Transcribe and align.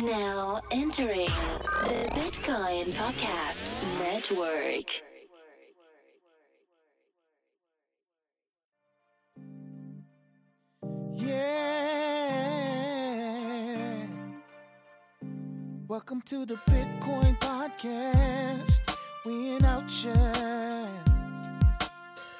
Now 0.00 0.62
entering 0.70 1.26
the 1.84 2.08
Bitcoin 2.14 2.92
Podcast 2.94 3.74
Network. 3.98 5.02
Yeah. 11.12 11.66
Welcome 15.86 16.22
to 16.22 16.46
the 16.46 16.54
Bitcoin 16.70 17.38
Podcast. 17.38 18.96
We 19.26 19.56
in 19.56 19.64
outshine. 19.66 20.88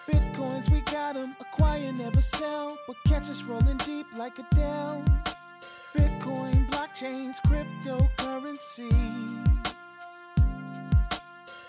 Bitcoins, 0.06 0.70
we 0.70 0.80
got 0.80 1.02
got 1.12 1.16
'em. 1.16 1.36
Acquire, 1.40 1.92
never 1.92 2.22
sell. 2.22 2.78
But 2.86 2.96
catch 3.06 3.28
us 3.28 3.42
rolling 3.42 3.76
deep 3.78 4.06
like 4.16 4.38
a 4.38 4.46
Dell. 4.54 5.04
Bitcoin, 6.32 6.66
blockchains, 6.70 7.36
cryptocurrencies. 7.46 9.46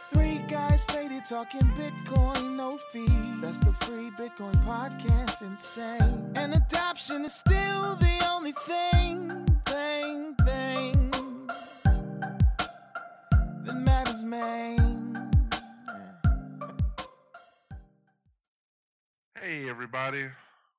Three 0.09 0.39
guys 0.47 0.85
faded 0.85 1.25
talking 1.25 1.61
Bitcoin, 1.75 2.55
no 2.55 2.77
fee. 2.91 3.07
Best 3.41 3.63
of 3.63 3.75
free 3.77 4.09
Bitcoin 4.11 4.55
podcast, 4.63 5.41
insane. 5.41 6.31
And 6.35 6.53
adoption 6.53 7.25
is 7.25 7.33
still 7.33 7.95
the 7.95 8.29
only 8.31 8.53
thing, 8.53 9.45
thing, 9.65 10.35
thing 10.45 11.11
that 13.65 13.75
matters, 13.75 14.23
man. 14.23 15.31
Hey, 19.41 19.69
everybody. 19.69 20.27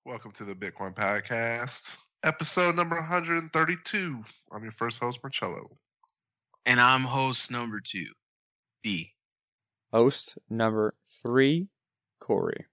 Welcome 0.06 0.32
to 0.32 0.44
the 0.44 0.54
Bitcoin 0.54 0.94
Podcast, 0.94 1.96
episode 2.24 2.74
number 2.74 2.96
132. 2.96 4.24
I'm 4.52 4.62
your 4.62 4.72
first 4.72 4.98
host, 4.98 5.20
Marcello. 5.22 5.64
And 6.66 6.80
I'm 6.80 7.02
host 7.02 7.50
number 7.50 7.80
two, 7.80 8.06
B. 8.82 9.12
Host 9.92 10.38
number 10.48 10.94
three, 11.22 11.68
Corey. 12.20 12.64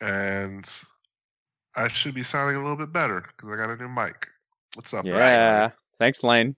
And 0.00 0.68
I 1.74 1.88
should 1.88 2.14
be 2.14 2.22
sounding 2.22 2.56
a 2.56 2.60
little 2.60 2.76
bit 2.76 2.92
better 2.92 3.24
because 3.28 3.50
I 3.50 3.56
got 3.56 3.70
a 3.70 3.76
new 3.76 3.88
mic. 3.88 4.28
What's 4.74 4.92
up? 4.92 5.06
Yeah. 5.06 5.70
Thanks, 5.98 6.22
Lane. 6.22 6.56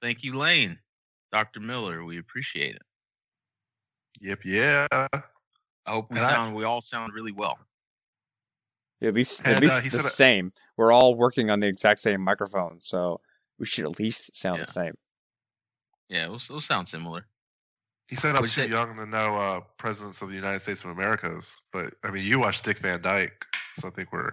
Thank 0.00 0.24
you, 0.24 0.36
Lane. 0.38 0.78
Dr. 1.32 1.60
Miller, 1.60 2.04
we 2.04 2.18
appreciate 2.18 2.74
it. 2.76 2.82
Yep, 4.22 4.38
yeah. 4.44 4.86
I 4.90 5.08
hope 5.86 6.10
we 6.10 6.16
And 6.16 6.26
I- 6.26 6.30
sound 6.30 6.54
we 6.54 6.64
all 6.64 6.80
sound 6.80 7.12
really 7.12 7.32
well. 7.32 7.58
At 9.02 9.14
least, 9.14 9.40
And, 9.44 9.56
at 9.56 9.60
least 9.62 9.76
uh, 9.76 9.80
the 9.80 9.90
said 9.90 10.00
it- 10.00 10.02
same. 10.04 10.52
We're 10.76 10.92
all 10.92 11.14
working 11.14 11.50
on 11.50 11.60
the 11.60 11.66
exact 11.66 12.00
same 12.00 12.20
microphone, 12.22 12.80
so 12.80 13.20
we 13.58 13.66
should 13.66 13.84
at 13.84 13.98
least 13.98 14.34
sound 14.36 14.58
Yeah. 14.58 14.64
the 14.64 14.72
same. 14.72 14.94
Yeah, 16.08 16.28
we'll, 16.28 16.40
we'll 16.50 16.60
sound 16.60 16.88
similar. 16.88 17.24
He 18.08 18.16
said 18.16 18.34
I'm 18.34 18.42
too 18.42 18.48
say? 18.50 18.66
young 18.66 18.96
to 18.96 19.06
know 19.06 19.36
uh, 19.36 19.60
presidents 19.78 20.20
of 20.20 20.30
the 20.30 20.34
United 20.34 20.60
States 20.62 20.82
of 20.84 20.90
Americas, 20.90 21.62
but 21.72 21.94
I 22.02 22.10
mean, 22.10 22.26
you 22.26 22.40
watch 22.40 22.62
Dick 22.62 22.78
Van 22.78 23.00
Dyke, 23.00 23.44
so 23.74 23.86
I 23.86 23.90
think 23.90 24.12
we're 24.12 24.32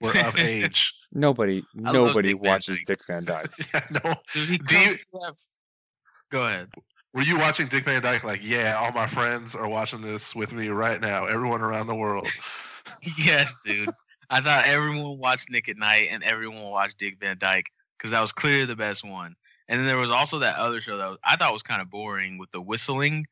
we're 0.00 0.18
of 0.26 0.36
age. 0.38 0.92
Nobody, 1.12 1.62
I 1.86 1.92
nobody 1.92 2.32
Dick 2.32 2.42
Van 2.42 2.50
watches 2.50 2.78
Dyke. 2.78 2.86
Dick 2.86 3.00
Van 3.06 3.24
Dyke. 3.24 3.50
yeah, 3.74 4.00
no. 4.04 4.14
Do 4.34 4.44
you- 4.44 4.58
comes 5.12 5.36
Go 6.32 6.44
ahead. 6.44 6.68
Were 7.14 7.22
you 7.22 7.38
watching 7.38 7.66
Dick 7.68 7.84
Van 7.84 8.02
Dyke? 8.02 8.24
Like, 8.24 8.40
yeah, 8.42 8.76
all 8.80 8.92
my 8.92 9.06
friends 9.06 9.54
are 9.54 9.68
watching 9.68 10.00
this 10.00 10.34
with 10.34 10.52
me 10.52 10.68
right 10.68 11.00
now. 11.00 11.26
Everyone 11.26 11.60
around 11.60 11.86
the 11.88 11.94
world. 11.94 12.28
yes, 13.18 13.52
dude. 13.64 13.88
I 14.28 14.40
thought 14.40 14.66
everyone 14.66 15.18
watched 15.18 15.50
Nick 15.50 15.68
at 15.68 15.76
Nite 15.76 16.08
and 16.10 16.22
everyone 16.22 16.62
watched 16.62 16.98
Dick 16.98 17.18
Van 17.18 17.36
Dyke 17.38 17.70
because 17.98 18.12
that 18.12 18.20
was 18.20 18.32
clearly 18.32 18.66
the 18.66 18.76
best 18.76 19.04
one. 19.04 19.34
And 19.68 19.78
then 19.78 19.86
there 19.86 19.98
was 19.98 20.10
also 20.10 20.40
that 20.40 20.56
other 20.56 20.80
show 20.80 20.98
that 20.98 21.08
was, 21.08 21.18
I 21.24 21.36
thought 21.36 21.52
was 21.52 21.62
kind 21.62 21.80
of 21.80 21.90
boring 21.90 22.38
with 22.38 22.50
the 22.50 22.60
whistling. 22.60 23.26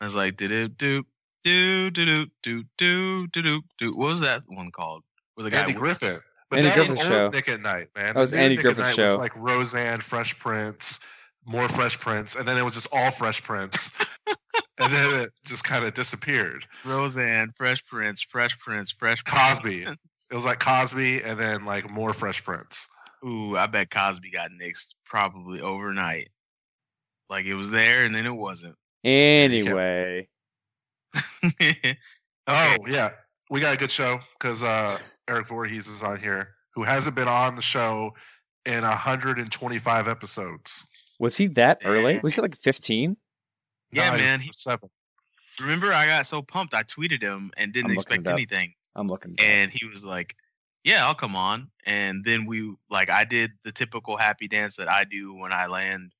I 0.00 0.04
was 0.04 0.14
like, 0.14 0.36
do 0.36 0.48
do 0.48 0.68
do 0.68 1.04
do 1.44 1.90
do 1.90 2.04
do 2.04 2.24
do 2.42 2.64
do 2.82 3.26
do 3.26 3.62
do. 3.78 3.92
What 3.92 4.08
was 4.08 4.20
that 4.20 4.42
one 4.48 4.70
called? 4.70 5.02
Where 5.34 5.44
the 5.44 5.50
guy 5.50 5.60
Andy 5.60 5.72
whi- 5.72 5.78
Griffith. 5.78 6.22
But 6.50 6.58
Andy 6.60 6.68
that 6.70 6.78
was 6.78 6.88
Griffith 6.88 7.06
old 7.06 7.12
show. 7.12 7.28
Nick 7.30 7.48
at 7.48 7.60
Nite, 7.60 7.88
man. 7.96 8.14
That 8.14 8.20
was 8.20 8.30
The 8.30 8.36
new 8.36 8.42
Andy 8.42 8.56
Nick 8.56 8.66
at 8.66 8.76
Griffith 8.76 8.98
Night 8.98 9.04
was 9.04 9.16
like 9.16 9.36
Roseanne, 9.36 10.00
Fresh 10.00 10.38
Prince, 10.38 11.00
more 11.46 11.68
Fresh 11.68 12.00
Prince, 12.00 12.36
and 12.36 12.46
then 12.46 12.56
it 12.56 12.64
was 12.64 12.74
just 12.74 12.88
all 12.92 13.10
Fresh 13.10 13.42
Prince, 13.42 13.92
and 14.78 14.92
then 14.92 15.20
it 15.20 15.30
just 15.44 15.64
kind 15.64 15.84
of 15.84 15.94
disappeared. 15.94 16.66
Roseanne, 16.84 17.50
Fresh 17.56 17.84
Prince, 17.86 18.22
Fresh 18.22 18.58
Prince, 18.58 18.90
Fresh 18.90 19.24
Prince. 19.24 19.60
Cosby. 19.60 19.86
It 20.30 20.34
was 20.34 20.46
like 20.46 20.58
Cosby, 20.58 21.20
and 21.22 21.38
then 21.38 21.64
like 21.66 21.88
more 21.90 22.12
Fresh 22.14 22.44
Prince. 22.44 22.88
Ooh, 23.24 23.56
I 23.56 23.66
bet 23.66 23.90
Cosby 23.90 24.30
got 24.30 24.50
nixed 24.50 24.94
probably 25.04 25.60
overnight. 25.60 26.30
Like 27.28 27.44
it 27.44 27.54
was 27.54 27.68
there 27.70 28.04
and 28.04 28.14
then 28.14 28.26
it 28.26 28.34
wasn't. 28.34 28.74
Anyway, 29.04 30.28
Oh 32.46 32.76
yeah, 32.86 33.10
we 33.50 33.60
got 33.60 33.74
a 33.74 33.76
good 33.76 33.90
show 33.90 34.18
because 34.38 34.62
uh, 34.62 34.98
Erik 35.28 35.46
Voorhees 35.46 35.86
is 35.88 36.02
on 36.02 36.18
here, 36.18 36.54
who 36.74 36.82
hasn't 36.82 37.14
been 37.14 37.28
on 37.28 37.56
the 37.56 37.62
show 37.62 38.12
in 38.66 38.82
125 38.82 40.08
episodes. 40.08 40.88
was 41.20 41.36
he 41.36 41.46
that 41.48 41.80
early? 41.84 42.18
Was 42.22 42.34
he 42.34 42.40
like 42.40 42.56
15? 42.56 43.16
Yeah, 43.94 44.10
No, 44.10 44.16
man, 44.16 44.40
he- 44.40 44.50
seven. 44.52 44.90
Remember, 45.60 45.92
I 45.92 46.06
got 46.06 46.26
so 46.26 46.42
pumped. 46.42 46.74
I 46.74 46.82
tweeted 46.82 47.22
him 47.22 47.52
and 47.56 47.72
didn't 47.72 47.92
I'm 47.92 47.96
expect 47.96 48.26
anything. 48.26 48.74
I'm 48.96 49.06
looking. 49.06 49.36
And 49.38 49.70
he 49.70 49.86
was 49.86 50.04
like, 50.04 50.34
Yeah, 50.82 51.06
I'll 51.06 51.14
come 51.14 51.36
on. 51.36 51.70
And 51.86 52.24
then 52.24 52.44
we, 52.44 52.74
like, 52.90 53.08
I 53.08 53.24
did 53.24 53.52
the 53.64 53.72
typical 53.72 54.16
happy 54.16 54.48
dance 54.48 54.76
that 54.76 54.88
I 54.88 55.04
do 55.04 55.32
when 55.34 55.52
I 55.52 55.66
land 55.66 56.12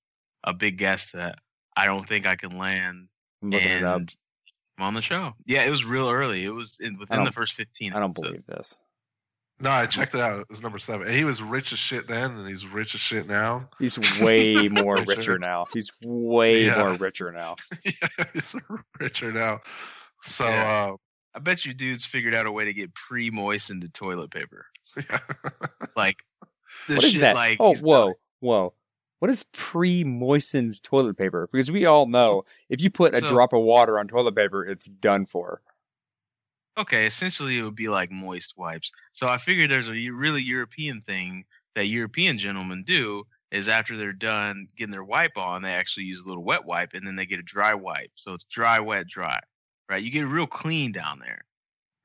a 0.44 0.52
big 0.54 0.78
guest 0.78 1.12
that 1.14 1.38
I 1.76 1.86
don't 1.86 2.08
think 2.08 2.26
I 2.26 2.36
can 2.36 2.56
land. 2.58 3.08
I'm 3.42 3.50
looking 3.50 3.68
and 3.68 3.80
it 3.80 3.86
up. 3.86 4.02
I'm 4.78 4.84
on 4.84 4.94
the 4.94 5.02
show. 5.02 5.32
Yeah, 5.44 5.62
it 5.64 5.70
was 5.70 5.84
real 5.84 6.08
early. 6.08 6.44
It 6.44 6.50
was 6.50 6.78
in, 6.80 6.98
within 6.98 7.24
the 7.24 7.32
first 7.32 7.54
15 7.54 7.92
I 7.92 7.98
don't 7.98 8.10
episodes. 8.10 8.44
believe 8.44 8.46
this. 8.46 8.78
No, 9.60 9.70
I 9.70 9.86
checked 9.86 10.14
it 10.14 10.20
out. 10.20 10.40
It 10.40 10.46
was 10.50 10.62
number 10.62 10.78
seven. 10.78 11.06
And 11.06 11.14
he 11.16 11.24
was 11.24 11.40
rich 11.40 11.72
as 11.72 11.78
shit 11.78 12.08
then, 12.08 12.32
and 12.32 12.46
he's 12.48 12.66
rich 12.66 12.94
as 12.94 13.00
shit 13.00 13.26
now. 13.28 13.68
He's 13.78 13.98
way 14.20 14.68
more 14.68 14.96
Richer. 14.96 15.04
richer 15.16 15.38
now. 15.38 15.66
He's 15.72 15.92
way 16.02 16.66
Yeah. 16.66 16.78
more 16.82 16.94
richer 16.94 17.30
now. 17.30 17.56
yeah, 17.84 18.24
he's 18.32 18.56
richer 19.00 19.32
now. 19.32 19.60
So, 20.22 20.46
Yeah. 20.48 20.92
I 21.34 21.38
bet 21.38 21.64
you 21.64 21.72
dudes 21.74 22.04
figured 22.04 22.34
out 22.34 22.46
a 22.46 22.52
way 22.52 22.64
to 22.64 22.72
get 22.72 22.94
pre-moistened 22.94 23.88
toilet 23.94 24.30
paper. 24.32 24.66
uh, 25.10 25.18
Like, 25.96 26.16
the 26.88 26.96
What 26.96 27.04
is 27.04 27.12
shit, 27.12 27.20
that? 27.22 27.34
Like, 27.36 27.58
oh, 27.60 27.74
is 27.74 27.82
whoa, 27.82 28.14
whoa. 28.40 28.74
What 29.20 29.30
is 29.30 29.44
pre-moistened 29.52 30.82
toilet 30.82 31.16
paper? 31.16 31.48
Because 31.50 31.70
we 31.70 31.86
all 31.86 32.06
know 32.06 32.44
if 32.68 32.80
you 32.80 32.90
put 32.90 33.14
a 33.14 33.20
So- 33.20 33.28
drop 33.28 33.52
of 33.52 33.62
water 33.62 33.98
on 33.98 34.08
toilet 34.08 34.34
paper, 34.34 34.64
it's 34.66 34.86
done 34.86 35.26
for. 35.26 35.62
Okay, 36.76 37.06
essentially 37.06 37.58
it 37.58 37.62
would 37.62 37.76
be 37.76 37.88
like 37.88 38.10
moist 38.10 38.54
wipes. 38.56 38.90
So 39.12 39.28
I 39.28 39.38
figured 39.38 39.70
there's 39.70 39.88
a 39.88 40.10
really 40.10 40.42
European 40.42 41.00
thing 41.00 41.44
that 41.74 41.86
European 41.86 42.38
gentlemen 42.38 42.84
do 42.84 43.24
is 43.52 43.68
after 43.68 43.96
they're 43.96 44.12
done 44.12 44.66
getting 44.76 44.90
their 44.90 45.04
wipe 45.04 45.36
on, 45.36 45.62
they 45.62 45.70
actually 45.70 46.04
use 46.04 46.20
a 46.24 46.28
little 46.28 46.42
wet 46.42 46.64
wipe 46.64 46.94
and 46.94 47.06
then 47.06 47.14
they 47.14 47.26
get 47.26 47.38
a 47.38 47.42
dry 47.42 47.74
wipe. 47.74 48.10
So 48.16 48.34
it's 48.34 48.44
dry, 48.44 48.80
wet, 48.80 49.06
dry. 49.06 49.38
Right? 49.88 50.02
You 50.02 50.10
get 50.10 50.22
real 50.22 50.46
clean 50.46 50.90
down 50.90 51.20
there. 51.20 51.44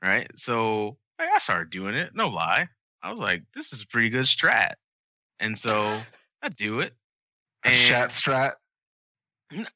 Right? 0.03 0.29
So 0.35 0.97
like, 1.17 1.29
I 1.33 1.39
started 1.39 1.71
doing 1.71 1.95
it, 1.95 2.11
no 2.13 2.27
lie. 2.29 2.67
I 3.01 3.09
was 3.09 3.19
like, 3.19 3.43
this 3.55 3.73
is 3.73 3.81
a 3.81 3.87
pretty 3.87 4.09
good 4.09 4.25
strat. 4.25 4.73
And 5.39 5.57
so 5.57 5.99
I 6.43 6.49
do 6.49 6.81
it. 6.81 6.93
a 7.65 7.71
shat 7.71 8.09
strat. 8.11 8.51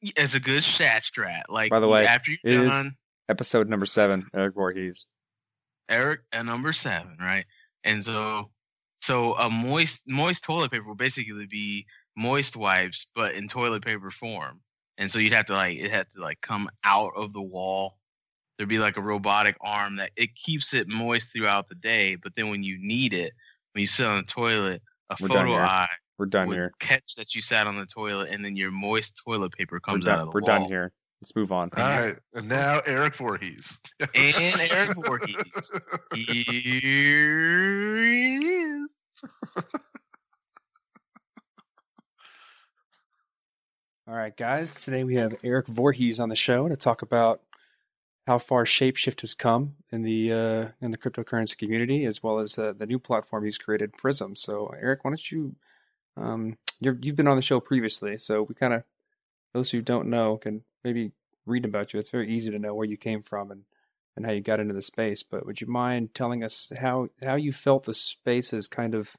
It's 0.00 0.34
a 0.34 0.40
good 0.40 0.62
shat 0.62 1.02
strat. 1.02 1.42
Like 1.48 1.70
By 1.70 1.80
the 1.80 1.88
way, 1.88 2.06
after 2.06 2.30
you're 2.30 2.62
is- 2.64 2.70
done, 2.70 2.96
Episode 3.28 3.68
number 3.68 3.86
seven, 3.86 4.26
Erik 4.34 4.54
Voorhees. 4.54 5.06
Erik 5.88 6.20
at 6.32 6.44
number 6.44 6.72
seven, 6.72 7.12
right? 7.18 7.44
And 7.84 8.02
so, 8.02 8.50
so 9.00 9.34
a 9.34 9.48
moist 9.50 10.02
moist 10.06 10.44
toilet 10.44 10.70
paper 10.70 10.86
will 10.86 10.94
basically 10.94 11.46
be 11.46 11.86
moist 12.16 12.56
wipes, 12.56 13.06
but 13.14 13.34
in 13.34 13.48
toilet 13.48 13.84
paper 13.84 14.10
form. 14.10 14.60
And 14.98 15.10
so 15.10 15.18
you'd 15.18 15.32
have 15.32 15.46
to 15.46 15.54
like 15.54 15.78
it 15.78 15.90
had 15.90 16.06
to 16.14 16.20
like 16.22 16.40
come 16.40 16.68
out 16.84 17.12
of 17.16 17.32
the 17.32 17.42
wall. 17.42 17.96
There'd 18.56 18.68
be 18.68 18.78
like 18.78 18.96
a 18.96 19.02
robotic 19.02 19.56
arm 19.60 19.96
that 19.96 20.12
it 20.16 20.34
keeps 20.36 20.74
it 20.74 20.86
moist 20.88 21.32
throughout 21.32 21.66
the 21.66 21.74
day, 21.74 22.14
but 22.16 22.32
then 22.36 22.50
when 22.50 22.62
you 22.62 22.78
need 22.80 23.12
it, 23.12 23.32
when 23.72 23.80
you 23.80 23.86
sit 23.86 24.06
on 24.06 24.18
the 24.18 24.22
toilet, 24.32 24.80
a 25.10 25.16
We're 25.20 25.28
photo 25.28 25.54
eye 25.56 25.88
We're 26.18 26.26
done 26.26 26.48
would 26.48 26.54
here. 26.54 26.72
catch 26.78 27.14
that 27.16 27.34
you 27.34 27.42
sat 27.42 27.66
on 27.66 27.76
the 27.76 27.86
toilet, 27.86 28.28
and 28.30 28.44
then 28.44 28.54
your 28.56 28.70
moist 28.70 29.20
toilet 29.26 29.52
paper 29.52 29.76
We're 29.76 29.80
comes 29.80 30.06
out 30.06 30.20
of 30.20 30.26
the 30.26 30.30
We're 30.32 30.40
wall. 30.42 30.60
done 30.60 30.64
here. 30.68 30.92
Let's 31.24 31.36
move 31.36 31.52
on. 31.52 31.70
All 31.78 31.82
right, 31.82 32.18
and 32.34 32.50
now 32.50 32.80
Erik 32.84 33.14
Voorhees. 33.14 33.80
And 33.98 34.60
Erik 34.70 34.94
Voorhees. 35.06 35.70
Here 36.14 37.96
he 38.04 38.44
is. 38.44 38.94
All 44.06 44.14
right, 44.14 44.36
guys. 44.36 44.84
Today 44.84 45.02
we 45.02 45.14
have 45.14 45.34
Erik 45.42 45.66
Voorhees 45.66 46.20
on 46.20 46.28
the 46.28 46.36
show 46.36 46.68
to 46.68 46.76
talk 46.76 47.00
about 47.00 47.40
how 48.26 48.36
far 48.36 48.66
Shapeshift 48.66 49.22
has 49.22 49.32
come 49.32 49.76
in 49.90 50.02
the 50.02 50.30
uh, 50.30 50.68
in 50.82 50.90
the 50.90 50.98
cryptocurrency 50.98 51.56
community, 51.56 52.04
as 52.04 52.22
well 52.22 52.38
as 52.38 52.58
uh, 52.58 52.74
the 52.76 52.84
new 52.84 52.98
platform 52.98 53.44
he's 53.44 53.56
created, 53.56 53.94
Prism. 53.94 54.36
So, 54.36 54.66
Erik, 54.78 55.04
why 55.04 55.12
don't 55.12 55.32
you? 55.32 55.56
Um, 56.18 56.58
you 56.80 56.90
have 56.92 57.16
been 57.16 57.28
on 57.28 57.36
the 57.36 57.42
show 57.42 57.60
previously, 57.60 58.18
so 58.18 58.42
we 58.42 58.54
kind 58.54 58.74
of 58.74 58.84
those 59.54 59.70
who 59.70 59.80
don't 59.80 60.10
know 60.10 60.36
can 60.36 60.62
maybe 60.82 61.12
read 61.46 61.64
about 61.64 61.92
you. 61.92 62.00
It's 62.00 62.10
very 62.10 62.30
easy 62.30 62.50
to 62.50 62.58
know 62.58 62.74
where 62.74 62.86
you 62.86 62.98
came 62.98 63.22
from 63.22 63.50
and 63.50 63.62
and 64.16 64.24
how 64.24 64.32
you 64.32 64.40
got 64.40 64.60
into 64.60 64.74
the 64.74 64.82
space. 64.82 65.22
But 65.22 65.46
would 65.46 65.60
you 65.60 65.66
mind 65.66 66.14
telling 66.14 66.44
us 66.44 66.70
how 66.78 67.08
how 67.24 67.36
you 67.36 67.52
felt 67.52 67.84
the 67.84 67.94
space 67.94 68.50
has 68.50 68.68
kind 68.68 68.94
of 68.94 69.16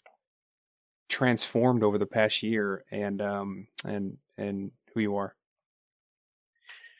transformed 1.09 1.83
over 1.83 1.97
the 1.97 2.05
past 2.05 2.43
year, 2.43 2.83
and 2.91 3.21
um 3.21 3.67
and 3.83 4.17
and 4.37 4.71
who 4.93 5.01
you 5.01 5.15
are? 5.15 5.35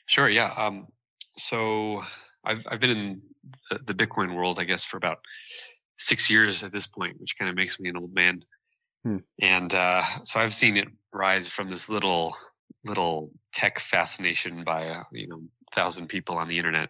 Sure. 0.08 0.30
Yeah. 0.30 0.52
Um, 0.56 0.88
so 1.38 2.04
I've 2.44 2.66
I've 2.70 2.80
been 2.80 2.90
in 2.90 3.22
the, 3.70 3.94
the, 3.94 3.94
Bitcoin 3.94 4.36
world, 4.36 4.60
I 4.60 4.64
guess, 4.64 4.84
for 4.84 4.98
about 4.98 5.20
six 5.98 6.30
years 6.30 6.64
at 6.64 6.72
this 6.72 6.88
point, 6.88 7.20
which 7.20 7.38
kind 7.38 7.50
of 7.50 7.56
makes 7.56 7.80
me 7.80 7.90
an 7.90 7.98
old 7.98 8.14
man. 8.14 8.44
Hmm. 9.04 9.18
And 9.42 9.74
uh, 9.74 10.04
so 10.24 10.40
I've 10.40 10.54
seen 10.54 10.78
it 10.78 10.88
rise 11.14 11.48
from 11.48 11.70
this 11.70 11.90
little 11.90 12.36
little 12.86 13.32
tech 13.54 13.80
fascination 13.80 14.64
by 14.64 15.04
you 15.12 15.28
know 15.28 15.42
thousand 15.74 16.08
people 16.08 16.38
on 16.38 16.48
the 16.48 16.58
internet 16.58 16.90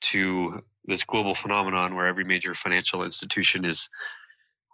to 0.00 0.60
this 0.84 1.04
global 1.04 1.34
phenomenon 1.34 1.94
where 1.94 2.06
every 2.06 2.24
major 2.24 2.54
financial 2.54 3.04
institution 3.04 3.64
is 3.64 3.88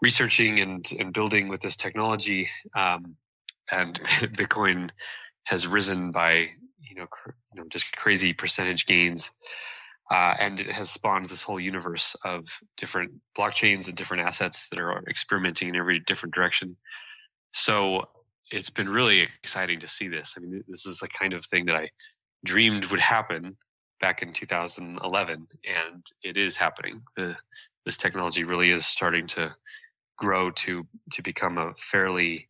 researching 0.03 0.61
and 0.61 0.88
and 0.99 1.12
building 1.12 1.49
with 1.49 1.61
this 1.61 1.76
technology. 1.76 2.49
Um, 2.75 3.17
and 3.70 3.94
Bitcoin 4.00 4.91
has 5.44 5.67
risen 5.67 6.11
by 6.11 6.50
you 6.97 6.97
know, 6.97 7.06
cr- 7.06 7.31
you 7.53 7.61
know, 7.61 7.69
just 7.69 7.94
crazy 7.97 8.32
percentage 8.32 8.87
gains. 8.87 9.31
Uh, 10.11 10.35
and 10.38 10.61
it 10.61 10.69
has 10.69 10.88
spawned 10.88 11.25
this 11.25 11.43
whole 11.43 11.58
universe 11.58 12.14
of 12.25 12.47
different 12.76 13.12
blockchains 13.37 13.88
and 13.88 13.97
different 13.97 14.23
assets 14.23 14.69
that 14.69 14.79
are 14.79 15.03
experimenting 15.08 15.69
in 15.69 15.76
every 15.76 15.99
different 15.99 16.35
direction. 16.35 16.76
So 17.53 18.08
it's 18.50 18.70
been 18.70 18.88
really 18.88 19.28
exciting 19.43 19.81
to 19.81 19.88
see 19.88 20.08
this. 20.08 20.34
I 20.37 20.40
mean, 20.40 20.64
this 20.69 20.87
is 20.87 20.98
the 20.98 21.08
kind 21.08 21.32
of 21.32 21.44
thing 21.44 21.66
that 21.66 21.76
I 21.76 21.90
dreamed 22.44 22.87
would 22.87 23.00
happen 23.00 23.56
back 24.00 24.22
in 24.22 24.32
2011, 24.32 25.46
and 25.64 26.06
it 26.22 26.37
is 26.37 26.56
happening. 26.56 27.02
The, 27.16 27.37
this 27.84 27.96
technology 27.96 28.44
really 28.44 28.70
is 28.70 28.87
starting 28.87 29.26
to 29.28 29.54
grow 30.16 30.50
to 30.50 30.87
to 31.12 31.22
become 31.22 31.58
a 31.58 31.75
fairly 31.75 32.48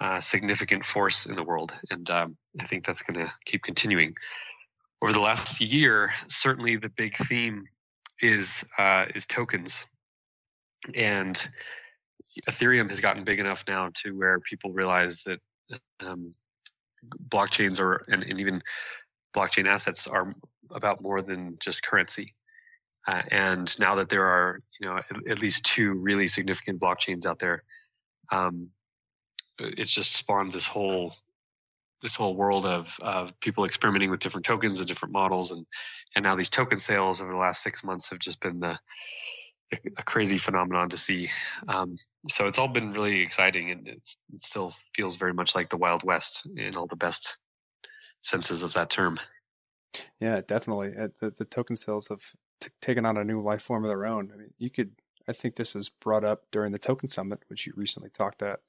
uh, 0.00 0.20
significant 0.20 0.84
force 0.84 1.26
in 1.26 1.36
the 1.36 1.44
world, 1.44 1.72
and 1.90 2.08
um, 2.10 2.36
I 2.60 2.64
think 2.64 2.84
that's 2.84 3.02
going 3.02 3.26
to 3.26 3.32
keep 3.44 3.62
continuing. 3.62 4.16
Over 5.02 5.12
the 5.12 5.20
last 5.20 5.60
year, 5.60 6.12
certainly 6.28 6.76
the 6.76 6.88
big 6.88 7.16
theme 7.16 7.66
is 8.20 8.64
uh, 8.78 9.06
is 9.14 9.26
tokens, 9.26 9.86
and 10.94 11.48
Ethereum 12.48 12.88
has 12.88 13.00
gotten 13.00 13.24
big 13.24 13.40
enough 13.40 13.64
now 13.68 13.90
to 14.02 14.16
where 14.16 14.40
people 14.40 14.72
realize 14.72 15.24
that 15.24 15.40
um, 16.04 16.34
blockchains 17.28 17.80
are 17.80 18.02
and, 18.08 18.22
and, 18.22 18.40
even 18.40 18.62
blockchain 19.34 19.66
assets 19.66 20.06
are 20.06 20.34
about 20.70 21.02
more 21.02 21.22
than 21.22 21.56
just 21.60 21.82
currency. 21.82 22.34
Uh, 23.06 23.22
and 23.30 23.78
now 23.78 23.96
that 23.96 24.08
there 24.08 24.24
are, 24.24 24.58
you 24.80 24.88
know, 24.88 24.96
at, 24.96 25.28
at, 25.28 25.42
least 25.42 25.66
two 25.66 25.92
really 25.92 26.26
significant 26.26 26.80
blockchains 26.80 27.26
out 27.26 27.38
there, 27.38 27.62
um, 28.32 28.70
it's 29.58 29.92
just 29.92 30.12
spawned 30.12 30.52
this 30.52 30.66
whole 30.66 31.14
this 32.02 32.16
whole 32.16 32.34
world 32.34 32.66
of 32.66 32.98
of 33.00 33.38
people 33.40 33.64
experimenting 33.64 34.10
with 34.10 34.20
different 34.20 34.44
tokens 34.44 34.78
and 34.78 34.88
different 34.88 35.12
models 35.12 35.52
and 35.52 35.64
and 36.14 36.22
now 36.22 36.34
these 36.34 36.50
token 36.50 36.76
sales 36.76 37.22
over 37.22 37.32
the 37.32 37.38
last 37.38 37.62
six 37.62 37.84
months 37.84 38.10
have 38.10 38.18
just 38.18 38.40
been 38.40 38.60
the 38.60 38.78
a 39.72 40.02
crazy 40.02 40.38
phenomenon 40.38 40.90
to 40.90 40.98
see. 40.98 41.30
Um, 41.68 41.96
so 42.28 42.46
it's 42.46 42.58
all 42.58 42.68
been 42.68 42.92
really 42.92 43.20
exciting, 43.20 43.70
and 43.70 43.88
it 43.88 44.08
still 44.38 44.72
feels 44.94 45.16
very 45.16 45.32
much 45.32 45.54
like 45.54 45.70
the 45.70 45.76
Wild 45.76 46.04
West 46.04 46.46
in 46.56 46.76
all 46.76 46.86
the 46.86 46.96
best 46.96 47.36
senses 48.22 48.62
of 48.62 48.74
that 48.74 48.90
term. 48.90 49.18
Yeah, 50.20 50.40
definitely. 50.46 50.92
Uh, 50.98 51.08
the, 51.20 51.30
the 51.30 51.44
token 51.44 51.76
sales 51.76 52.08
have 52.08 52.22
t- 52.60 52.70
taken 52.80 53.06
on 53.06 53.16
a 53.16 53.24
new 53.24 53.42
life 53.42 53.62
form 53.62 53.84
of 53.84 53.90
their 53.90 54.06
own. 54.06 54.30
I 54.32 54.36
mean, 54.36 54.50
you 54.58 54.70
could. 54.70 54.92
I 55.26 55.32
think 55.32 55.56
this 55.56 55.74
was 55.74 55.88
brought 55.88 56.24
up 56.24 56.42
during 56.52 56.72
the 56.72 56.78
Token 56.78 57.08
Summit, 57.08 57.40
which 57.48 57.66
you 57.66 57.72
recently 57.76 58.10
talked 58.10 58.42
at 58.42 58.60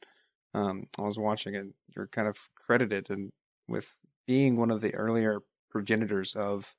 um, 0.55 0.87
I 0.97 1.01
was 1.01 1.19
watching 1.19 1.53
it. 1.53 1.67
You're 1.95 2.07
kind 2.07 2.27
of 2.27 2.49
credited 2.55 3.09
and 3.09 3.31
with 3.67 3.97
being 4.25 4.55
one 4.55 4.71
of 4.71 4.81
the 4.81 4.95
earlier 4.95 5.41
progenitors 5.69 6.33
of 6.35 6.75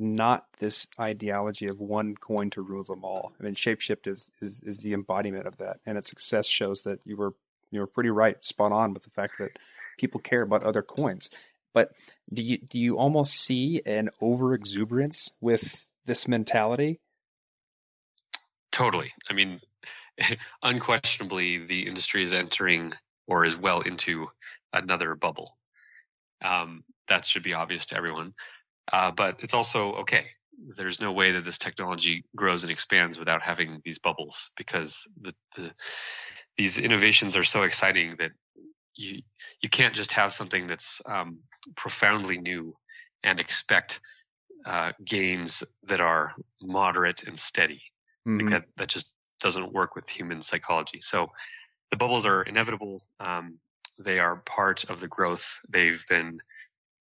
not 0.00 0.46
this 0.58 0.86
ideology 0.98 1.66
of 1.66 1.80
one 1.80 2.16
coin 2.16 2.50
to 2.50 2.62
rule 2.62 2.84
them 2.84 3.04
all. 3.04 3.32
I 3.38 3.44
mean, 3.44 3.54
Shapeshift 3.54 4.06
is, 4.06 4.30
is 4.40 4.62
is 4.62 4.78
the 4.78 4.92
embodiment 4.92 5.46
of 5.46 5.58
that, 5.58 5.80
and 5.86 5.98
its 5.98 6.08
success 6.08 6.46
shows 6.46 6.82
that 6.82 7.00
you 7.04 7.16
were 7.16 7.34
you 7.70 7.80
were 7.80 7.86
pretty 7.86 8.10
right, 8.10 8.42
spot 8.44 8.72
on 8.72 8.94
with 8.94 9.04
the 9.04 9.10
fact 9.10 9.34
that 9.38 9.58
people 9.98 10.20
care 10.20 10.42
about 10.42 10.64
other 10.64 10.82
coins. 10.82 11.30
But 11.72 11.92
do 12.32 12.42
you 12.42 12.58
do 12.58 12.78
you 12.78 12.98
almost 12.98 13.34
see 13.34 13.80
an 13.86 14.10
over 14.20 14.54
exuberance 14.54 15.36
with 15.40 15.88
this 16.06 16.26
mentality? 16.26 17.00
Totally. 18.72 19.12
I 19.28 19.34
mean, 19.34 19.60
unquestionably 20.62 21.58
the 21.58 21.86
industry 21.86 22.22
is 22.22 22.32
entering 22.32 22.92
or 23.26 23.44
is 23.44 23.56
well 23.56 23.80
into 23.80 24.28
another 24.72 25.14
bubble. 25.14 25.56
Um, 26.42 26.84
that 27.08 27.26
should 27.26 27.42
be 27.42 27.54
obvious 27.54 27.86
to 27.86 27.96
everyone. 27.96 28.34
Uh, 28.92 29.10
but 29.10 29.40
it's 29.42 29.54
also 29.54 29.92
okay. 29.94 30.26
There's 30.76 31.00
no 31.00 31.12
way 31.12 31.32
that 31.32 31.44
this 31.44 31.58
technology 31.58 32.24
grows 32.36 32.62
and 32.62 32.72
expands 32.72 33.18
without 33.18 33.42
having 33.42 33.80
these 33.84 33.98
bubbles 33.98 34.50
because 34.56 35.08
the, 35.20 35.32
the 35.56 35.72
these 36.56 36.78
innovations 36.78 37.36
are 37.36 37.44
so 37.44 37.62
exciting 37.62 38.16
that 38.18 38.32
you 38.94 39.22
you 39.62 39.68
can't 39.68 39.94
just 39.94 40.12
have 40.12 40.34
something 40.34 40.66
that's 40.66 41.00
um, 41.06 41.38
profoundly 41.76 42.38
new 42.38 42.76
and 43.22 43.40
expect 43.40 44.00
uh, 44.66 44.92
gains 45.04 45.62
that 45.84 46.00
are 46.00 46.34
moderate 46.60 47.22
and 47.22 47.38
steady. 47.38 47.82
Mm-hmm. 48.26 48.40
Like 48.40 48.50
that 48.50 48.64
that 48.76 48.88
just 48.88 49.10
doesn't 49.40 49.72
work 49.72 49.94
with 49.94 50.08
human 50.08 50.42
psychology. 50.42 51.00
So 51.00 51.28
the 51.90 51.96
bubbles 51.96 52.26
are 52.26 52.42
inevitable. 52.42 53.02
Um, 53.18 53.58
they 53.98 54.18
are 54.18 54.36
part 54.36 54.84
of 54.84 55.00
the 55.00 55.08
growth. 55.08 55.58
They've 55.68 56.04
been 56.08 56.40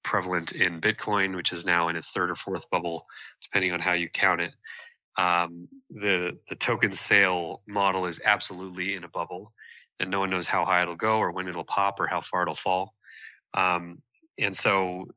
prevalent 0.03 0.51
in 0.53 0.81
Bitcoin, 0.81 1.35
which 1.35 1.51
is 1.51 1.65
now 1.65 1.89
in 1.89 1.95
its 1.95 2.09
third 2.09 2.29
or 2.31 2.35
fourth 2.35 2.69
bubble, 2.69 3.05
depending 3.41 3.71
on 3.71 3.79
how 3.79 3.95
you 3.95 4.09
count 4.09 4.41
it. 4.41 4.53
Um, 5.17 5.67
the 5.89 6.37
the 6.47 6.55
token 6.55 6.91
sale 6.93 7.61
model 7.67 8.05
is 8.05 8.21
absolutely 8.23 8.95
in 8.95 9.03
a 9.03 9.09
bubble, 9.09 9.53
and 9.99 10.09
no 10.09 10.19
one 10.19 10.29
knows 10.29 10.47
how 10.47 10.65
high 10.65 10.81
it'll 10.81 10.95
go 10.95 11.17
or 11.17 11.31
when 11.31 11.47
it'll 11.47 11.63
pop 11.65 11.99
or 11.99 12.07
how 12.07 12.21
far 12.21 12.43
it'll 12.43 12.55
fall. 12.55 12.93
Um, 13.53 14.01
and 14.37 14.55
so, 14.55 15.07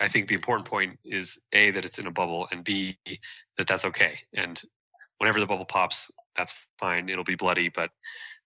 I 0.00 0.08
think 0.08 0.28
the 0.28 0.34
important 0.34 0.68
point 0.68 0.98
is 1.04 1.40
a 1.52 1.72
that 1.72 1.84
it's 1.84 1.98
in 1.98 2.06
a 2.06 2.10
bubble, 2.12 2.48
and 2.50 2.64
b 2.64 2.98
that 3.58 3.66
that's 3.66 3.84
okay. 3.86 4.20
And 4.34 4.60
whenever 5.18 5.40
the 5.40 5.46
bubble 5.46 5.66
pops, 5.66 6.10
that's 6.36 6.66
fine. 6.78 7.08
It'll 7.08 7.24
be 7.24 7.34
bloody, 7.34 7.68
but 7.68 7.90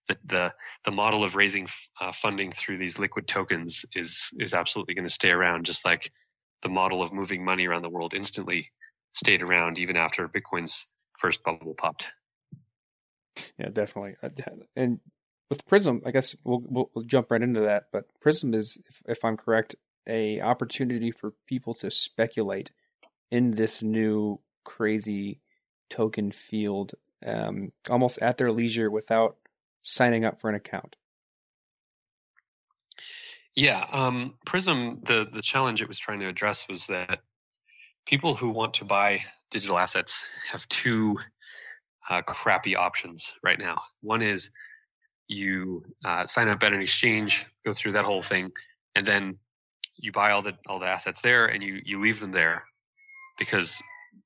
the 0.07 0.17
the, 0.25 0.53
the 0.85 0.91
model 0.91 1.23
of 1.23 1.35
raising 1.35 1.67
uh, 1.99 2.11
funding 2.11 2.51
through 2.51 2.77
these 2.77 2.99
liquid 2.99 3.27
tokens 3.27 3.85
is 3.95 4.29
is 4.39 4.53
absolutely 4.53 4.93
going 4.93 5.07
to 5.07 5.13
stay 5.13 5.31
around, 5.31 5.65
just 5.65 5.85
like 5.85 6.11
the 6.61 6.69
model 6.69 7.01
of 7.01 7.13
moving 7.13 7.43
money 7.43 7.67
around 7.67 7.81
the 7.81 7.89
world 7.89 8.13
instantly 8.13 8.71
stayed 9.13 9.43
around 9.43 9.79
even 9.79 9.95
after 9.95 10.27
Bitcoin's 10.27 10.91
first 11.17 11.43
bubble 11.43 11.73
popped. 11.73 12.07
Yeah, 13.57 13.69
definitely. 13.71 14.15
Uh, 14.21 14.29
and 14.75 14.99
with 15.49 15.65
Prism, 15.67 16.01
I 16.05 16.11
guess 16.11 16.35
we'll, 16.43 16.63
we'll, 16.65 16.89
we'll 16.93 17.05
jump 17.05 17.31
right 17.31 17.41
into 17.41 17.61
that. 17.61 17.85
But 17.91 18.05
Prism 18.19 18.53
is, 18.53 18.81
if, 18.89 19.01
if 19.07 19.25
I'm 19.25 19.37
correct, 19.37 19.75
a 20.07 20.41
opportunity 20.41 21.11
for 21.11 21.33
people 21.47 21.73
to 21.75 21.91
speculate 21.91 22.71
in 23.31 23.51
this 23.51 23.81
new 23.81 24.39
crazy 24.63 25.39
token 25.89 26.31
field 26.31 26.93
um, 27.25 27.71
almost 27.89 28.19
at 28.21 28.37
their 28.37 28.51
leisure 28.51 28.89
without 28.91 29.37
signing 29.85 30.25
up 30.25 30.41
for 30.41 30.49
an 30.49 30.55
account. 30.55 30.95
Yeah, 33.55 33.85
um, 33.93 34.33
Prism. 34.45 34.97
The 34.97 35.25
the 35.31 35.41
challenge 35.41 35.81
it 35.81 35.87
was 35.87 35.99
trying 35.99 36.19
to 36.19 36.27
address 36.27 36.67
was 36.67 36.87
that 36.87 37.21
people 38.05 38.35
who 38.35 38.49
want 38.51 38.75
to 38.75 38.85
buy 38.85 39.21
digital 39.49 39.77
assets 39.77 40.25
have 40.51 40.67
two 40.67 41.19
uh, 42.09 42.21
crappy 42.23 42.75
options 42.75 43.33
right 43.41 43.57
now. 43.57 43.81
One 44.01 44.21
is 44.21 44.49
you 45.27 45.85
uh, 46.03 46.25
sign 46.25 46.49
up 46.49 46.61
at 46.63 46.73
an 46.73 46.81
exchange, 46.81 47.45
go 47.65 47.71
through 47.71 47.93
that 47.93 48.03
whole 48.03 48.21
thing, 48.21 48.51
and 48.93 49.05
then 49.05 49.37
you 49.95 50.11
buy 50.11 50.31
all 50.31 50.41
the 50.41 50.57
all 50.67 50.79
the 50.79 50.87
assets 50.87 51.21
there, 51.21 51.45
and 51.45 51.63
you 51.63 51.79
you 51.85 52.01
leave 52.01 52.19
them 52.19 52.31
there 52.31 52.65
because 53.37 53.81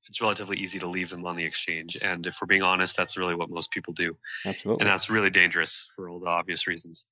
it's 0.08 0.22
relatively 0.22 0.58
easy 0.58 0.80
to 0.80 0.88
leave 0.88 1.10
them 1.10 1.26
on 1.26 1.36
the 1.36 1.46
exchange. 1.46 1.98
And 2.02 2.26
if 2.26 2.38
we're 2.42 2.48
being 2.48 2.64
honest, 2.64 2.98
that's 2.98 3.18
really 3.18 3.36
what 3.36 3.50
most 3.50 3.72
people 3.72 3.94
do. 3.94 4.18
Absolutely. 4.46 4.82
And 4.82 4.90
that's 4.90 5.10
really 5.10 5.30
dangerous 5.30 5.92
for 5.96 6.10
all 6.10 6.20
the 6.20 6.28
obvious 6.28 6.68
reasons. 6.68 7.06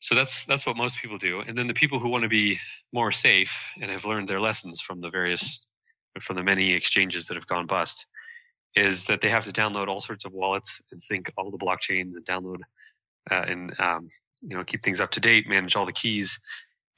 So 0.00 0.14
that's 0.14 0.44
that's 0.44 0.66
what 0.66 0.76
most 0.76 0.98
people 0.98 1.16
do. 1.16 1.40
And 1.40 1.56
then 1.58 1.66
the 1.66 1.74
people 1.74 1.98
who 1.98 2.08
want 2.08 2.22
to 2.22 2.28
be 2.28 2.58
more 2.92 3.10
safe 3.10 3.70
and 3.80 3.90
have 3.90 4.04
learned 4.04 4.28
their 4.28 4.40
lessons 4.40 4.80
from 4.80 5.00
the 5.00 5.10
various 5.10 5.66
from 6.20 6.36
the 6.36 6.42
many 6.42 6.72
exchanges 6.72 7.26
that 7.26 7.34
have 7.34 7.46
gone 7.46 7.66
bust 7.66 8.06
is 8.74 9.04
that 9.04 9.20
they 9.20 9.28
have 9.28 9.44
to 9.44 9.52
download 9.52 9.88
all 9.88 10.00
sorts 10.00 10.24
of 10.24 10.32
wallets 10.32 10.82
and 10.92 11.00
sync 11.02 11.32
all 11.36 11.50
the 11.50 11.58
blockchains 11.58 12.16
and 12.16 12.24
download 12.24 12.60
uh, 13.30 13.44
and 13.46 13.80
um, 13.80 14.08
you 14.40 14.56
know 14.56 14.64
keep 14.64 14.82
things 14.82 15.00
up 15.00 15.10
to 15.12 15.20
date, 15.20 15.48
manage 15.48 15.76
all 15.76 15.86
the 15.86 15.92
keys, 15.92 16.40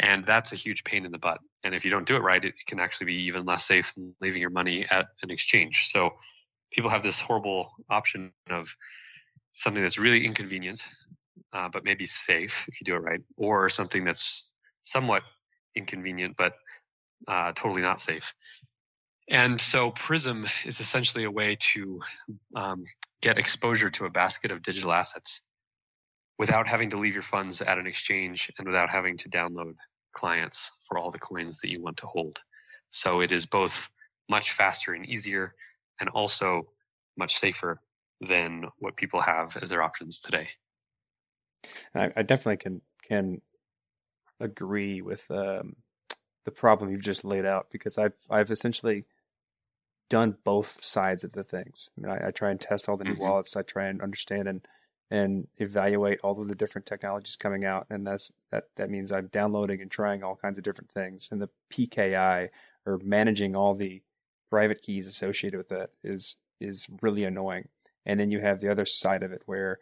and 0.01 0.25
that's 0.25 0.53
a 0.53 0.57
huge 0.57 0.83
pain 0.83 1.05
in 1.05 1.13
the 1.13 1.19
butt. 1.19 1.41
And 1.63 1.75
if 1.75 1.85
you 1.85 1.91
don't 1.91 2.07
do 2.07 2.17
it 2.17 2.23
right, 2.23 2.43
it 2.43 2.55
can 2.67 2.81
actually 2.81 3.07
be 3.07 3.23
even 3.25 3.45
less 3.45 3.67
safe 3.67 3.95
than 3.95 4.15
leaving 4.21 4.41
your 4.41 4.51
money 4.51 4.87
at 4.91 5.09
an 5.23 5.31
exchange. 5.31 5.89
So 5.89 6.15
people 6.73 6.91
have 6.91 7.03
this 7.03 7.21
horrible 7.21 7.71
option 7.89 8.33
of 8.49 8.75
something 9.53 9.83
that's 9.83 9.99
really 9.99 10.25
inconvenient, 10.25 10.83
uh, 11.53 11.69
but 11.69 11.85
maybe 11.85 12.07
safe 12.07 12.67
if 12.69 12.81
you 12.81 12.87
do 12.87 12.95
it 12.95 13.01
right, 13.01 13.21
or 13.37 13.69
something 13.69 14.05
that's 14.05 14.51
somewhat 14.81 15.23
inconvenient 15.77 16.35
but 16.37 16.55
uh, 17.29 17.53
totally 17.53 17.83
not 17.83 18.01
safe. 18.01 18.35
And 19.29 19.61
so 19.61 19.91
Prism 19.91 20.49
is 20.65 20.81
essentially 20.81 21.25
a 21.25 21.31
way 21.31 21.57
to 21.73 22.01
um, 22.57 22.85
get 23.21 23.39
exposure 23.39 23.91
to 23.91 24.07
a 24.07 24.11
basket 24.11 24.51
of 24.51 24.63
digital 24.63 24.93
assets 24.93 25.43
without 26.39 26.67
having 26.67 26.91
to 26.91 26.97
leave 26.97 27.13
your 27.13 27.23
funds 27.23 27.61
at 27.61 27.77
an 27.77 27.87
exchange 27.87 28.51
and 28.59 28.67
without 28.67 28.89
having 28.89 29.19
to 29.19 29.29
download 29.29 29.75
clients 30.13 30.71
for 30.87 30.99
all 30.99 31.11
the 31.11 31.19
coins 31.19 31.59
that 31.59 31.71
you 31.71 31.83
want 31.83 31.99
to 31.99 32.07
hold. 32.07 32.39
So 32.91 33.21
it 33.21 33.33
is 33.33 33.47
both 33.47 33.91
much 34.29 34.53
faster 34.53 34.93
and 34.93 35.07
easier 35.07 35.55
and 35.99 36.09
also 36.09 36.69
much 37.17 37.37
safer 37.37 37.81
than 38.21 38.65
what 38.79 38.97
people 38.97 39.21
have 39.21 39.57
as 39.61 39.71
their 39.71 39.83
options 39.83 40.21
today. 40.21 40.49
I, 41.95 42.11
I 42.17 42.23
definitely 42.23 42.59
can 42.59 42.81
can 43.07 43.41
agree 44.39 45.03
with 45.03 45.31
um, 45.31 45.77
the 46.45 46.51
problem 46.51 46.91
you've 46.91 47.03
just 47.03 47.25
laid 47.25 47.45
out 47.45 47.67
because 47.71 47.99
I've 47.99 48.15
I've 48.31 48.51
essentially 48.51 49.05
done 50.09 50.37
both 50.45 50.83
sides 50.83 51.23
of 51.23 51.33
the 51.33 51.45
things. 51.45 51.91
I 51.97 52.01
mean, 52.01 52.11
I, 52.11 52.29
I 52.29 52.31
try 52.31 52.51
and 52.51 52.61
test 52.61 52.89
all 52.89 52.97
the 52.97 53.05
new 53.05 53.13
mm-hmm. 53.13 53.23
wallets. 53.23 53.57
I 53.57 53.63
try 53.63 53.87
and 53.87 54.03
understand 54.03 54.49
and 54.49 54.67
and 55.11 55.49
evaluate 55.59 56.21
all 56.23 56.41
of 56.41 56.49
the 56.49 56.55
different 56.55 56.87
technologies 56.87 57.37
coming 57.37 57.65
out, 57.65 57.87
and 57.91 58.07
that's 58.07 58.33
that. 58.51 58.65
That 58.77 58.91
means 58.91 59.11
I'm 59.11 59.27
downloading 59.29 59.81
and 59.81 59.91
trying 59.91 60.23
all 60.23 60.37
kinds 60.37 60.59
of 60.59 60.65
different 60.65 60.91
things. 60.91 61.31
And 61.33 61.41
the 61.41 61.51
PKI 61.73 62.49
or 62.87 63.01
managing 63.03 63.57
all 63.57 63.75
the 63.75 64.03
private 64.51 64.83
keys 64.83 65.07
associated 65.07 65.57
with 65.57 65.69
that 65.69 65.91
is 66.05 66.37
is 66.61 66.87
really 67.03 67.25
annoying. 67.25 67.69
And 68.07 68.19
then 68.19 68.31
you 68.31 68.41
have 68.41 68.61
the 68.61 68.71
other 68.71 68.87
side 68.87 69.23
of 69.23 69.33
it 69.33 69.43
where 69.47 69.79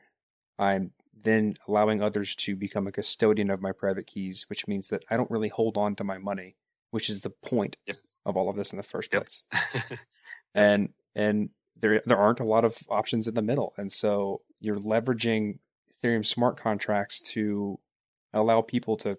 I'm 0.59 0.93
then 1.23 1.55
allowing 1.67 2.03
others 2.03 2.35
to 2.37 2.57
become 2.57 2.87
a 2.87 2.93
custodian 2.93 3.51
of 3.51 3.61
my 3.61 3.73
private 3.73 4.07
keys, 4.07 4.47
which 4.49 4.67
means 4.67 4.89
that 4.89 5.05
I 5.11 5.17
don't 5.17 5.31
really 5.31 5.49
hold 5.49 5.77
on 5.77 5.97
to 5.97 6.05
my 6.05 6.19
money, 6.19 6.57
which 6.91 7.11
is 7.11 7.21
the 7.21 7.31
point 7.31 7.77
yep. 7.87 7.97
of 8.25 8.37
all 8.37 8.49
of 8.49 8.57
this 8.57 8.73
in 8.73 8.77
the 8.77 8.83
first 8.83 9.13
yep. 9.13 9.23
place. 9.23 9.43
and 10.55 10.91
and 11.15 11.51
there 11.81 12.03
there 12.07 12.19
aren't 12.19 12.41
a 12.41 12.45
lot 12.45 12.65
of 12.65 12.79
options 12.89 13.29
in 13.29 13.35
the 13.35 13.43
middle, 13.43 13.75
and 13.77 13.93
so 13.93 14.43
you're 14.61 14.77
leveraging 14.77 15.59
Ethereum 15.93 16.25
smart 16.25 16.61
contracts 16.61 17.21
to 17.21 17.79
allow 18.33 18.61
people 18.61 18.97
to 18.99 19.19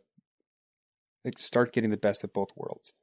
like, 1.25 1.37
start 1.37 1.73
getting 1.73 1.89
the 1.89 1.97
best 1.97 2.23
of 2.23 2.33
both 2.33 2.49
worlds. 2.55 2.93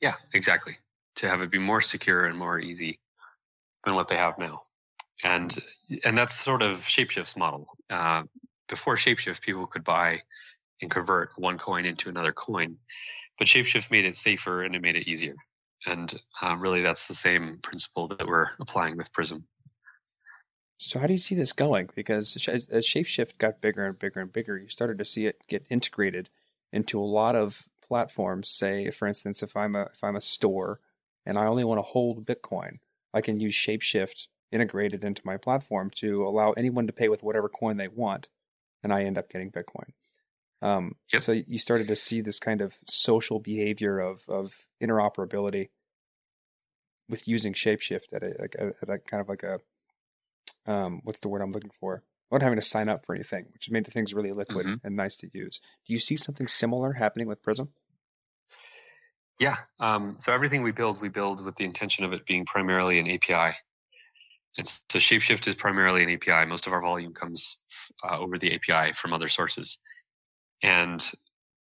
Yeah, 0.00 0.14
exactly. 0.32 0.74
To 1.16 1.28
have 1.28 1.42
it 1.42 1.50
be 1.50 1.58
more 1.58 1.80
secure 1.80 2.24
and 2.24 2.36
more 2.36 2.58
easy 2.58 2.98
than 3.84 3.94
what 3.94 4.08
they 4.08 4.16
have 4.16 4.38
now, 4.38 4.62
and 5.22 5.56
and 6.04 6.16
that's 6.16 6.34
sort 6.34 6.62
of 6.62 6.78
Shapeshift's 6.78 7.36
model. 7.36 7.68
Uh, 7.90 8.22
before 8.68 8.96
Shapeshift, 8.96 9.42
people 9.42 9.66
could 9.66 9.84
buy 9.84 10.22
and 10.80 10.90
convert 10.90 11.30
one 11.36 11.58
coin 11.58 11.84
into 11.84 12.08
another 12.08 12.32
coin, 12.32 12.78
but 13.38 13.46
Shapeshift 13.46 13.90
made 13.90 14.06
it 14.06 14.16
safer 14.16 14.62
and 14.62 14.74
it 14.74 14.82
made 14.82 14.96
it 14.96 15.06
easier. 15.06 15.34
And 15.86 16.12
uh, 16.40 16.56
really, 16.58 16.80
that's 16.80 17.06
the 17.06 17.14
same 17.14 17.58
principle 17.62 18.08
that 18.08 18.26
we're 18.26 18.48
applying 18.60 18.96
with 18.96 19.12
Prism. 19.12 19.44
So, 20.84 20.98
how 20.98 21.06
do 21.06 21.12
you 21.12 21.18
see 21.18 21.36
this 21.36 21.52
going? 21.52 21.90
Because 21.94 22.36
as, 22.48 22.66
Shapeshift 22.66 23.38
got 23.38 23.60
bigger 23.60 23.86
and 23.86 23.96
bigger 23.96 24.18
and 24.18 24.32
bigger, 24.32 24.58
you 24.58 24.68
started 24.68 24.98
to 24.98 25.04
see 25.04 25.26
it 25.26 25.40
get 25.46 25.64
integrated 25.70 26.28
into 26.72 27.00
a 27.00 27.04
lot 27.04 27.36
of 27.36 27.68
platforms. 27.86 28.48
Say, 28.50 28.90
for 28.90 29.06
instance, 29.06 29.44
if 29.44 29.56
I'm 29.56 29.76
a 29.76 29.82
if 29.94 30.02
I'm 30.02 30.16
a 30.16 30.20
store 30.20 30.80
and 31.24 31.38
I 31.38 31.46
only 31.46 31.62
want 31.62 31.78
to 31.78 31.82
hold 31.82 32.26
Bitcoin, 32.26 32.80
I 33.14 33.20
can 33.20 33.38
use 33.38 33.54
Shapeshift 33.54 34.26
integrated 34.50 35.04
into 35.04 35.22
my 35.24 35.36
platform 35.36 35.88
to 35.96 36.26
allow 36.26 36.50
anyone 36.52 36.88
to 36.88 36.92
pay 36.92 37.08
with 37.08 37.22
whatever 37.22 37.48
coin 37.48 37.76
they 37.76 37.88
want, 37.88 38.26
and 38.82 38.92
I 38.92 39.04
end 39.04 39.18
up 39.18 39.30
getting 39.30 39.52
Bitcoin. 39.52 39.92
Um, 40.62 40.96
yep. 41.12 41.22
So 41.22 41.30
you 41.30 41.58
started 41.58 41.86
to 41.88 41.96
see 41.96 42.20
this 42.22 42.40
kind 42.40 42.60
of 42.60 42.74
social 42.88 43.38
behavior 43.38 44.00
of 44.00 44.28
of 44.28 44.66
interoperability 44.82 45.68
with 47.08 47.28
using 47.28 47.52
Shapeshift 47.52 48.12
at 48.12 48.24
a, 48.24 48.34
like 48.40 48.56
a, 48.56 48.72
at 48.82 48.90
a 48.90 48.98
kind 48.98 49.20
of 49.20 49.28
like 49.28 49.44
a 49.44 49.60
um, 50.66 51.00
what's 51.04 51.20
the 51.20 51.28
word 51.28 51.42
I'm 51.42 51.52
looking 51.52 51.72
for? 51.80 52.02
Without 52.30 52.44
having 52.44 52.60
to 52.60 52.66
sign 52.66 52.88
up 52.88 53.04
for 53.04 53.14
anything, 53.14 53.46
which 53.52 53.70
made 53.70 53.84
the 53.84 53.90
things 53.90 54.14
really 54.14 54.32
liquid 54.32 54.64
mm-hmm. 54.64 54.86
and 54.86 54.96
nice 54.96 55.16
to 55.16 55.28
use. 55.32 55.60
Do 55.86 55.92
you 55.92 55.98
see 55.98 56.16
something 56.16 56.46
similar 56.46 56.94
happening 56.94 57.28
with 57.28 57.42
Prism? 57.42 57.68
Yeah. 59.38 59.56
Um, 59.80 60.16
so 60.18 60.32
everything 60.32 60.62
we 60.62 60.72
build, 60.72 61.02
we 61.02 61.08
build 61.08 61.44
with 61.44 61.56
the 61.56 61.64
intention 61.64 62.04
of 62.04 62.12
it 62.12 62.24
being 62.24 62.46
primarily 62.46 62.98
an 62.98 63.10
API. 63.10 63.56
And 64.56 64.66
so 64.66 64.98
Shapeshift 64.98 65.46
is 65.48 65.54
primarily 65.54 66.04
an 66.04 66.10
API. 66.10 66.48
Most 66.48 66.66
of 66.66 66.72
our 66.72 66.80
volume 66.80 67.12
comes 67.12 67.56
uh, 68.08 68.18
over 68.18 68.38
the 68.38 68.54
API 68.54 68.92
from 68.92 69.12
other 69.12 69.28
sources. 69.28 69.78
And 70.62 71.04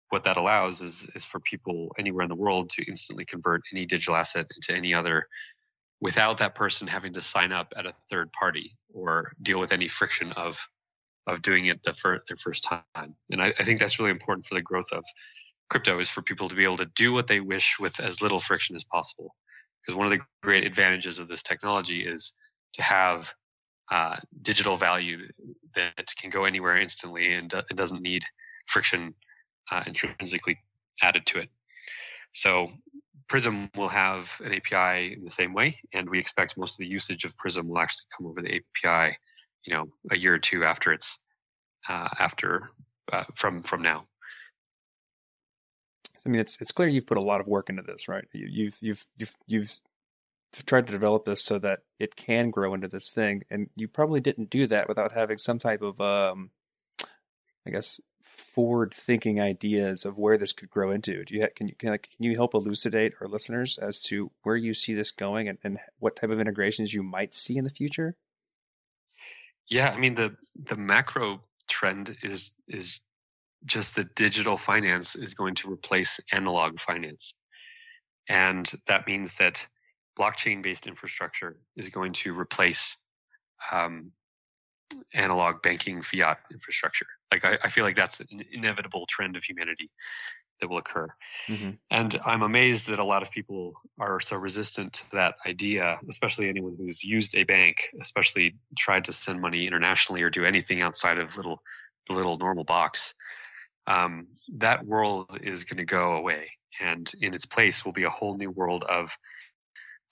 what 0.09 0.23
that 0.23 0.37
allows 0.37 0.81
is, 0.81 1.09
is 1.15 1.23
for 1.23 1.39
people 1.39 1.95
anywhere 1.97 2.23
in 2.23 2.29
the 2.29 2.35
world 2.35 2.71
to 2.71 2.83
instantly 2.83 3.25
convert 3.25 3.61
any 3.73 3.85
digital 3.85 4.15
asset 4.15 4.47
into 4.55 4.75
any 4.75 4.93
other 4.93 5.27
without 6.01 6.37
that 6.37 6.55
person 6.55 6.87
having 6.87 7.13
to 7.13 7.21
sign 7.21 7.51
up 7.51 7.73
at 7.75 7.85
a 7.85 7.93
third 8.09 8.31
party 8.31 8.77
or 8.93 9.33
deal 9.41 9.59
with 9.59 9.71
any 9.71 9.87
friction 9.87 10.31
of 10.33 10.67
of 11.27 11.41
doing 11.41 11.67
it 11.67 11.83
the 11.83 11.93
fir- 11.93 12.23
their 12.27 12.37
first 12.37 12.63
time. 12.63 13.15
And 13.29 13.41
I, 13.41 13.53
I 13.59 13.63
think 13.63 13.79
that's 13.79 13.99
really 13.99 14.11
important 14.11 14.47
for 14.47 14.55
the 14.55 14.61
growth 14.61 14.91
of 14.91 15.03
crypto 15.69 15.99
is 15.99 16.09
for 16.09 16.23
people 16.23 16.49
to 16.49 16.55
be 16.55 16.63
able 16.63 16.77
to 16.77 16.89
do 16.95 17.13
what 17.13 17.27
they 17.27 17.39
wish 17.39 17.77
with 17.79 17.99
as 17.99 18.21
little 18.21 18.39
friction 18.39 18.75
as 18.75 18.83
possible. 18.83 19.35
Because 19.81 19.95
one 19.95 20.07
of 20.07 20.11
the 20.11 20.25
great 20.41 20.65
advantages 20.65 21.19
of 21.19 21.27
this 21.27 21.43
technology 21.43 22.01
is 22.01 22.33
to 22.73 22.81
have 22.81 23.33
uh, 23.91 24.17
digital 24.41 24.75
value 24.75 25.27
that 25.75 26.07
can 26.17 26.29
go 26.29 26.45
anywhere 26.45 26.77
instantly 26.77 27.33
and 27.33 27.53
uh, 27.53 27.61
it 27.69 27.75
doesn't 27.75 28.01
need 28.01 28.23
friction 28.65 29.13
uh, 29.71 29.83
intrinsically 29.85 30.57
added 31.01 31.25
to 31.27 31.39
it. 31.39 31.49
So 32.33 32.71
Prism 33.29 33.69
will 33.75 33.88
have 33.89 34.41
an 34.43 34.53
API 34.53 35.13
in 35.13 35.24
the 35.24 35.29
same 35.29 35.53
way, 35.53 35.79
and 35.93 36.09
we 36.09 36.19
expect 36.19 36.57
most 36.57 36.74
of 36.74 36.79
the 36.79 36.88
usage 36.88 37.25
of 37.25 37.38
Prism 37.38 37.67
will 37.67 37.77
actually 37.77 38.07
come 38.17 38.27
over 38.27 38.41
the 38.41 38.55
API, 38.55 39.17
you 39.63 39.74
know, 39.74 39.86
a 40.12 40.17
year 40.17 40.33
or 40.33 40.39
two 40.39 40.65
after 40.65 40.91
it's 40.91 41.19
uh, 41.88 42.09
after 42.19 42.71
uh, 43.13 43.25
from 43.36 43.62
from 43.62 43.83
now. 43.83 44.05
I 46.25 46.29
mean, 46.29 46.41
it's 46.41 46.59
it's 46.59 46.71
clear 46.71 46.89
you've 46.89 47.07
put 47.07 47.17
a 47.17 47.21
lot 47.21 47.39
of 47.39 47.48
work 47.48 47.69
into 47.69 47.83
this, 47.83 48.07
right? 48.07 48.25
You, 48.33 48.48
you've 48.50 48.77
you've 48.81 49.05
you've 49.17 49.36
you've 49.48 49.79
tried 50.65 50.88
to 50.88 50.91
develop 50.91 51.25
this 51.25 51.43
so 51.43 51.59
that 51.59 51.79
it 52.00 52.15
can 52.15 52.50
grow 52.50 52.74
into 52.74 52.88
this 52.88 53.09
thing, 53.09 53.43
and 53.50 53.69
you 53.75 53.88
probably 53.88 54.21
didn't 54.21 54.50
do 54.50 54.67
that 54.67 54.89
without 54.89 55.12
having 55.12 55.38
some 55.38 55.59
type 55.59 55.81
of, 55.81 56.01
um, 56.01 56.50
I 57.65 57.69
guess, 57.71 58.01
forward 58.39 58.93
thinking 58.93 59.39
ideas 59.39 60.05
of 60.05 60.17
where 60.17 60.38
this 60.38 60.53
could 60.53 60.69
grow 60.69 60.91
into. 60.91 61.24
Do 61.25 61.36
you 61.36 61.48
can 61.55 61.67
you 61.67 61.75
can, 61.75 61.98
can 61.98 62.24
you 62.24 62.36
help 62.36 62.53
elucidate 62.53 63.13
our 63.22 63.27
listeners 63.27 63.77
as 63.77 64.00
to 64.01 64.31
where 64.43 64.55
you 64.55 64.74
see 64.74 64.93
this 64.93 65.12
going 65.12 65.48
and, 65.48 65.58
and 65.63 65.79
what 66.00 66.15
type 66.15 66.29
of 66.29 66.39
integrations 66.39 66.93
you 66.93 67.03
might 67.03 67.34
see 67.34 67.58
in 67.58 67.63
the 67.63 67.69
future? 67.69 68.15
Yeah, 69.67 69.89
I 69.89 69.98
mean 69.98 70.15
the 70.15 70.36
the 70.55 70.77
macro 70.77 71.41
trend 71.69 72.15
is 72.24 72.51
is 72.67 73.00
just 73.65 73.96
that 73.96 74.15
digital 74.15 74.58
finance 74.58 75.15
is 75.15 75.34
going 75.34 75.55
to 75.55 75.72
replace 75.72 76.19
analog 76.31 76.79
finance. 76.79 77.34
And 78.27 78.72
that 78.88 79.08
means 79.08 79.36
that 79.36 79.67
blockchain 80.17 80.62
based 80.62 80.88
infrastructure 80.88 81.58
is 81.75 81.89
going 81.89 82.13
to 82.13 82.38
replace 82.38 82.98
um, 83.72 84.12
analog 85.13 85.62
banking 85.62 86.01
fiat 86.01 86.39
infrastructure. 86.51 87.08
Like 87.31 87.46
I, 87.46 87.58
I, 87.63 87.69
feel 87.69 87.84
like 87.84 87.96
that's 87.96 88.19
an 88.19 88.41
inevitable 88.51 89.05
trend 89.08 89.36
of 89.36 89.43
humanity 89.43 89.89
that 90.60 90.69
will 90.69 90.77
occur. 90.77 91.08
Mm-hmm. 91.48 91.72
And 91.89 92.17
I'm 92.25 92.41
amazed 92.41 92.89
that 92.89 93.00
a 93.00 93.03
lot 93.03 93.22
of 93.22 93.31
people 93.31 93.74
are 94.00 94.19
so 94.19 94.36
resistant 94.36 94.93
to 94.93 95.12
that 95.12 95.36
idea, 95.46 96.00
especially 96.10 96.50
anyone 96.50 96.75
who's 96.77 97.03
used 97.03 97.36
a 97.36 97.43
bank, 97.43 97.89
especially 98.01 98.55
tried 98.77 99.05
to 99.05 99.13
send 99.13 99.41
money 99.41 99.67
internationally 99.67 100.24
or 100.24 100.29
do 100.29 100.46
anything 100.46 100.81
outside 100.81 101.17
of 101.17 101.38
little 101.38 101.62
the 102.08 102.15
little 102.15 102.38
normal 102.38 102.63
box. 102.63 103.13
Um, 103.88 104.27
that 104.58 104.86
world 104.86 105.38
is 105.41 105.63
going 105.63 105.77
to 105.77 105.86
go 105.86 106.13
away, 106.13 106.51
and 106.81 107.10
in 107.22 107.34
its 107.34 107.46
place 107.46 107.86
will 107.86 107.93
be 107.93 108.03
a 108.03 108.10
whole 108.10 108.36
new 108.36 108.50
world 108.50 108.84
of 108.84 109.17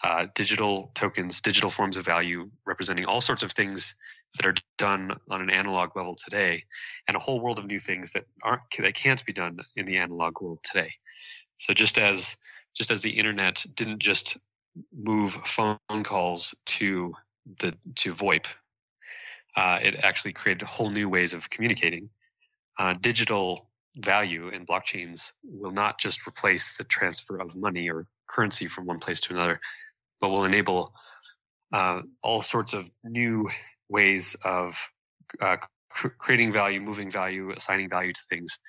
uh, 0.03 0.27
digital 0.35 0.91
tokens, 0.93 1.41
digital 1.41 1.69
forms 1.69 1.97
of 1.97 2.05
value 2.05 2.49
representing 2.65 3.05
all 3.05 3.21
sorts 3.21 3.43
of 3.43 3.51
things 3.51 3.95
that 4.35 4.45
are 4.45 4.55
done 4.77 5.11
on 5.29 5.41
an 5.41 5.49
analog 5.49 5.95
level 5.95 6.15
today, 6.15 6.63
and 7.07 7.17
a 7.17 7.19
whole 7.19 7.39
world 7.39 7.59
of 7.59 7.65
new 7.65 7.79
things 7.79 8.11
that 8.13 8.25
aren't 8.43 8.61
that 8.79 8.93
can't 8.93 9.25
be 9.25 9.33
done 9.33 9.59
in 9.75 9.85
the 9.85 9.97
analog 9.97 10.41
world 10.41 10.59
today. 10.63 10.93
So 11.57 11.73
just 11.73 11.97
as 11.97 12.37
just 12.75 12.91
as 12.91 13.01
the 13.01 13.17
internet 13.17 13.65
didn't 13.75 13.99
just 13.99 14.37
move 14.93 15.31
phone 15.31 16.03
calls 16.03 16.55
to 16.65 17.13
the 17.59 17.73
to 17.95 18.13
VoIP, 18.13 18.45
uh, 19.55 19.79
it 19.81 19.95
actually 19.95 20.33
created 20.33 20.67
whole 20.67 20.89
new 20.89 21.09
ways 21.09 21.33
of 21.33 21.49
communicating. 21.49 22.09
Uh, 22.77 22.93
digital 22.93 23.69
value 23.97 24.49
in 24.49 24.65
blockchains 24.65 25.31
will 25.43 25.71
not 25.71 25.99
just 25.99 26.27
replace 26.27 26.77
the 26.77 26.83
transfer 26.83 27.37
of 27.37 27.55
money 27.55 27.89
or 27.89 28.05
currency 28.27 28.67
from 28.67 28.85
one 28.85 28.99
place 28.99 29.21
to 29.21 29.33
another, 29.33 29.59
but 30.21 30.29
will 30.29 30.45
enable 30.45 30.93
uh, 31.73 32.01
all 32.21 32.41
sorts 32.41 32.73
of 32.73 32.87
new 33.03 33.49
ways 33.89 34.35
of 34.43 34.77
uh, 35.41 35.57
cr- 35.89 36.07
creating 36.17 36.51
value, 36.51 36.81
moving 36.81 37.11
value, 37.11 37.51
assigning 37.55 37.89
value 37.89 38.13
to 38.13 38.21
things, 38.29 38.59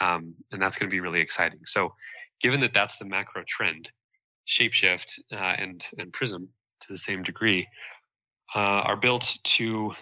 um, 0.00 0.34
and 0.52 0.60
that's 0.60 0.76
going 0.78 0.88
to 0.88 0.94
be 0.94 1.00
really 1.00 1.20
exciting. 1.20 1.60
So, 1.66 1.94
given 2.40 2.60
that 2.60 2.74
that's 2.74 2.98
the 2.98 3.04
macro 3.04 3.42
trend, 3.46 3.90
Shapeshift 4.46 5.18
uh, 5.32 5.36
and 5.36 5.84
and 5.98 6.12
Prism 6.12 6.48
to 6.80 6.92
the 6.92 6.98
same 6.98 7.22
degree 7.22 7.68
uh, 8.54 8.58
are 8.58 8.96
built 8.96 9.38
to 9.44 9.92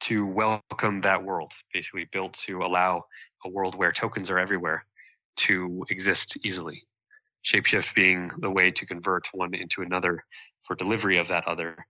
to 0.00 0.26
welcome 0.26 1.02
that 1.02 1.24
world. 1.24 1.52
Basically, 1.72 2.06
built 2.10 2.34
to 2.46 2.62
allow 2.62 3.04
a 3.44 3.48
world 3.48 3.74
where 3.76 3.92
tokens 3.92 4.30
are 4.30 4.38
everywhere 4.38 4.84
to 5.36 5.84
exist 5.88 6.38
easily. 6.44 6.82
Shapeshift 7.44 7.94
being 7.94 8.30
the 8.38 8.50
way 8.50 8.70
to 8.72 8.86
convert 8.86 9.28
one 9.32 9.54
into 9.54 9.82
another 9.82 10.22
for 10.62 10.76
delivery 10.76 11.18
of 11.18 11.28
that 11.28 11.46
other, 11.48 11.86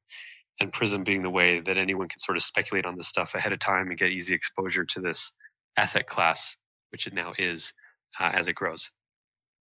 and 0.58 0.72
Prism 0.72 1.04
being 1.04 1.22
the 1.22 1.30
way 1.30 1.60
that 1.60 1.76
anyone 1.76 2.08
can 2.08 2.18
sort 2.18 2.36
of 2.36 2.42
speculate 2.42 2.86
on 2.86 2.96
this 2.96 3.08
stuff 3.08 3.34
ahead 3.34 3.52
of 3.52 3.58
time 3.58 3.88
and 3.88 3.98
get 3.98 4.10
easy 4.10 4.34
exposure 4.34 4.84
to 4.84 5.00
this 5.00 5.32
asset 5.76 6.06
class, 6.06 6.56
which 6.90 7.06
it 7.06 7.14
now 7.14 7.32
is 7.38 7.72
uh, 8.18 8.30
as 8.34 8.48
it 8.48 8.54
grows. 8.54 8.90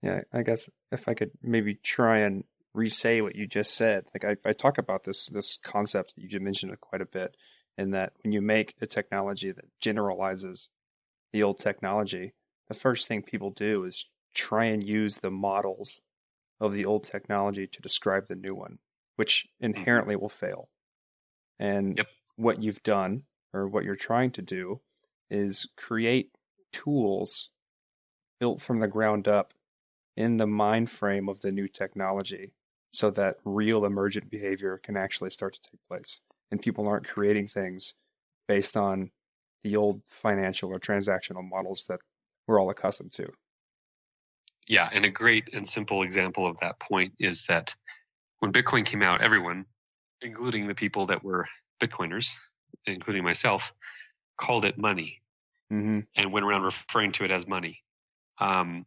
Yeah, 0.02 0.22
I 0.34 0.44
guess 0.44 0.70
if 0.92 1.08
I 1.08 1.14
could 1.14 1.32
maybe 1.42 1.76
try 1.76 2.20
and 2.20 2.44
re-say 2.74 3.22
what 3.22 3.36
you 3.36 3.48
just 3.48 3.76
said, 3.76 4.06
like 4.14 4.24
I, 4.24 4.50
I 4.50 4.54
talk 4.54 4.78
about 4.78 5.04
this 5.04 5.28
this 5.28 5.58
concept 5.62 6.16
that 6.16 6.22
you 6.22 6.30
just 6.30 6.44
mentioned 6.44 6.80
quite 6.80 7.02
a 7.02 7.06
bit, 7.06 7.36
in 7.78 7.92
that 7.92 8.14
when 8.24 8.34
you 8.34 8.42
make 8.42 8.76
a 8.82 8.86
technology 8.86 9.52
that 9.52 9.66
generalizes 9.80 10.70
the 11.32 11.44
old 11.44 11.60
technology, 11.60 12.34
the 12.68 12.74
first 12.74 13.08
thing 13.08 13.22
people 13.22 13.52
do 13.52 13.86
is 13.86 14.06
try 14.34 14.66
and 14.66 14.86
use 14.86 15.18
the 15.18 15.32
models 15.32 16.02
of 16.60 16.74
the 16.74 16.86
old 16.86 17.04
technology 17.04 17.68
to 17.68 17.82
describe 17.82 18.28
the 18.28 18.36
new 18.36 18.54
one, 18.54 18.80
which 19.16 19.48
mm-hmm. 19.48 19.66
inherently 19.66 20.16
will 20.16 20.30
fail. 20.30 20.70
And 21.60 21.98
yep. 21.98 22.08
what 22.36 22.62
you've 22.62 22.84
done, 22.84 23.24
or 23.54 23.68
what 23.68 23.84
you're 23.84 23.96
trying 23.96 24.32
to 24.32 24.42
do, 24.42 24.82
is 25.30 25.68
create 25.78 26.32
tools 26.72 27.50
built 28.40 28.62
from 28.62 28.80
the 28.80 28.88
ground 28.88 29.28
up 29.28 29.54
in 30.16 30.38
the 30.38 30.48
mind 30.48 30.90
frame 30.90 31.30
of 31.30 31.42
the 31.42 31.52
new 31.52 31.68
technology 31.68 32.52
so 32.92 33.12
that 33.12 33.38
real 33.46 33.86
emergent 33.86 34.30
behavior 34.30 34.80
can 34.84 34.98
actually 34.98 35.30
start 35.30 35.54
to 35.54 35.62
take 35.62 35.80
place. 35.88 36.20
And 36.52 36.62
people 36.62 36.88
aren't 36.88 37.08
creating 37.08 37.48
things 37.48 37.94
based 38.48 38.76
on 38.76 39.12
the 39.64 39.76
old 39.76 40.02
financial 40.08 40.70
or 40.70 40.80
transactional 40.80 41.48
models 41.48 41.86
that 41.88 42.00
we're 42.48 42.60
all 42.60 42.70
accustomed 42.70 43.12
to. 43.14 43.32
Yeah, 44.68 44.90
and 44.92 45.06
a 45.06 45.10
great 45.10 45.54
and 45.54 45.68
simple 45.68 46.04
example 46.04 46.48
of 46.48 46.60
that 46.60 46.80
point 46.80 47.14
is 47.20 47.46
that 47.48 47.76
when 48.40 48.52
Bitcoin 48.52 48.86
came 48.86 49.04
out, 49.04 49.22
everyone, 49.22 49.66
including 50.22 50.68
the 50.68 50.76
people 50.76 51.08
that 51.08 51.24
were 51.24 51.48
Bitcoiners, 51.82 52.36
including 52.86 53.24
myself, 53.24 53.74
called 54.38 54.66
it 54.66 54.78
money 54.78 55.22
mm-hmm. 55.72 56.00
and 56.16 56.32
went 56.32 56.46
around 56.46 56.64
referring 56.64 57.12
to 57.14 57.26
it 57.26 57.32
as 57.32 57.48
money. 57.48 57.80
Um, 58.40 58.86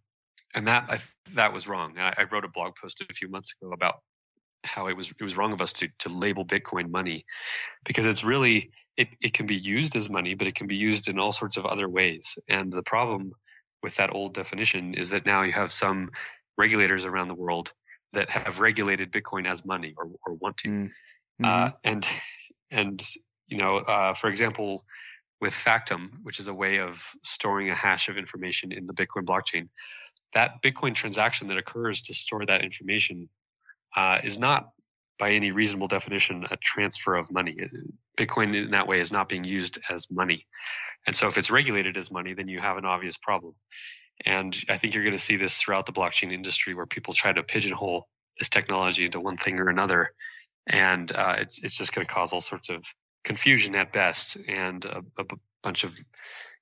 and 0.54 0.68
that 0.68 0.86
I, 0.88 0.98
that 1.34 1.52
was 1.52 1.68
wrong. 1.68 1.98
I, 1.98 2.14
I, 2.18 2.24
wrote 2.24 2.44
a 2.44 2.48
blog 2.48 2.74
post 2.76 3.02
a 3.08 3.14
few 3.14 3.28
months 3.28 3.54
ago 3.60 3.72
about 3.72 4.00
how 4.64 4.88
it 4.88 4.96
was 4.96 5.10
it 5.10 5.22
was 5.22 5.36
wrong 5.36 5.52
of 5.52 5.60
us 5.60 5.72
to 5.74 5.88
to 6.00 6.08
label 6.08 6.44
Bitcoin 6.44 6.90
money 6.90 7.24
because 7.84 8.06
it's 8.06 8.22
really 8.22 8.70
it, 8.96 9.08
it 9.20 9.32
can 9.32 9.46
be 9.46 9.56
used 9.56 9.96
as 9.96 10.08
money, 10.08 10.34
but 10.34 10.46
it 10.46 10.54
can 10.54 10.66
be 10.66 10.76
used 10.76 11.08
in 11.08 11.18
all 11.18 11.32
sorts 11.32 11.56
of 11.56 11.66
other 11.66 11.88
ways. 11.88 12.38
And 12.48 12.72
the 12.72 12.82
problem 12.82 13.32
with 13.82 13.96
that 13.96 14.14
old 14.14 14.34
definition 14.34 14.94
is 14.94 15.10
that 15.10 15.26
now 15.26 15.42
you 15.42 15.52
have 15.52 15.72
some 15.72 16.10
regulators 16.56 17.04
around 17.04 17.28
the 17.28 17.34
world 17.34 17.72
that 18.12 18.30
have 18.30 18.60
regulated 18.60 19.10
Bitcoin 19.10 19.46
as 19.46 19.64
money 19.64 19.94
or, 19.96 20.10
or 20.26 20.34
want 20.34 20.58
to. 20.58 20.68
Mm, 20.68 20.90
mm-hmm. 21.44 21.64
Uh, 21.64 21.70
and 21.84 22.08
and 22.70 23.02
you 23.48 23.58
know, 23.58 23.76
uh, 23.76 24.14
for 24.14 24.28
example, 24.28 24.84
with 25.40 25.52
Factom, 25.52 26.10
which 26.22 26.38
is 26.38 26.48
a 26.48 26.54
way 26.54 26.78
of 26.78 27.04
storing 27.22 27.70
a 27.70 27.74
hash 27.74 28.08
of 28.08 28.16
information 28.16 28.72
in 28.72 28.86
the 28.86 28.94
Bitcoin 28.94 29.24
blockchain, 29.24 29.68
that 30.34 30.62
Bitcoin 30.62 30.94
transaction 30.94 31.48
that 31.48 31.58
occurs 31.58 32.02
to 32.02 32.14
store 32.14 32.44
that 32.46 32.62
information 32.62 33.28
uh, 33.94 34.18
is 34.22 34.38
not 34.38 34.70
by 35.18 35.32
any 35.32 35.50
reasonable 35.52 35.88
definition 35.88 36.46
a 36.50 36.56
transfer 36.56 37.14
of 37.14 37.30
money. 37.30 37.56
Bitcoin 38.18 38.56
in 38.56 38.70
that 38.70 38.88
way 38.88 39.00
is 39.00 39.12
not 39.12 39.28
being 39.28 39.44
used 39.44 39.78
as 39.88 40.10
money. 40.10 40.46
And 41.06 41.14
so 41.14 41.28
if 41.28 41.38
it's 41.38 41.50
regulated 41.50 41.96
as 41.96 42.10
money, 42.10 42.32
then 42.34 42.48
you 42.48 42.60
have 42.60 42.76
an 42.76 42.84
obvious 42.84 43.18
problem. 43.18 43.54
And 44.24 44.56
I 44.68 44.76
think 44.76 44.94
you're 44.94 45.04
going 45.04 45.12
to 45.12 45.18
see 45.18 45.36
this 45.36 45.56
throughout 45.56 45.86
the 45.86 45.92
blockchain 45.92 46.32
industry 46.32 46.74
where 46.74 46.86
people 46.86 47.14
try 47.14 47.32
to 47.32 47.42
pigeonhole 47.42 48.08
this 48.38 48.48
technology 48.48 49.04
into 49.04 49.20
one 49.20 49.36
thing 49.36 49.58
or 49.60 49.68
another. 49.68 50.12
And 50.66 51.10
uh, 51.12 51.36
it's, 51.40 51.62
it's 51.62 51.76
just 51.76 51.94
going 51.94 52.06
to 52.06 52.12
cause 52.12 52.32
all 52.32 52.40
sorts 52.40 52.68
of 52.68 52.84
confusion 53.24 53.74
at 53.74 53.92
best 53.92 54.36
and 54.48 54.84
a, 54.84 55.02
a 55.18 55.24
bunch 55.62 55.84
of, 55.84 55.96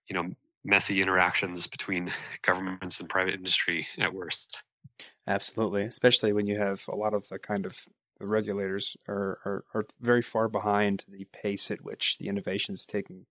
you 0.09 0.15
know, 0.15 0.31
messy 0.65 1.03
interactions 1.03 1.67
between 1.67 2.13
governments 2.43 3.01
and 3.01 3.09
private 3.09 3.35
industry 3.35 3.87
at 3.99 4.15
worst. 4.15 4.63
Absolutely, 5.27 5.85
especially 5.85 6.33
when 6.33 6.47
you 6.47 6.59
have 6.59 6.83
a 6.89 6.97
lot 6.97 7.15
of 7.15 7.29
the 7.29 7.39
kind 7.39 7.67
of 7.67 7.79
the 8.19 8.27
regulators 8.27 8.97
are, 9.09 9.39
are, 9.45 9.65
are 9.75 9.87
very 10.01 10.21
far 10.21 10.49
behind 10.49 11.05
the 11.09 11.27
pace 11.33 11.71
at 11.71 11.83
which 11.83 12.19
the 12.19 12.29
innovation 12.29 12.75
is 12.75 12.85
taking 12.85 13.25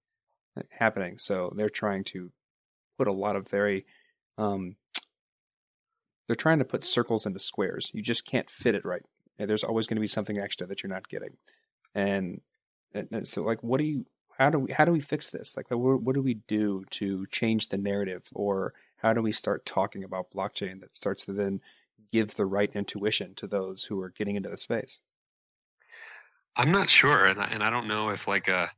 uh, 0.58 0.64
happening. 0.72 1.20
So 1.20 1.54
they're 1.56 1.70
trying 1.70 2.04
to 2.06 2.32
put 2.98 3.08
a 3.08 3.14
lot 3.14 3.36
of 3.36 3.48
very 3.48 3.86
um, 4.38 4.78
they're 6.28 6.36
trying 6.36 6.60
to 6.60 6.66
put 6.66 6.84
circles 6.84 7.26
into 7.26 7.40
squares. 7.40 7.90
You 7.94 8.02
just 8.02 8.26
can't 8.26 8.50
fit 8.50 8.76
it 8.76 8.86
right. 8.86 9.04
There's 9.48 9.64
always 9.64 9.88
going 9.88 9.96
to 9.96 10.02
be 10.02 10.08
something 10.08 10.38
extra 10.38 10.68
that 10.68 10.84
you're 10.84 10.92
not 10.92 11.08
getting. 11.08 11.38
And, 11.96 12.42
and 12.94 13.28
so 13.28 13.44
like 13.44 13.64
what 13.64 13.80
do 13.80 13.86
you 13.86 14.06
how 14.38 14.50
do 14.50 14.60
we 14.60 14.72
how 14.72 14.86
do 14.86 14.92
we 14.92 15.00
fix 15.00 15.30
this? 15.30 15.58
Like 15.58 15.70
what, 15.70 16.02
what 16.02 16.16
do 16.16 16.22
we 16.22 16.36
do 16.36 16.86
to 16.92 17.26
change 17.28 17.70
the 17.70 17.78
narrative 17.78 18.24
or 18.34 18.74
how 18.98 19.14
do 19.14 19.22
we 19.22 19.32
start 19.32 19.66
talking 19.66 20.04
about 20.04 20.32
blockchain 20.32 20.80
that 20.82 20.96
starts 20.96 21.26
to 21.26 21.34
then 21.34 21.62
give 22.12 22.36
the 22.36 22.46
right 22.46 22.72
intuition 22.74 23.36
to 23.36 23.48
those 23.48 23.84
who 23.86 24.02
are 24.02 24.10
getting 24.10 24.36
into 24.36 24.50
the 24.50 24.58
space? 24.58 25.02
I'm 26.56 26.72
not 26.72 26.90
sure, 26.90 27.26
and 27.26 27.40
I, 27.40 27.46
and 27.46 27.64
I 27.64 27.70
don't 27.70 27.88
know 27.88 28.10
if 28.10 28.28
like 28.28 28.48
a 28.48 28.70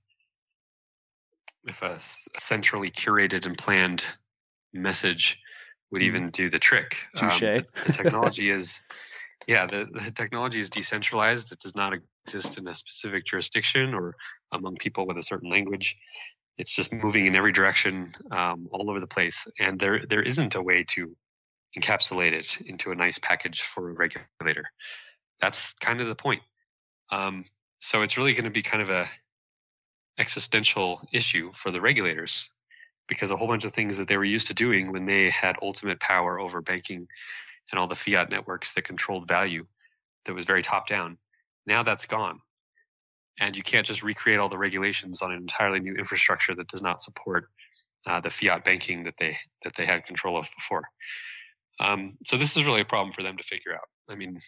if 1.66 1.82
a 1.82 1.96
centrally 2.00 2.90
curated 2.90 3.46
and 3.46 3.58
planned 3.58 4.04
message 4.74 5.40
would 5.92 6.02
even 6.02 6.28
mm. 6.28 6.32
do 6.32 6.50
the 6.50 6.60
trick. 6.60 6.98
Um, 7.20 7.30
the 7.86 7.94
technology 7.94 8.50
is, 8.58 8.80
yeah, 9.48 9.66
the, 9.66 9.88
the 9.92 10.12
technology 10.12 10.60
is 10.60 10.70
decentralized. 10.70 11.52
It 11.52 11.60
does 11.60 11.76
not 11.76 11.94
exist 12.26 12.58
in 12.58 12.68
a 12.68 12.76
specific 12.76 13.26
jurisdiction 13.26 13.94
or 13.94 14.16
among 14.52 14.78
people 14.78 15.08
with 15.08 15.18
a 15.18 15.24
certain 15.24 15.50
language. 15.50 15.98
It's 16.58 16.76
just 16.76 16.94
moving 16.94 17.26
in 17.26 17.36
every 17.36 17.52
direction, 17.52 18.14
um, 18.32 18.68
all 18.72 18.90
over 18.90 19.00
the 19.00 19.08
place, 19.08 19.48
and 19.60 19.80
there 19.80 20.02
there 20.08 20.22
isn't 20.22 20.56
a 20.56 20.62
way 20.62 20.84
to 20.90 21.16
encapsulate 21.78 22.34
it 22.34 22.62
into 22.62 22.92
a 22.92 22.96
nice 22.96 23.18
package 23.18 23.62
for 23.62 23.90
a 23.90 23.94
regulator. 23.94 24.70
That's 25.40 25.74
kind 25.74 26.02
of 26.02 26.08
the 26.08 26.16
point. 26.16 26.42
Um, 27.12 27.46
so 27.80 28.04
it's 28.04 28.18
really 28.18 28.34
going 28.34 28.46
to 28.46 28.52
be 28.52 28.62
kind 28.62 28.84
of 28.84 28.90
a 28.90 29.08
existential 30.20 31.02
issue 31.12 31.52
for 31.54 31.72
the 31.72 31.82
regulators 31.82 32.52
because 33.08 33.32
a 33.32 33.36
whole 33.36 33.48
bunch 33.48 33.66
of 33.66 33.74
things 33.74 33.98
that 33.98 34.08
they 34.08 34.18
were 34.18 34.24
used 34.24 34.48
to 34.48 34.54
doing 34.54 34.92
when 34.92 35.06
they 35.06 35.30
had 35.30 35.56
ultimate 35.62 36.00
power 36.00 36.40
over 36.40 36.62
banking 36.62 37.08
and 37.72 37.80
all 37.80 37.88
the 37.88 37.96
fiat 37.96 38.30
networks 38.30 38.74
that 38.74 38.84
controlled 38.84 39.28
value 39.28 39.66
that 40.26 40.34
was 40.34 40.46
very 40.46 40.62
top 40.62 40.88
down 40.88 41.18
now 41.66 41.84
that's 41.84 42.06
gone 42.06 42.40
and 43.40 43.56
you 43.56 43.64
can't 43.64 43.88
just 43.88 44.04
recreate 44.04 44.40
all 44.40 44.50
the 44.50 44.58
regulations 44.58 45.22
on 45.22 45.32
an 45.32 45.38
entirely 45.38 45.80
new 45.80 45.96
infrastructure 45.96 46.54
that 46.54 46.68
does 46.68 46.82
not 46.82 47.02
support 47.02 47.46
uh, 48.08 48.20
the 48.20 48.30
fiat 48.30 48.64
banking 48.64 49.04
that 49.04 49.16
they 49.18 49.38
that 49.64 49.76
they 49.76 49.86
had 49.86 50.06
control 50.06 50.38
of 50.38 50.50
before 50.56 50.90
um, 51.82 52.18
so 52.26 52.38
this 52.38 52.56
is 52.56 52.64
really 52.64 52.82
a 52.82 52.86
problem 52.86 53.12
for 53.12 53.24
them 53.24 53.38
to 53.38 53.44
figure 53.44 53.74
out. 53.74 53.88
I 54.08 54.16
mean, 54.16 54.40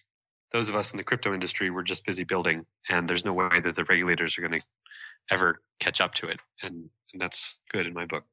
those 0.52 0.70
of 0.70 0.76
us 0.76 0.94
in 0.94 0.98
the 0.98 1.04
crypto 1.04 1.34
industry 1.34 1.72
were 1.72 1.84
just 1.84 2.06
busy 2.06 2.24
building, 2.24 2.66
and 2.88 3.08
there's 3.08 3.26
no 3.26 3.34
way 3.34 3.60
that 3.60 3.76
the 3.76 3.84
regulators 3.86 4.38
are 4.38 4.42
going 4.42 4.60
to 4.60 4.66
ever 5.32 5.56
catch 5.80 6.00
up 6.00 6.14
to 6.16 6.28
it, 6.28 6.40
and, 6.62 6.90
and 7.12 7.22
that's 7.22 7.56
good 7.72 7.88
in 7.88 7.94
my 7.94 8.06
book. 8.06 8.24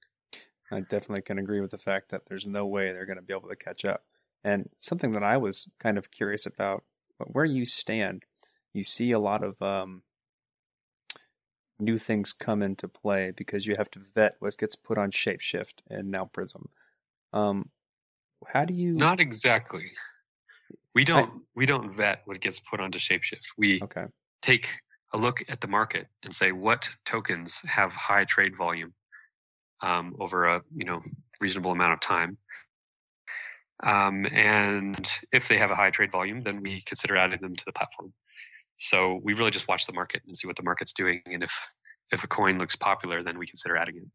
I 0.70 0.81
definitely 0.81 1.22
can 1.22 1.38
agree 1.38 1.61
with 1.61 1.70
the 1.70 1.79
fact 1.79 2.11
that 2.11 2.22
there's 2.29 2.46
no 2.46 2.66
way 2.66 2.92
they're 2.92 3.07
going 3.07 3.16
to 3.16 3.22
be 3.22 3.33
able 3.33 3.48
to 3.48 3.57
catch 3.57 3.85
up. 3.85 4.05
And 4.42 4.68
something 4.79 5.12
that 5.12 5.22
I 5.22 5.37
was 5.37 5.68
kind 5.79 5.98
of 5.98 6.11
curious 6.11 6.46
about, 6.46 6.85
where 7.18 7.44
you 7.44 7.64
stand, 7.64 8.24
you 8.72 8.83
see 8.83 9.12
a 9.12 9.18
lot 9.18 9.44
of 9.44 9.61
um, 9.61 10.03
new 11.79 11.98
things 11.98 12.33
come 12.33 12.62
into 12.62 12.88
play 12.88 13.33
because 13.37 13.66
you 13.66 13.74
have 13.76 13.90
to 13.90 14.00
vet 14.14 14.37
what 14.38 14.57
gets 14.57 14.76
put 14.76 14.98
on 14.98 15.11
Shapeshift 15.11 15.74
and 15.88 16.11
now 16.11 16.24
Prism. 16.26 16.68
Um, 17.33 17.70
how 18.46 18.64
do 18.64 18.74
you? 18.74 18.92
Not 18.94 19.20
exactly. 19.20 19.90
We 20.94 21.05
don't 21.05 21.31
I, 21.31 21.38
we 21.55 21.66
don't 21.66 21.90
vet 21.90 22.22
what 22.24 22.40
gets 22.40 22.61
put 22.61 22.81
onto 22.81 22.98
Shapeshift. 22.98 23.46
We 23.57 23.83
okay. 23.83 24.07
take 24.42 24.74
a 25.12 25.18
look 25.18 25.42
at 25.48 25.61
the 25.61 25.68
market 25.68 26.07
and 26.22 26.35
say 26.35 26.53
what 26.53 26.88
tokens 27.05 27.61
have 27.68 27.92
high 27.92 28.24
trade 28.24 28.57
volume 28.57 28.94
um, 29.83 30.16
over 30.18 30.46
a 30.46 30.62
you 30.74 30.85
know 30.85 31.00
reasonable 31.40 31.72
amount 31.72 31.92
of 31.92 32.00
time. 32.00 32.38
Um, 33.82 34.26
and 34.26 35.10
if 35.32 35.48
they 35.48 35.56
have 35.58 35.70
a 35.70 35.74
high 35.74 35.90
trade 35.90 36.12
volume, 36.12 36.42
then 36.42 36.62
we 36.62 36.82
consider 36.82 37.16
adding 37.16 37.40
them 37.40 37.56
to 37.56 37.64
the 37.64 37.72
platform. 37.72 38.12
So 38.76 39.20
we 39.22 39.34
really 39.34 39.50
just 39.50 39.68
watch 39.68 39.86
the 39.86 39.92
market 39.92 40.22
and 40.26 40.36
see 40.36 40.46
what 40.46 40.56
the 40.56 40.62
market's 40.62 40.92
doing, 40.92 41.22
and 41.26 41.44
if 41.44 41.68
if 42.12 42.24
a 42.24 42.28
coin 42.28 42.58
looks 42.58 42.76
popular, 42.76 43.22
then 43.22 43.38
we 43.38 43.46
consider 43.46 43.76
adding 43.76 43.96
it. 43.96 44.08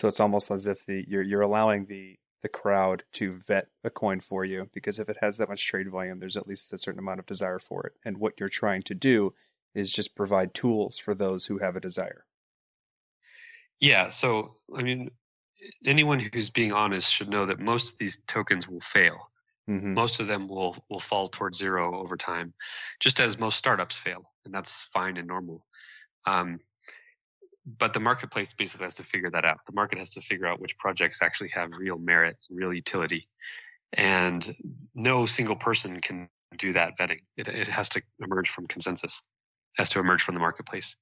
So 0.00 0.08
it's 0.08 0.20
almost 0.20 0.50
as 0.50 0.66
if 0.66 0.86
the 0.86 1.04
you're 1.06 1.22
you're 1.22 1.42
allowing 1.42 1.84
the 1.84 2.16
the 2.42 2.48
crowd 2.48 3.04
to 3.12 3.32
vet 3.32 3.68
a 3.84 3.90
coin 3.90 4.20
for 4.20 4.44
you 4.44 4.68
because 4.74 4.98
if 4.98 5.08
it 5.08 5.18
has 5.20 5.36
that 5.36 5.48
much 5.48 5.64
trade 5.64 5.88
volume, 5.88 6.18
there's 6.18 6.36
at 6.36 6.48
least 6.48 6.72
a 6.72 6.78
certain 6.78 6.98
amount 6.98 7.20
of 7.20 7.26
desire 7.26 7.60
for 7.60 7.86
it. 7.86 7.92
And 8.04 8.18
what 8.18 8.34
you're 8.40 8.48
trying 8.48 8.82
to 8.82 8.94
do 8.94 9.32
is 9.74 9.92
just 9.92 10.16
provide 10.16 10.52
tools 10.52 10.98
for 10.98 11.14
those 11.14 11.46
who 11.46 11.58
have 11.58 11.76
a 11.76 11.80
desire. 11.80 12.24
Yeah. 13.80 14.10
So 14.10 14.54
I 14.76 14.82
mean, 14.82 15.10
anyone 15.84 16.20
who's 16.20 16.50
being 16.50 16.72
honest 16.72 17.12
should 17.12 17.28
know 17.28 17.46
that 17.46 17.60
most 17.60 17.92
of 17.92 17.98
these 17.98 18.22
tokens 18.26 18.68
will 18.68 18.80
fail. 18.80 19.30
Mm-hmm. 19.68 19.94
Most 19.94 20.20
of 20.20 20.26
them 20.26 20.48
will 20.48 20.76
will 20.90 21.00
fall 21.00 21.28
towards 21.28 21.58
zero 21.58 22.00
over 22.00 22.16
time, 22.16 22.52
just 22.98 23.20
as 23.20 23.38
most 23.38 23.56
startups 23.56 23.96
fail, 23.96 24.30
and 24.44 24.52
that's 24.52 24.82
fine 24.82 25.16
and 25.16 25.28
normal. 25.28 25.64
Um, 26.26 26.58
but 27.64 27.92
the 27.92 28.00
marketplace 28.00 28.52
basically 28.54 28.84
has 28.84 28.94
to 28.94 29.04
figure 29.04 29.30
that 29.30 29.44
out. 29.44 29.58
The 29.66 29.72
market 29.72 29.98
has 29.98 30.10
to 30.10 30.20
figure 30.20 30.46
out 30.46 30.60
which 30.60 30.78
projects 30.78 31.22
actually 31.22 31.50
have 31.50 31.70
real 31.76 31.96
merit, 31.96 32.36
real 32.50 32.72
utility, 32.72 33.28
and 33.92 34.44
no 34.94 35.26
single 35.26 35.56
person 35.56 36.00
can 36.00 36.28
do 36.58 36.72
that 36.72 36.94
vetting. 36.98 37.20
It, 37.36 37.46
it 37.46 37.68
has 37.68 37.90
to 37.90 38.02
emerge 38.20 38.50
from 38.50 38.66
consensus, 38.66 39.22
has 39.76 39.90
to 39.90 40.00
emerge 40.00 40.22
from 40.22 40.34
the 40.34 40.40
marketplace. 40.40 40.96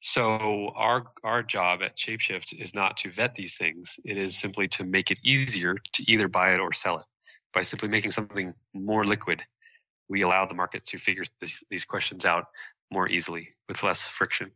So 0.00 0.72
our 0.74 1.04
our 1.22 1.42
job 1.42 1.82
at 1.82 1.96
Shapeshift 1.96 2.58
is 2.58 2.74
not 2.74 2.98
to 2.98 3.10
vet 3.10 3.34
these 3.34 3.56
things. 3.56 4.00
It 4.04 4.16
is 4.16 4.36
simply 4.38 4.68
to 4.68 4.84
make 4.84 5.10
it 5.10 5.18
easier 5.22 5.76
to 5.94 6.10
either 6.10 6.26
buy 6.26 6.54
it 6.54 6.60
or 6.60 6.72
sell 6.72 6.98
it. 6.98 7.04
By 7.52 7.62
simply 7.62 7.88
making 7.88 8.12
something 8.12 8.54
more 8.72 9.04
liquid, 9.04 9.44
we 10.08 10.22
allow 10.22 10.46
the 10.46 10.54
market 10.54 10.84
to 10.86 10.98
figure 10.98 11.24
this, 11.40 11.62
these 11.68 11.84
questions 11.84 12.24
out 12.24 12.46
more 12.90 13.08
easily 13.08 13.48
with 13.68 13.82
less 13.82 14.08
friction. 14.08 14.52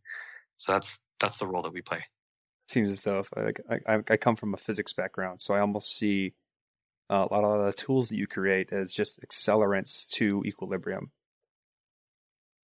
So 0.57 0.73
that's 0.73 1.05
that's 1.21 1.39
the 1.39 1.47
role 1.47 1.63
that 1.63 1.73
we 1.73 1.83
play. 1.83 1.99
It 1.99 2.73
seems 2.73 2.91
as 2.91 3.03
though 3.03 3.23
I, 3.37 3.77
I, 3.87 3.99
I 4.09 4.17
come 4.17 4.37
from 4.37 4.55
a 4.55 4.57
physics 4.57 4.95
background, 4.95 5.43
so 5.43 5.55
I 5.55 5.61
almost 5.61 5.95
see 5.95 6.35
a 7.11 7.17
lot 7.17 7.45
of 7.45 7.67
the 7.67 7.73
tools 7.73 8.09
that 8.09 8.17
you 8.17 8.27
create 8.27 8.73
as 8.73 8.95
just 8.95 9.21
accelerants 9.21 10.09
to 10.13 10.43
equilibrium. 10.47 11.11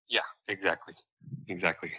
Yeah, 0.08 0.20
exactly, 0.46 0.94
exactly. 1.48 1.90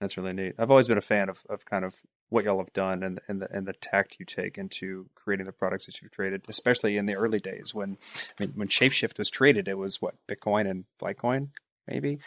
That's 0.00 0.18
really 0.18 0.34
neat. 0.34 0.54
I've 0.58 0.70
always 0.70 0.88
been 0.88 0.98
a 0.98 1.02
fan 1.02 1.30
of, 1.30 1.46
of 1.48 1.64
kind 1.64 1.84
of 1.84 2.02
what 2.28 2.44
y'all 2.44 2.58
have 2.58 2.72
done 2.72 3.02
and 3.02 3.20
and 3.28 3.40
the 3.40 3.50
and 3.50 3.66
the 3.66 3.72
tact 3.72 4.16
you 4.18 4.26
take 4.26 4.58
into 4.58 5.08
creating 5.14 5.46
the 5.46 5.52
products 5.52 5.86
that 5.86 6.02
you've 6.02 6.12
created, 6.12 6.44
especially 6.48 6.98
in 6.98 7.06
the 7.06 7.14
early 7.14 7.38
days 7.38 7.74
when 7.74 7.96
I 8.38 8.44
mean 8.44 8.52
when 8.54 8.68
Shapeshift 8.68 9.16
was 9.18 9.30
created, 9.30 9.68
it 9.68 9.78
was 9.78 10.02
what 10.02 10.14
Bitcoin 10.28 10.68
and 10.70 10.84
Litecoin, 11.00 11.48
maybe. 11.88 12.18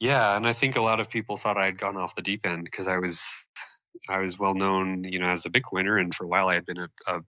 Yeah, 0.00 0.36
and 0.36 0.46
I 0.46 0.52
think 0.52 0.76
a 0.76 0.82
lot 0.82 1.00
of 1.00 1.08
people 1.08 1.36
thought 1.36 1.56
I 1.56 1.64
had 1.64 1.78
gone 1.78 1.96
off 1.96 2.14
the 2.14 2.22
deep 2.22 2.44
end 2.44 2.64
because 2.64 2.88
I 2.88 2.98
was 2.98 3.32
I 4.08 4.18
was 4.18 4.38
well 4.38 4.54
known, 4.54 5.04
you 5.04 5.18
know, 5.18 5.28
as 5.28 5.46
a 5.46 5.50
Bitcoiner, 5.50 5.98
and 5.98 6.14
for 6.14 6.24
a 6.24 6.28
while 6.28 6.48
I 6.48 6.54
had 6.54 6.66
been 6.66 6.78
a, 6.78 6.88
a 7.06 7.20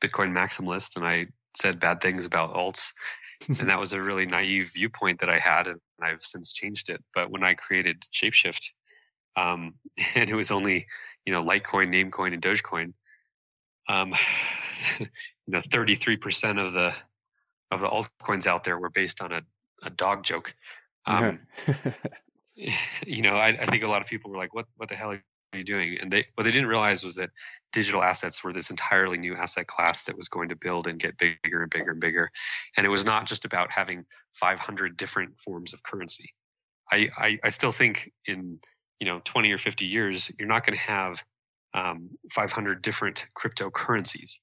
Bitcoin 0.00 0.28
maximalist, 0.28 0.96
and 0.96 1.04
I 1.04 1.26
said 1.56 1.80
bad 1.80 2.00
things 2.00 2.26
about 2.26 2.54
alts, 2.54 2.92
and 3.48 3.68
that 3.70 3.80
was 3.80 3.92
a 3.92 4.00
really 4.00 4.26
naive 4.26 4.70
viewpoint 4.74 5.20
that 5.20 5.30
I 5.30 5.40
had, 5.40 5.66
and 5.66 5.80
I've 6.00 6.20
since 6.20 6.52
changed 6.52 6.90
it. 6.90 7.02
But 7.12 7.30
when 7.30 7.42
I 7.42 7.54
created 7.54 8.04
Shapeshift, 8.12 8.70
um, 9.36 9.74
and 10.14 10.30
it 10.30 10.34
was 10.34 10.50
only 10.50 10.86
you 11.24 11.32
know 11.32 11.42
Litecoin, 11.42 11.92
Namecoin, 11.92 12.32
and 12.34 12.42
Dogecoin. 12.42 12.92
Um, 13.88 14.14
you 15.00 15.06
know, 15.48 15.58
33% 15.58 16.64
of 16.64 16.72
the 16.72 16.94
of 17.70 17.80
the 17.80 17.88
altcoins 17.88 18.46
out 18.46 18.64
there 18.64 18.78
were 18.78 18.90
based 18.90 19.22
on 19.22 19.32
a, 19.32 19.42
a 19.82 19.90
dog 19.90 20.24
joke. 20.24 20.54
Um, 21.06 21.38
you 23.06 23.22
know, 23.22 23.34
I, 23.34 23.48
I, 23.48 23.66
think 23.66 23.82
a 23.82 23.88
lot 23.88 24.02
of 24.02 24.08
people 24.08 24.30
were 24.30 24.36
like, 24.36 24.54
"What 24.54 24.66
what 24.76 24.88
the 24.88 24.94
hell 24.94 25.12
are 25.12 25.22
you 25.54 25.64
doing?" 25.64 25.98
And 26.00 26.10
they 26.10 26.26
what 26.34 26.44
they 26.44 26.50
didn't 26.50 26.68
realize 26.68 27.02
was 27.02 27.16
that 27.16 27.30
digital 27.72 28.02
assets 28.02 28.44
were 28.44 28.52
this 28.52 28.70
entirely 28.70 29.18
new 29.18 29.34
asset 29.34 29.66
class 29.66 30.04
that 30.04 30.16
was 30.16 30.28
going 30.28 30.50
to 30.50 30.56
build 30.56 30.86
and 30.86 31.00
get 31.00 31.16
bigger 31.16 31.62
and 31.62 31.70
bigger 31.70 31.90
and 31.92 32.00
bigger. 32.00 32.30
And 32.76 32.86
it 32.86 32.90
was 32.90 33.04
not 33.04 33.26
just 33.26 33.44
about 33.44 33.72
having 33.72 34.04
500 34.34 34.96
different 34.96 35.40
forms 35.40 35.72
of 35.72 35.82
currency. 35.82 36.34
I, 36.90 37.08
I, 37.16 37.38
I 37.44 37.48
still 37.48 37.72
think 37.72 38.12
in 38.26 38.58
you 39.02 39.06
know 39.06 39.20
20 39.24 39.52
or 39.52 39.58
50 39.58 39.84
years 39.86 40.30
you're 40.38 40.48
not 40.48 40.64
going 40.64 40.78
to 40.78 40.84
have 40.84 41.24
um, 41.74 42.10
500 42.30 42.82
different 42.82 43.26
cryptocurrencies 43.36 44.38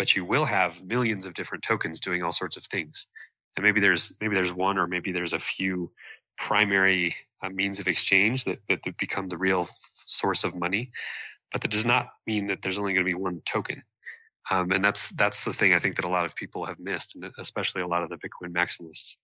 but 0.00 0.16
you 0.16 0.24
will 0.24 0.46
have 0.46 0.82
millions 0.82 1.26
of 1.26 1.34
different 1.34 1.62
tokens 1.62 2.00
doing 2.00 2.22
all 2.22 2.32
sorts 2.32 2.56
of 2.56 2.64
things. 2.64 3.06
And 3.54 3.64
maybe 3.64 3.80
there's 3.80 4.16
maybe 4.18 4.34
there's 4.34 4.50
one 4.50 4.78
or 4.78 4.86
maybe 4.86 5.12
there's 5.12 5.34
a 5.34 5.38
few 5.38 5.92
primary 6.38 7.16
uh, 7.42 7.50
means 7.50 7.80
of 7.80 7.86
exchange 7.86 8.44
that, 8.44 8.60
that, 8.68 8.82
that 8.84 8.96
become 8.96 9.28
the 9.28 9.36
real 9.36 9.68
source 9.92 10.44
of 10.44 10.58
money 10.58 10.92
but 11.52 11.60
that 11.60 11.70
does 11.70 11.84
not 11.84 12.08
mean 12.26 12.46
that 12.46 12.62
there's 12.62 12.78
only 12.78 12.94
going 12.94 13.04
to 13.04 13.10
be 13.10 13.14
one 13.14 13.42
token. 13.44 13.82
Um, 14.50 14.70
and 14.70 14.82
that's 14.82 15.10
that's 15.10 15.44
the 15.44 15.52
thing 15.52 15.74
i 15.74 15.78
think 15.78 15.96
that 15.96 16.06
a 16.06 16.10
lot 16.10 16.24
of 16.24 16.34
people 16.34 16.64
have 16.64 16.78
missed 16.78 17.14
and 17.14 17.30
especially 17.38 17.82
a 17.82 17.86
lot 17.86 18.02
of 18.02 18.08
the 18.08 18.16
bitcoin 18.16 18.54
maximalists. 18.54 19.16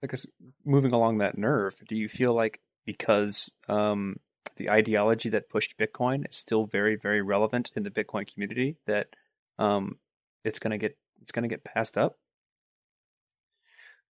I 0.00 0.06
guess 0.06 0.26
moving 0.64 0.92
along 0.92 1.16
that 1.16 1.36
nerve, 1.36 1.74
do 1.88 1.96
you 1.96 2.06
feel 2.06 2.32
like 2.32 2.60
because 2.88 3.52
um, 3.68 4.16
the 4.56 4.70
ideology 4.70 5.28
that 5.28 5.50
pushed 5.50 5.76
Bitcoin 5.76 6.26
is 6.26 6.34
still 6.34 6.64
very, 6.64 6.96
very 6.96 7.20
relevant 7.20 7.70
in 7.76 7.82
the 7.82 7.90
Bitcoin 7.90 8.26
community. 8.26 8.78
That 8.86 9.08
um, 9.58 9.98
it's 10.42 10.58
gonna 10.58 10.78
get 10.78 10.96
it's 11.20 11.30
gonna 11.30 11.48
get 11.48 11.64
passed 11.64 11.98
up. 11.98 12.16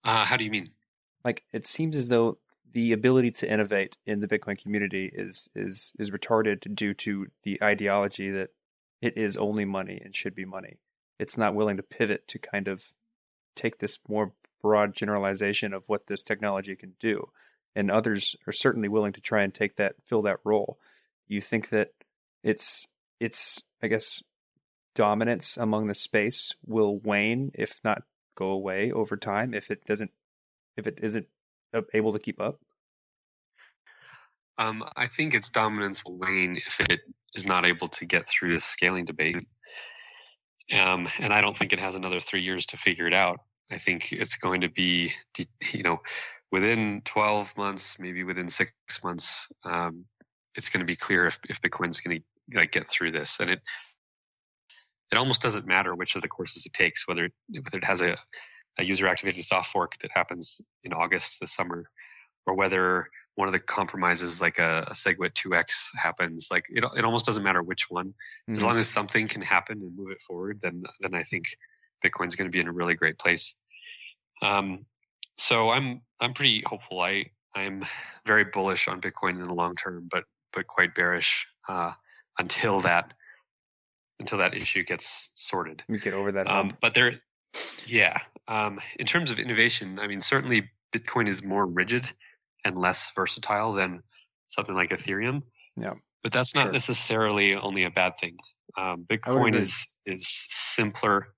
Uh, 0.02 0.24
how 0.24 0.36
do 0.36 0.42
you 0.42 0.50
mean? 0.50 0.66
Like 1.24 1.44
it 1.52 1.68
seems 1.68 1.96
as 1.96 2.08
though 2.08 2.38
the 2.72 2.90
ability 2.90 3.30
to 3.30 3.48
innovate 3.48 3.96
in 4.06 4.18
the 4.18 4.26
Bitcoin 4.26 4.60
community 4.60 5.08
is 5.14 5.48
is 5.54 5.92
is 6.00 6.10
retarded 6.10 6.74
due 6.74 6.94
to 6.94 7.28
the 7.44 7.62
ideology 7.62 8.28
that 8.32 8.48
it 9.00 9.16
is 9.16 9.36
only 9.36 9.64
money 9.64 10.02
and 10.04 10.16
should 10.16 10.34
be 10.34 10.44
money. 10.44 10.80
It's 11.20 11.38
not 11.38 11.54
willing 11.54 11.76
to 11.76 11.84
pivot 11.84 12.26
to 12.26 12.40
kind 12.40 12.66
of 12.66 12.82
take 13.54 13.78
this 13.78 14.00
more 14.08 14.32
broad 14.60 14.96
generalization 14.96 15.72
of 15.72 15.88
what 15.88 16.08
this 16.08 16.24
technology 16.24 16.74
can 16.74 16.94
do 16.98 17.28
and 17.74 17.90
others 17.90 18.36
are 18.46 18.52
certainly 18.52 18.88
willing 18.88 19.12
to 19.12 19.20
try 19.20 19.42
and 19.42 19.52
take 19.52 19.76
that 19.76 19.94
fill 20.04 20.22
that 20.22 20.38
role. 20.44 20.78
You 21.26 21.40
think 21.40 21.70
that 21.70 21.90
it's 22.42 22.86
it's 23.20 23.62
I 23.82 23.88
guess 23.88 24.22
dominance 24.94 25.56
among 25.56 25.86
the 25.86 25.94
space 25.94 26.54
will 26.64 26.98
wane 26.98 27.50
if 27.54 27.80
not 27.82 28.02
go 28.36 28.46
away 28.46 28.92
over 28.92 29.16
time 29.16 29.54
if 29.54 29.70
it 29.70 29.84
doesn't 29.84 30.10
if 30.76 30.86
it 30.86 30.98
isn't 31.02 31.26
able 31.92 32.12
to 32.12 32.18
keep 32.18 32.40
up. 32.40 32.60
Um, 34.56 34.84
I 34.96 35.08
think 35.08 35.34
its 35.34 35.50
dominance 35.50 36.04
will 36.04 36.16
wane 36.16 36.56
if 36.56 36.80
it 36.80 37.00
is 37.34 37.44
not 37.44 37.64
able 37.64 37.88
to 37.88 38.04
get 38.04 38.28
through 38.28 38.52
this 38.52 38.64
scaling 38.64 39.04
debate. 39.04 39.46
Um, 40.72 41.08
and 41.18 41.32
I 41.32 41.40
don't 41.40 41.56
think 41.56 41.72
it 41.72 41.80
has 41.80 41.96
another 41.96 42.20
three 42.20 42.42
years 42.42 42.66
to 42.66 42.76
figure 42.76 43.06
it 43.06 43.14
out. 43.14 43.40
I 43.70 43.78
think 43.78 44.12
it's 44.12 44.36
going 44.36 44.60
to 44.60 44.68
be, 44.68 45.12
you 45.72 45.82
know, 45.82 46.00
within 46.54 47.02
12 47.04 47.56
months, 47.56 47.98
maybe 47.98 48.22
within 48.22 48.48
six 48.48 48.72
months, 49.02 49.48
um, 49.64 50.04
it's 50.54 50.68
going 50.68 50.82
to 50.82 50.86
be 50.86 50.94
clear 50.94 51.26
if, 51.26 51.40
if 51.48 51.60
Bitcoin's 51.60 52.00
going 52.00 52.20
to 52.20 52.56
like 52.56 52.70
get 52.70 52.88
through 52.88 53.10
this. 53.10 53.40
And 53.40 53.50
it 53.50 53.60
it 55.10 55.18
almost 55.18 55.42
doesn't 55.42 55.66
matter 55.66 55.92
which 55.92 56.14
of 56.14 56.22
the 56.22 56.28
courses 56.28 56.64
it 56.64 56.72
takes, 56.72 57.08
whether 57.08 57.24
it, 57.24 57.32
whether 57.50 57.78
it 57.78 57.84
has 57.84 58.00
a, 58.00 58.16
a 58.78 58.84
user 58.84 59.08
activated 59.08 59.44
soft 59.44 59.72
fork 59.72 59.98
that 60.02 60.12
happens 60.14 60.60
in 60.84 60.92
August 60.92 61.40
this 61.40 61.52
summer, 61.52 61.90
or 62.46 62.54
whether 62.54 63.08
one 63.34 63.48
of 63.48 63.52
the 63.52 63.58
compromises 63.58 64.40
like 64.40 64.60
a, 64.60 64.86
a 64.86 64.92
SegWit 64.92 65.32
2x 65.32 65.88
happens. 65.96 66.50
Like 66.52 66.66
it, 66.68 66.84
it 66.96 67.04
almost 67.04 67.26
doesn't 67.26 67.42
matter 67.42 67.64
which 67.64 67.90
one, 67.90 68.10
mm-hmm. 68.10 68.54
as 68.54 68.62
long 68.62 68.78
as 68.78 68.88
something 68.88 69.26
can 69.26 69.42
happen 69.42 69.80
and 69.82 69.96
move 69.96 70.12
it 70.12 70.22
forward. 70.22 70.60
Then 70.60 70.84
then 71.00 71.16
I 71.16 71.24
think 71.24 71.46
Bitcoin's 72.04 72.36
going 72.36 72.48
to 72.48 72.54
be 72.54 72.60
in 72.60 72.68
a 72.68 72.72
really 72.72 72.94
great 72.94 73.18
place. 73.18 73.56
Um, 74.40 74.86
so 75.36 75.70
I'm 75.70 76.02
I'm 76.20 76.34
pretty 76.34 76.62
hopeful. 76.66 77.00
I 77.00 77.26
I'm 77.54 77.82
very 78.26 78.44
bullish 78.44 78.88
on 78.88 79.00
Bitcoin 79.00 79.36
in 79.36 79.42
the 79.42 79.54
long 79.54 79.76
term, 79.76 80.08
but 80.10 80.24
but 80.52 80.66
quite 80.66 80.94
bearish 80.94 81.46
uh, 81.68 81.92
until 82.38 82.80
that 82.80 83.12
until 84.20 84.38
that 84.38 84.54
issue 84.54 84.84
gets 84.84 85.30
sorted. 85.34 85.82
We 85.88 85.98
get 85.98 86.14
over 86.14 86.32
that. 86.32 86.48
Um, 86.48 86.76
but 86.80 86.94
there, 86.94 87.14
yeah. 87.86 88.18
Um, 88.46 88.78
in 88.98 89.06
terms 89.06 89.30
of 89.30 89.38
innovation, 89.38 89.98
I 89.98 90.06
mean, 90.06 90.20
certainly 90.20 90.70
Bitcoin 90.94 91.28
is 91.28 91.42
more 91.42 91.66
rigid 91.66 92.04
and 92.64 92.78
less 92.78 93.12
versatile 93.16 93.72
than 93.72 94.02
something 94.48 94.74
like 94.74 94.90
Ethereum. 94.90 95.42
Yeah. 95.76 95.94
But 96.22 96.32
that's 96.32 96.54
not 96.54 96.66
sure. 96.66 96.72
necessarily 96.72 97.54
only 97.54 97.84
a 97.84 97.90
bad 97.90 98.18
thing. 98.18 98.36
Um, 98.78 99.04
Bitcoin 99.08 99.54
is 99.54 99.98
is 100.06 100.26
simpler 100.26 101.28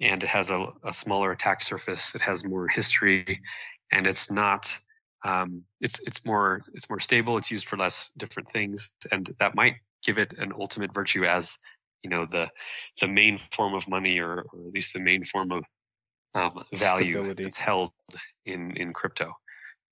and 0.00 0.22
it 0.22 0.28
has 0.28 0.50
a, 0.50 0.66
a 0.84 0.92
smaller 0.92 1.32
attack 1.32 1.62
surface. 1.62 2.14
It 2.14 2.22
has 2.22 2.44
more 2.44 2.68
history, 2.68 3.42
and 3.90 4.06
it's 4.06 4.30
not. 4.30 4.76
Um, 5.24 5.64
it's 5.80 6.00
it's 6.00 6.24
more 6.24 6.62
it's 6.74 6.88
more 6.88 7.00
stable. 7.00 7.38
It's 7.38 7.50
used 7.50 7.66
for 7.66 7.76
less 7.76 8.10
different 8.16 8.48
things, 8.50 8.92
and 9.10 9.28
that 9.40 9.54
might 9.54 9.76
give 10.04 10.18
it 10.18 10.34
an 10.38 10.52
ultimate 10.58 10.94
virtue 10.94 11.24
as 11.24 11.58
you 12.02 12.10
know 12.10 12.24
the 12.26 12.48
the 13.00 13.08
main 13.08 13.38
form 13.38 13.74
of 13.74 13.88
money, 13.88 14.20
or, 14.20 14.44
or 14.52 14.66
at 14.66 14.72
least 14.72 14.92
the 14.92 15.00
main 15.00 15.24
form 15.24 15.50
of 15.50 15.64
um, 16.34 16.64
value 16.72 17.14
Stability. 17.14 17.42
that's 17.42 17.58
held 17.58 17.90
in 18.46 18.72
in 18.76 18.92
crypto. 18.92 19.32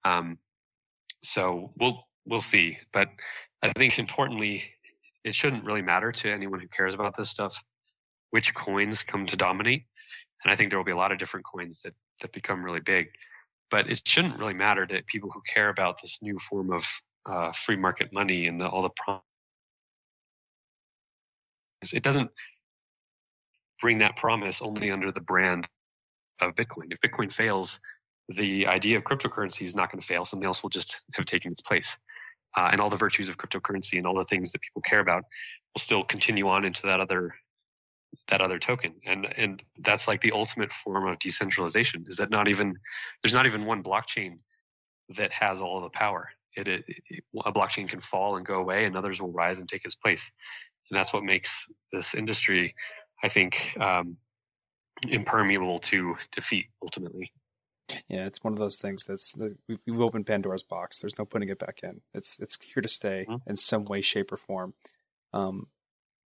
Um, 0.04 0.38
so 1.22 1.72
we'll 1.76 2.04
we'll 2.24 2.38
see, 2.38 2.78
but 2.92 3.08
I 3.62 3.72
think 3.72 3.98
importantly, 3.98 4.62
it 5.24 5.34
shouldn't 5.34 5.64
really 5.64 5.82
matter 5.82 6.12
to 6.12 6.30
anyone 6.30 6.60
who 6.60 6.68
cares 6.68 6.94
about 6.94 7.16
this 7.16 7.30
stuff 7.30 7.60
which 8.30 8.54
coins 8.54 9.02
come 9.02 9.26
to 9.26 9.36
dominate. 9.36 9.84
And 10.44 10.52
I 10.52 10.56
think 10.56 10.70
there 10.70 10.78
will 10.78 10.84
be 10.84 10.92
a 10.92 10.96
lot 10.96 11.12
of 11.12 11.18
different 11.18 11.46
coins 11.46 11.82
that 11.82 11.94
that 12.22 12.32
become 12.32 12.64
really 12.64 12.80
big. 12.80 13.08
But 13.70 13.90
it 13.90 14.02
shouldn't 14.06 14.38
really 14.38 14.54
matter 14.54 14.86
to 14.86 15.02
people 15.06 15.30
who 15.32 15.42
care 15.42 15.68
about 15.68 16.00
this 16.02 16.22
new 16.22 16.38
form 16.38 16.72
of 16.72 16.86
uh, 17.26 17.52
free 17.52 17.76
market 17.76 18.12
money 18.12 18.46
and 18.46 18.60
the, 18.60 18.68
all 18.68 18.82
the 18.82 18.90
promise. 18.90 19.22
It 21.94 22.02
doesn't 22.02 22.30
bring 23.80 23.98
that 23.98 24.16
promise 24.16 24.62
only 24.62 24.90
under 24.90 25.12
the 25.12 25.20
brand 25.22 25.68
of 26.40 26.54
Bitcoin. 26.54 26.92
If 26.92 27.00
Bitcoin 27.00 27.32
fails, 27.32 27.80
the 28.28 28.66
idea 28.68 28.98
of 28.98 29.04
cryptocurrency 29.04 29.62
is 29.62 29.74
not 29.76 29.90
going 29.90 30.00
to 30.00 30.06
fail. 30.06 30.24
Something 30.24 30.46
else 30.46 30.62
will 30.62 30.70
just 30.70 31.00
have 31.14 31.26
taken 31.26 31.52
its 31.52 31.60
place. 31.60 31.98
Uh, 32.56 32.70
and 32.72 32.80
all 32.80 32.90
the 32.90 32.96
virtues 32.96 33.28
of 33.28 33.38
cryptocurrency 33.38 33.98
and 33.98 34.06
all 34.06 34.14
the 34.16 34.24
things 34.24 34.52
that 34.52 34.62
people 34.62 34.82
care 34.82 35.00
about 35.00 35.24
will 35.74 35.80
still 35.80 36.04
continue 36.04 36.48
on 36.48 36.64
into 36.64 36.82
that 36.84 37.00
other 37.00 37.34
that 38.28 38.40
other 38.40 38.58
token. 38.58 38.94
And 39.04 39.26
and 39.26 39.62
that's 39.78 40.08
like 40.08 40.20
the 40.20 40.32
ultimate 40.32 40.72
form 40.72 41.06
of 41.08 41.18
decentralization 41.18 42.06
is 42.08 42.16
that 42.16 42.30
not 42.30 42.48
even 42.48 42.76
there's 43.22 43.34
not 43.34 43.46
even 43.46 43.64
one 43.64 43.82
blockchain 43.82 44.38
that 45.16 45.32
has 45.32 45.60
all 45.60 45.80
the 45.80 45.90
power. 45.90 46.30
It, 46.56 46.68
it, 46.68 46.84
it, 47.10 47.24
a 47.44 47.52
blockchain 47.52 47.88
can 47.88 48.00
fall 48.00 48.36
and 48.36 48.46
go 48.46 48.60
away 48.60 48.86
and 48.86 48.96
others 48.96 49.20
will 49.20 49.32
rise 49.32 49.58
and 49.58 49.68
take 49.68 49.84
its 49.84 49.94
place. 49.94 50.32
And 50.90 50.98
that's 50.98 51.12
what 51.12 51.22
makes 51.22 51.66
this 51.92 52.14
industry 52.14 52.74
i 53.22 53.28
think 53.28 53.74
um, 53.80 54.16
impermeable 55.08 55.78
to 55.78 56.16
defeat 56.32 56.66
ultimately. 56.82 57.32
Yeah 58.08 58.26
it's 58.26 58.42
one 58.42 58.52
of 58.52 58.58
those 58.58 58.78
things 58.78 59.04
that's 59.04 59.34
we've, 59.68 59.78
we've 59.86 60.00
opened 60.00 60.26
pandora's 60.26 60.62
box. 60.62 61.00
There's 61.00 61.18
no 61.18 61.24
putting 61.24 61.48
it 61.48 61.58
back 61.58 61.80
in. 61.82 62.00
It's 62.14 62.38
it's 62.40 62.60
here 62.60 62.82
to 62.82 62.88
stay 62.88 63.26
mm-hmm. 63.28 63.48
in 63.48 63.56
some 63.56 63.84
way 63.84 64.00
shape 64.00 64.32
or 64.32 64.36
form. 64.36 64.74
Um, 65.32 65.68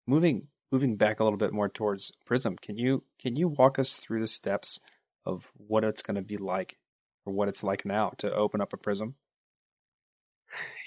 moving 0.06 0.48
moving 0.70 0.96
back 0.96 1.20
a 1.20 1.24
little 1.24 1.38
bit 1.38 1.52
more 1.52 1.68
towards 1.68 2.12
Prism, 2.24 2.56
can 2.56 2.76
you 2.76 3.02
can 3.20 3.36
you 3.36 3.48
walk 3.48 3.78
us 3.78 3.96
through 3.96 4.20
the 4.20 4.26
steps 4.26 4.80
of 5.26 5.50
what 5.56 5.84
it's 5.84 6.02
going 6.02 6.16
to 6.16 6.22
be 6.22 6.36
like, 6.36 6.76
or 7.24 7.32
what 7.32 7.48
it's 7.48 7.62
like 7.62 7.84
now 7.84 8.12
to 8.18 8.32
open 8.32 8.60
up 8.60 8.72
a 8.72 8.76
Prism? 8.76 9.14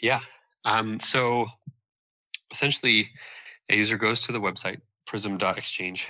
Yeah. 0.01 0.21
Um, 0.65 0.99
so 0.99 1.47
essentially, 2.51 3.09
a 3.69 3.75
user 3.75 3.97
goes 3.97 4.21
to 4.21 4.31
the 4.31 4.41
website 4.41 4.81
prism.exchange, 5.05 6.09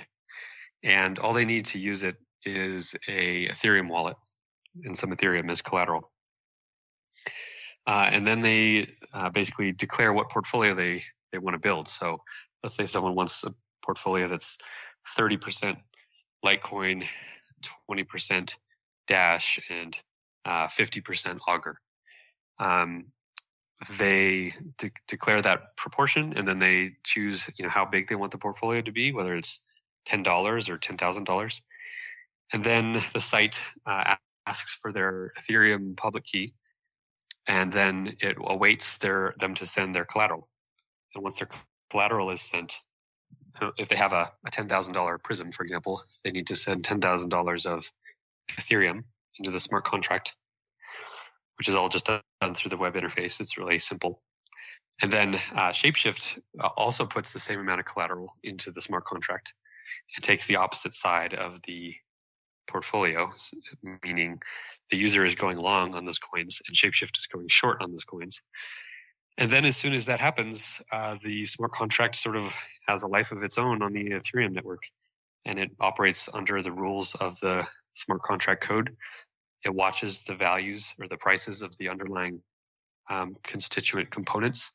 and 0.82 1.18
all 1.18 1.32
they 1.32 1.44
need 1.44 1.66
to 1.66 1.78
use 1.78 2.02
it 2.02 2.16
is 2.44 2.94
a 3.08 3.48
Ethereum 3.48 3.88
wallet 3.88 4.16
and 4.84 4.96
some 4.96 5.10
Ethereum 5.10 5.50
as 5.50 5.62
collateral. 5.62 6.10
Uh, 7.86 8.08
and 8.10 8.26
then 8.26 8.40
they 8.40 8.88
uh, 9.12 9.30
basically 9.30 9.72
declare 9.72 10.12
what 10.12 10.30
portfolio 10.30 10.74
they 10.74 11.02
they 11.32 11.38
want 11.38 11.54
to 11.54 11.58
build. 11.58 11.88
So 11.88 12.22
let's 12.62 12.74
say 12.74 12.86
someone 12.86 13.14
wants 13.14 13.44
a 13.44 13.54
portfolio 13.84 14.28
that's 14.28 14.58
30% 15.18 15.76
Litecoin, 16.44 17.04
20% 17.90 18.56
Dash, 19.06 19.60
and 19.70 19.96
uh, 20.44 20.66
50% 20.66 21.38
Augur. 21.46 21.78
Um, 22.58 23.06
they 23.98 24.52
de- 24.78 24.92
declare 25.08 25.42
that 25.42 25.76
proportion, 25.76 26.34
and 26.36 26.46
then 26.46 26.58
they 26.58 26.92
choose, 27.04 27.50
you 27.56 27.64
know, 27.64 27.70
how 27.70 27.84
big 27.84 28.08
they 28.08 28.14
want 28.14 28.32
the 28.32 28.38
portfolio 28.38 28.80
to 28.80 28.92
be, 28.92 29.12
whether 29.12 29.34
it's 29.36 29.66
ten 30.04 30.22
dollars 30.22 30.68
or 30.68 30.78
ten 30.78 30.96
thousand 30.96 31.24
dollars, 31.24 31.60
and 32.52 32.64
then 32.64 33.02
the 33.12 33.20
site 33.20 33.62
uh, 33.86 34.16
asks 34.46 34.78
for 34.80 34.92
their 34.92 35.32
Ethereum 35.38 35.96
public 35.96 36.24
key, 36.24 36.54
and 37.46 37.72
then 37.72 38.16
it 38.20 38.36
awaits 38.40 38.98
their 38.98 39.34
them 39.38 39.54
to 39.54 39.66
send 39.66 39.94
their 39.94 40.04
collateral. 40.04 40.48
And 41.14 41.22
once 41.22 41.38
their 41.38 41.48
collateral 41.90 42.30
is 42.30 42.40
sent, 42.40 42.78
if 43.78 43.88
they 43.88 43.96
have 43.96 44.12
a, 44.12 44.32
a 44.46 44.50
$10,000 44.50 45.22
prism, 45.22 45.52
for 45.52 45.62
example, 45.62 46.02
if 46.14 46.22
they 46.22 46.30
need 46.30 46.48
to 46.48 46.56
send 46.56 46.84
$10,000 46.84 47.66
of 47.66 47.90
Ethereum 48.58 49.04
into 49.38 49.50
the 49.50 49.60
smart 49.60 49.84
contract, 49.84 50.34
which 51.58 51.68
is 51.68 51.74
all 51.74 51.88
just 51.88 52.06
done 52.06 52.54
through 52.54 52.70
the 52.70 52.76
web 52.76 52.94
interface. 52.94 53.40
It's 53.40 53.58
really 53.58 53.78
simple. 53.78 54.20
And 55.02 55.12
then 55.12 55.34
uh, 55.34 55.70
Shapeshift 55.70 56.38
uh, 56.60 56.68
also 56.76 57.06
puts 57.06 57.32
the 57.32 57.40
same 57.40 57.58
amount 57.58 57.80
of 57.80 57.86
collateral 57.86 58.34
into 58.42 58.70
the 58.70 58.80
smart 58.80 59.04
contract 59.04 59.54
and 60.16 60.24
takes 60.24 60.46
the 60.46 60.56
opposite 60.56 60.94
side 60.94 61.34
of 61.34 61.60
the 61.62 61.94
portfolio, 62.66 63.30
meaning 64.02 64.40
the 64.90 64.96
user 64.96 65.24
is 65.24 65.34
going 65.34 65.58
long 65.58 65.94
on 65.94 66.04
those 66.04 66.18
coins 66.18 66.60
and 66.66 66.76
Shapeshift 66.76 67.18
is 67.18 67.26
going 67.26 67.48
short 67.48 67.82
on 67.82 67.90
those 67.90 68.04
coins. 68.04 68.42
And 69.36 69.50
then 69.50 69.64
as 69.64 69.76
soon 69.76 69.94
as 69.94 70.06
that 70.06 70.20
happens, 70.20 70.80
uh, 70.92 71.16
the 71.22 71.44
smart 71.44 71.72
contract 71.72 72.14
sort 72.14 72.36
of 72.36 72.54
has 72.86 73.02
a 73.02 73.08
life 73.08 73.32
of 73.32 73.42
its 73.42 73.58
own 73.58 73.82
on 73.82 73.92
the 73.92 74.10
Ethereum 74.10 74.52
network 74.52 74.82
and 75.44 75.58
it 75.58 75.72
operates 75.80 76.28
under 76.32 76.62
the 76.62 76.72
rules 76.72 77.14
of 77.14 77.38
the 77.40 77.66
smart 77.94 78.22
contract 78.22 78.64
code. 78.64 78.96
It 79.64 79.74
watches 79.74 80.24
the 80.24 80.34
values 80.34 80.94
or 81.00 81.08
the 81.08 81.16
prices 81.16 81.62
of 81.62 81.76
the 81.76 81.88
underlying 81.88 82.42
um, 83.10 83.34
constituent 83.42 84.10
components. 84.10 84.70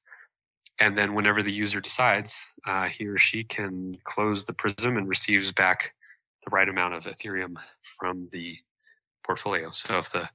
And 0.79 0.97
then 0.97 1.13
whenever 1.13 1.43
the 1.43 1.51
user 1.51 1.81
decides, 1.81 2.47
uh, 2.65 2.87
he 2.87 3.07
or 3.07 3.17
she 3.17 3.43
can 3.43 3.97
close 4.03 4.45
the 4.45 4.53
prism 4.53 4.97
and 4.97 5.07
receives 5.07 5.51
back 5.51 5.93
the 6.45 6.51
right 6.51 6.69
amount 6.69 6.93
of 6.93 7.05
Ethereum 7.05 7.57
from 7.81 8.29
the 8.31 8.57
portfolio. 9.25 9.71
So 9.71 9.99
if 9.99 10.11
the 10.11 10.29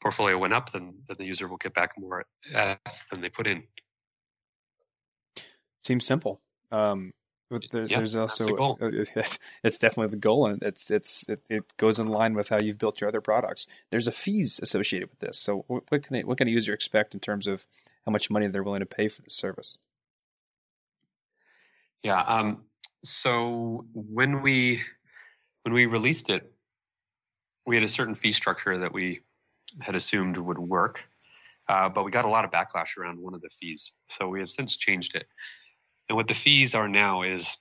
portfolio 0.00 0.38
went 0.38 0.52
up, 0.52 0.72
then, 0.72 1.02
then 1.08 1.16
the 1.18 1.26
user 1.26 1.48
will 1.48 1.56
get 1.56 1.74
back 1.74 1.92
more 1.98 2.24
ETH 2.52 3.08
than 3.10 3.20
they 3.20 3.28
put 3.28 3.46
in. 3.46 3.64
Seems 5.84 6.04
simple. 6.04 6.40
Um, 6.72 7.12
but 7.48 7.64
there, 7.70 7.84
yeah, 7.84 7.98
there's 7.98 8.16
also 8.16 8.46
the 8.46 9.38
it's 9.62 9.78
definitely 9.78 10.10
the 10.10 10.16
goal, 10.16 10.46
and 10.46 10.60
it's 10.62 10.90
it's 10.90 11.28
it, 11.28 11.42
it, 11.48 11.64
goes 11.76 12.00
in 12.00 12.08
line 12.08 12.34
with 12.34 12.48
how 12.48 12.58
you've 12.58 12.78
built 12.78 13.00
your 13.00 13.06
other 13.08 13.20
products. 13.20 13.68
There's 13.90 14.08
a 14.08 14.12
fees 14.12 14.58
associated 14.60 15.10
with 15.10 15.20
this. 15.20 15.38
So 15.38 15.64
what, 15.68 15.84
what 15.88 16.02
can 16.02 16.26
what 16.26 16.38
can 16.38 16.48
a 16.48 16.50
user 16.50 16.72
expect 16.72 17.14
in 17.14 17.20
terms 17.20 17.46
of 17.46 17.66
how 18.04 18.10
much 18.10 18.30
money 18.30 18.48
they're 18.48 18.64
willing 18.64 18.80
to 18.80 18.86
pay 18.86 19.06
for 19.06 19.22
the 19.22 19.30
service? 19.30 19.78
Yeah. 22.02 22.20
Um, 22.20 22.64
so 23.04 23.86
when 23.94 24.42
we 24.42 24.80
when 25.62 25.72
we 25.72 25.86
released 25.86 26.30
it, 26.30 26.52
we 27.64 27.76
had 27.76 27.84
a 27.84 27.88
certain 27.88 28.16
fee 28.16 28.32
structure 28.32 28.78
that 28.78 28.92
we 28.92 29.20
had 29.80 29.94
assumed 29.96 30.36
would 30.36 30.58
work. 30.58 31.04
Uh, 31.68 31.88
but 31.88 32.04
we 32.04 32.10
got 32.10 32.24
a 32.24 32.28
lot 32.28 32.44
of 32.44 32.50
backlash 32.50 32.96
around 32.96 33.18
one 33.18 33.34
of 33.34 33.40
the 33.40 33.48
fees. 33.48 33.92
So 34.08 34.28
we 34.28 34.40
have 34.40 34.50
since 34.50 34.76
changed 34.76 35.14
it. 35.16 35.26
And 36.08 36.16
what 36.16 36.28
the 36.28 36.34
fees 36.34 36.74
are 36.74 36.88
now 36.88 37.22
is 37.22 37.56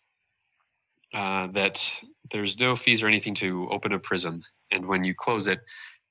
uh, 1.13 1.47
that 1.47 1.91
there's 2.31 2.59
no 2.59 2.75
fees 2.75 3.03
or 3.03 3.07
anything 3.07 3.35
to 3.35 3.67
open 3.69 3.93
a 3.93 3.99
prism. 3.99 4.43
And 4.71 4.85
when 4.85 5.03
you 5.03 5.15
close 5.15 5.47
it, 5.47 5.59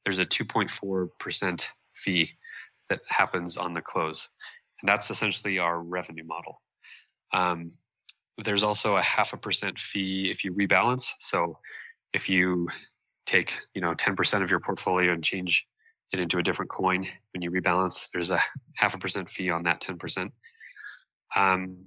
there's 0.05 0.19
a 0.19 0.27
2.4% 0.27 1.69
fee 1.95 2.31
that 2.89 3.01
happens 3.09 3.57
on 3.57 3.75
the 3.75 3.83
close. 3.83 4.29
And 4.81 4.89
that's 4.89 5.11
essentially 5.11 5.59
our 5.59 5.81
revenue 5.81 6.25
model. 6.25 6.61
Um, 7.33 7.71
there's 8.39 8.65
also 8.65 8.97
a 8.97 9.03
half 9.03 9.33
a 9.33 9.37
percent 9.37 9.79
fee 9.79 10.31
if 10.31 10.45
you 10.45 10.53
rebalance. 10.53 11.13
So 11.19 11.59
if 12.13 12.29
you 12.29 12.69
take, 13.27 13.59
you 13.75 13.81
know, 13.81 13.95
10% 13.95 14.43
of 14.43 14.51
your 14.51 14.61
portfolio 14.61 15.13
and 15.13 15.23
change 15.23 15.67
it 16.15 16.21
into 16.21 16.39
a 16.39 16.43
different 16.43 16.71
coin 16.71 17.05
when 17.33 17.43
you 17.43 17.51
rebalance. 17.51 18.09
There's 18.13 18.31
a 18.31 18.41
half 18.75 18.95
a 18.95 18.99
percent 18.99 19.29
fee 19.29 19.51
on 19.51 19.65
that 19.65 19.81
10%. 19.81 20.31
Um, 21.37 21.85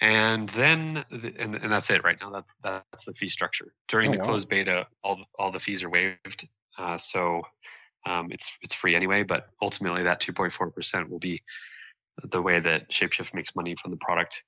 and 0.00 0.48
then, 0.48 1.04
the, 1.10 1.34
and, 1.38 1.54
and 1.54 1.72
that's 1.72 1.90
it 1.90 2.04
right 2.04 2.18
now. 2.20 2.30
That, 2.30 2.44
that's 2.62 3.04
the 3.04 3.14
fee 3.14 3.28
structure. 3.28 3.72
During 3.88 4.10
oh, 4.10 4.12
the 4.12 4.18
wow. 4.18 4.24
closed 4.24 4.48
beta, 4.48 4.86
all, 5.02 5.24
all 5.38 5.50
the 5.50 5.60
fees 5.60 5.84
are 5.84 5.90
waived. 5.90 6.48
Uh, 6.78 6.98
so 6.98 7.42
um, 8.06 8.28
it's, 8.30 8.56
it's 8.62 8.74
free 8.74 8.94
anyway, 8.94 9.22
but 9.22 9.48
ultimately 9.60 10.04
that 10.04 10.20
2.4% 10.20 11.08
will 11.08 11.18
be 11.18 11.42
the 12.22 12.42
way 12.42 12.58
that 12.58 12.90
Shapeshift 12.90 13.34
makes 13.34 13.54
money 13.54 13.74
from 13.74 13.90
the 13.90 13.96
product. 13.96 14.44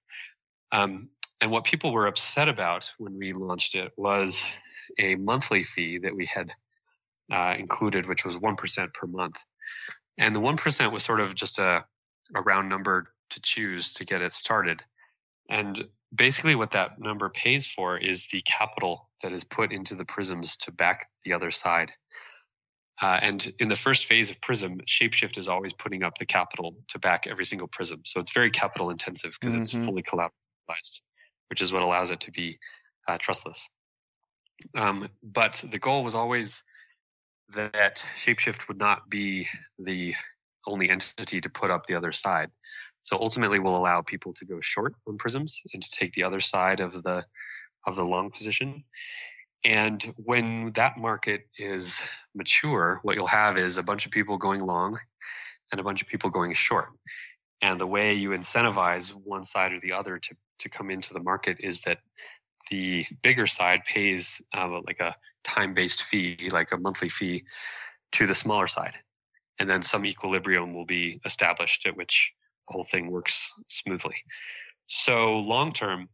Um, 0.72 1.08
and 1.40 1.50
what 1.50 1.64
people 1.64 1.92
were 1.92 2.06
upset 2.06 2.48
about 2.48 2.92
when 2.98 3.18
we 3.18 3.32
launched 3.32 3.74
it 3.74 3.92
was 3.96 4.46
a 4.98 5.14
monthly 5.14 5.62
fee 5.62 5.98
that 5.98 6.14
we 6.14 6.26
had 6.26 6.52
uh, 7.32 7.54
included, 7.58 8.06
which 8.06 8.24
was 8.24 8.36
1% 8.36 8.94
per 8.94 9.06
month. 9.06 9.38
And 10.18 10.34
the 10.34 10.40
1% 10.40 10.92
was 10.92 11.04
sort 11.04 11.20
of 11.20 11.34
just 11.34 11.58
a, 11.58 11.84
a 12.34 12.42
round 12.42 12.68
number 12.68 13.06
to 13.30 13.40
choose 13.40 13.94
to 13.94 14.04
get 14.04 14.22
it 14.22 14.32
started. 14.32 14.82
And 15.48 15.88
basically 16.14 16.54
what 16.54 16.72
that 16.72 16.98
number 16.98 17.28
pays 17.28 17.66
for 17.66 17.96
is 17.96 18.28
the 18.28 18.42
capital 18.42 19.08
that 19.22 19.32
is 19.32 19.44
put 19.44 19.72
into 19.72 19.94
the 19.94 20.04
prisms 20.04 20.56
to 20.58 20.72
back 20.72 21.08
the 21.24 21.32
other 21.32 21.50
side. 21.50 21.90
Uh, 23.02 23.18
and 23.20 23.52
in 23.58 23.68
the 23.68 23.76
first 23.76 24.06
phase 24.06 24.30
of 24.30 24.40
Prism, 24.40 24.80
Shapeshift 24.86 25.36
is 25.36 25.48
always 25.48 25.72
putting 25.72 26.04
up 26.04 26.16
the 26.16 26.26
capital 26.26 26.76
to 26.88 26.98
back 27.00 27.26
every 27.26 27.44
single 27.44 27.66
Prism. 27.66 28.02
So 28.04 28.20
it's 28.20 28.32
very 28.32 28.50
capital 28.50 28.90
intensive 28.90 29.36
because 29.40 29.54
mm-hmm. 29.54 29.62
it's 29.62 29.72
fully 29.72 30.02
collateralized, 30.02 31.00
which 31.50 31.60
is 31.60 31.72
what 31.72 31.82
allows 31.82 32.10
it 32.10 32.20
to 32.20 32.30
be 32.30 32.58
uh, 33.08 33.18
trustless. 33.18 33.68
Um, 34.76 35.08
but 35.22 35.64
the 35.68 35.80
goal 35.80 36.04
was 36.04 36.14
always 36.14 36.62
that 37.50 38.04
Shapeshift 38.16 38.68
would 38.68 38.78
not 38.78 39.08
be 39.08 39.48
the 39.78 40.14
only 40.66 40.90
entity 40.90 41.40
to 41.40 41.50
put 41.50 41.70
up 41.70 41.86
the 41.86 41.94
other 41.94 42.12
side. 42.12 42.50
So 43.02 43.18
ultimately, 43.18 43.58
we'll 43.58 43.76
allow 43.76 44.00
people 44.00 44.32
to 44.34 44.46
go 44.46 44.60
short 44.60 44.94
on 45.06 45.18
prisms 45.18 45.60
and 45.72 45.82
to 45.82 45.90
take 45.90 46.14
the 46.14 46.24
other 46.24 46.40
side 46.40 46.80
of 46.80 47.02
the 47.02 47.24
of 47.86 47.96
the 47.96 48.04
long 48.04 48.30
position. 48.30 48.84
And 49.62 50.02
when 50.16 50.72
that 50.72 50.98
market 50.98 51.42
is 51.58 52.02
mature, 52.34 53.00
what 53.02 53.16
you'll 53.16 53.26
have 53.26 53.58
is 53.58 53.78
a 53.78 53.82
bunch 53.82 54.06
of 54.06 54.12
people 54.12 54.38
going 54.38 54.60
long 54.60 54.98
and 55.70 55.80
a 55.80 55.84
bunch 55.84 56.02
of 56.02 56.08
people 56.08 56.30
going 56.30 56.54
short. 56.54 56.88
And 57.62 57.80
the 57.80 57.86
way 57.86 58.14
you 58.14 58.30
incentivize 58.30 59.10
one 59.10 59.44
side 59.44 59.72
or 59.72 59.80
the 59.80 59.92
other 59.92 60.18
to, 60.18 60.36
to 60.60 60.68
come 60.68 60.90
into 60.90 61.14
the 61.14 61.22
market 61.22 61.58
is 61.60 61.80
that 61.82 61.98
the 62.70 63.06
bigger 63.22 63.46
side 63.46 63.84
pays 63.84 64.40
uh, 64.56 64.80
like 64.86 65.00
a 65.00 65.16
time 65.42 65.74
based 65.74 66.02
fee, 66.02 66.48
like 66.50 66.72
a 66.72 66.78
monthly 66.78 67.08
fee 67.08 67.44
to 68.12 68.26
the 68.26 68.34
smaller 68.34 68.66
side. 68.66 68.94
And 69.58 69.68
then 69.68 69.82
some 69.82 70.06
equilibrium 70.06 70.74
will 70.74 70.86
be 70.86 71.20
established 71.24 71.86
at 71.86 71.96
which 71.96 72.32
the 72.66 72.72
whole 72.72 72.82
thing 72.82 73.10
works 73.10 73.52
smoothly. 73.68 74.16
So 74.86 75.38
long 75.38 75.72
term, 75.72 76.08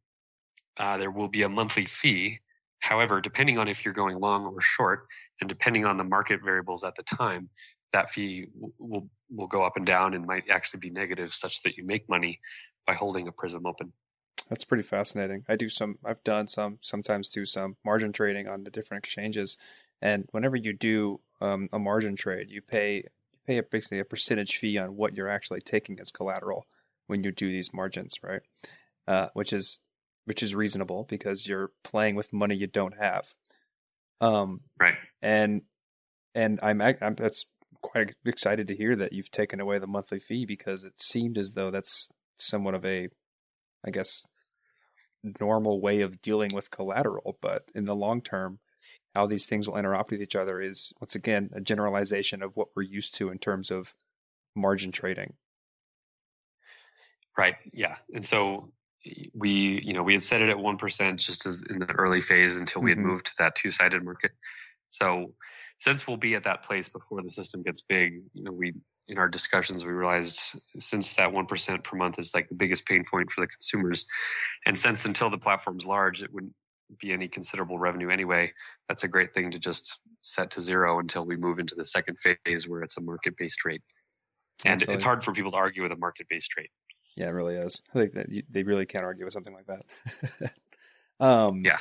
uh, 0.77 0.99
there 0.99 1.11
will 1.11 1.29
be 1.29 1.43
a 1.43 1.49
monthly 1.49 1.85
fee 1.85 2.41
However, 2.81 3.21
depending 3.21 3.59
on 3.59 3.69
if 3.69 3.85
you're 3.85 3.95
going 3.95 4.19
long 4.19 4.47
or 4.47 4.61
short, 4.61 5.07
and 5.41 5.49
depending 5.49 5.85
on 5.85 5.97
the 5.97 6.05
market 6.05 6.41
variables 6.43 6.83
at 6.83 6.95
the 6.97 7.03
time, 7.03 7.49
that 7.93 8.11
fee 8.11 8.47
will 8.79 9.09
will 9.31 9.47
go 9.47 9.65
up 9.65 9.77
and 9.77 9.87
down 9.87 10.15
and 10.15 10.27
might 10.27 10.49
actually 10.51 10.81
be 10.81 10.91
negative, 10.91 11.33
such 11.33 11.63
that 11.63 11.77
you 11.77 11.85
make 11.85 12.09
money 12.09 12.41
by 12.87 12.95
holding 12.95 13.29
a 13.29 13.33
prism 13.33 13.67
open. 13.67 13.93
That's 14.51 14.65
pretty 14.65 14.83
fascinating. 14.83 15.45
I 15.49 15.57
do 15.57 15.69
some. 15.69 15.97
I've 16.05 16.23
done 16.25 16.49
some. 16.49 16.79
Sometimes 16.83 17.29
do 17.29 17.47
some 17.47 17.77
margin 17.85 18.13
trading 18.13 18.49
on 18.49 18.65
the 18.65 18.71
different 18.71 19.05
exchanges, 19.05 19.57
and 20.03 20.29
whenever 20.33 20.57
you 20.57 20.73
do 20.73 21.21
um, 21.41 21.69
a 21.73 21.79
margin 21.79 22.17
trade, 22.17 22.51
you 22.51 22.61
pay 22.61 22.97
you 22.97 23.39
pay 23.47 23.59
a, 23.59 23.63
basically 23.63 24.01
a 24.01 24.05
percentage 24.05 24.57
fee 24.57 24.77
on 24.77 24.97
what 24.97 25.17
you're 25.17 25.29
actually 25.29 25.61
taking 25.61 26.01
as 26.01 26.11
collateral 26.11 26.67
when 27.07 27.23
you 27.23 27.31
do 27.31 27.51
these 27.51 27.73
margins, 27.73 28.19
right? 28.23 28.43
Uh, 29.07 29.29
which 29.35 29.53
is 29.53 29.79
which 30.25 30.43
is 30.43 30.55
reasonable 30.55 31.07
because 31.09 31.47
you're 31.47 31.71
playing 31.85 32.17
with 32.17 32.33
money 32.33 32.57
you 32.57 32.67
don't 32.67 32.99
have. 32.99 33.35
Um, 34.21 34.61
right. 34.79 34.97
And 35.23 35.63
and 36.35 36.59
I'm, 36.63 36.81
I'm 36.81 37.15
that's 37.15 37.47
quite 37.83 38.15
excited 38.25 38.67
to 38.69 38.77
hear 38.77 38.95
that 38.97 39.13
you've 39.13 39.31
taken 39.31 39.61
away 39.61 39.79
the 39.79 39.87
monthly 39.87 40.19
fee 40.19 40.45
because 40.45 40.85
it 40.85 41.01
seemed 41.01 41.39
as 41.39 41.53
though 41.53 41.71
that's 41.71 42.11
somewhat 42.39 42.75
of 42.75 42.85
a, 42.85 43.09
I 43.85 43.91
guess, 43.91 44.27
normal 45.41 45.81
way 45.81 46.01
of 46.01 46.23
dealing 46.23 46.51
with 46.55 46.71
collateral. 46.71 47.39
But 47.41 47.65
in 47.75 47.85
the 47.85 47.95
long 47.95 48.23
term, 48.23 48.59
how 49.15 49.27
these 49.27 49.47
things 49.47 49.69
will 49.69 49.77
interact 49.77 50.11
with 50.11 50.23
each 50.23 50.37
other 50.37 50.61
is 50.61 50.93
once 51.01 51.15
again 51.15 51.51
a 51.53 51.61
generalization 51.61 52.43
of 52.43 52.57
what 52.57 52.69
we're 52.75 52.83
used 52.83 53.15
to 53.17 53.31
in 53.31 53.39
terms 53.39 53.71
of 53.71 53.95
margin 54.55 54.93
trading. 54.93 55.35
Right. 57.37 57.57
Yeah. 57.73 57.97
And 58.13 58.25
so 58.25 58.73
we 59.35 59.81
you 59.83 59.95
know 59.95 60.03
we 60.03 60.13
had 60.13 60.23
set 60.23 60.43
it 60.43 60.51
at 60.51 60.59
one 60.59 60.77
percent 60.77 61.21
just 61.21 61.47
as 61.47 61.63
in 61.63 61.79
the 61.79 61.91
early 61.93 62.21
phase 62.21 62.57
until 62.57 62.83
we 62.83 62.91
had 62.91 62.99
mm-hmm. 62.99 63.09
moved 63.09 63.27
to 63.27 63.33
that 63.39 63.55
two 63.55 63.71
sided 63.71 64.05
market. 64.05 64.33
So 64.89 65.35
since 65.79 66.07
we'll 66.07 66.19
be 66.19 66.35
at 66.35 66.43
that 66.43 66.65
place 66.65 66.89
before 66.89 67.23
the 67.23 67.31
system 67.31 67.63
gets 67.63 67.81
big, 67.81 68.23
you 68.35 68.45
know 68.45 68.53
we 68.53 68.75
in 69.11 69.19
our 69.19 69.29
discussions 69.29 69.85
we 69.85 69.93
realized 69.93 70.59
since 70.79 71.15
that 71.15 71.33
one 71.33 71.47
percent 71.47 71.85
per 71.85 71.97
month 71.97 72.19
is 72.19 72.33
like 72.35 72.49
the 72.49 72.55
biggest 72.55 72.87
pain 72.87 73.05
point 73.05 73.31
for 73.31 73.41
the 73.41 73.49
consumers, 73.49 74.07
and 74.65 74.79
since 74.79 75.05
until 75.05 75.31
the 75.31 75.39
platform's 75.39 75.85
large, 75.85 76.23
it 76.23 76.33
wouldn't 76.33 76.55
be 76.99 77.13
any 77.13 77.29
considerable 77.29 77.79
revenue 77.79 78.11
anyway. 78.11 78.53
That's 78.89 79.05
a 79.05 79.09
great 79.09 79.35
thing 79.35 79.53
to 79.53 79.59
just 79.59 79.99
set 80.23 80.53
to 80.53 80.61
zero 80.61 80.99
until 80.99 81.25
we 81.25 81.37
move 81.37 81.59
into 81.59 81.75
the 81.75 81.85
second 81.85 82.19
phase 82.19 82.69
where 82.69 82.83
it's 82.83 82.97
a 82.97 83.01
market 83.01 83.37
based 83.37 83.65
rate. 83.65 83.83
And 84.65 84.83
it's 84.83 85.05
hard 85.05 85.25
for 85.25 85.33
people 85.33 85.53
to 85.53 85.57
argue 85.57 85.83
with 85.83 85.93
a 85.93 85.97
market 85.97 86.27
based 86.29 86.57
rate. 86.57 86.71
Yeah, 87.17 87.29
it 87.29 87.33
really 87.33 87.57
is. 87.57 87.83
I 87.95 87.99
think 87.99 88.13
that 88.15 88.29
you, 88.29 88.43
they 88.51 88.63
really 88.63 88.87
can't 88.87 89.05
argue 89.05 89.25
with 89.25 89.33
something 89.33 89.55
like 89.55 89.67
that. 89.67 90.53
um, 91.21 91.63
yeah, 91.65 91.77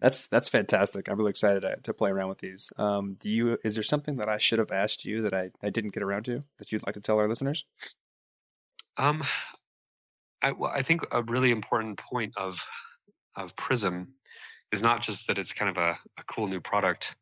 that's 0.00 0.26
that's 0.26 0.50
fantastic. 0.50 1.08
I'm 1.08 1.16
really 1.16 1.30
excited 1.30 1.60
to, 1.60 1.76
to 1.82 1.94
play 1.94 2.10
around 2.10 2.28
with 2.28 2.38
these. 2.38 2.72
Um, 2.76 3.16
do 3.18 3.30
you? 3.30 3.58
Is 3.64 3.74
there 3.74 3.82
something 3.82 4.16
that 4.16 4.28
I 4.28 4.36
should 4.36 4.58
have 4.58 4.70
asked 4.70 5.04
you 5.04 5.22
that 5.22 5.32
I, 5.32 5.50
I 5.62 5.70
didn't 5.70 5.94
get 5.94 6.02
around 6.02 6.24
to 6.26 6.44
that 6.58 6.70
you'd 6.70 6.86
like 6.86 6.94
to 6.94 7.00
tell 7.00 7.18
our 7.18 7.28
listeners? 7.28 7.64
Um, 8.98 9.24
I 10.42 10.52
well, 10.52 10.70
I 10.74 10.82
think 10.82 11.02
a 11.10 11.22
really 11.22 11.50
important 11.50 11.98
point 11.98 12.34
of 12.36 12.68
of 13.34 13.56
Prism 13.56 14.14
is 14.72 14.82
not 14.82 15.00
just 15.00 15.28
that 15.28 15.38
it's 15.38 15.52
kind 15.54 15.70
of 15.70 15.78
a, 15.78 15.98
a 16.18 16.24
cool 16.26 16.46
new 16.46 16.60
product, 16.60 17.14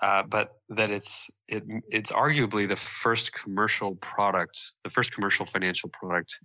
uh, 0.00 0.22
but 0.22 0.52
that 0.70 0.90
it's 0.90 1.30
it, 1.46 1.62
it's 1.88 2.10
arguably 2.10 2.66
the 2.66 2.76
first 2.76 3.34
commercial 3.34 3.96
product, 3.96 4.72
the 4.82 4.90
first 4.90 5.12
commercial 5.12 5.44
financial 5.44 5.90
product 5.90 6.38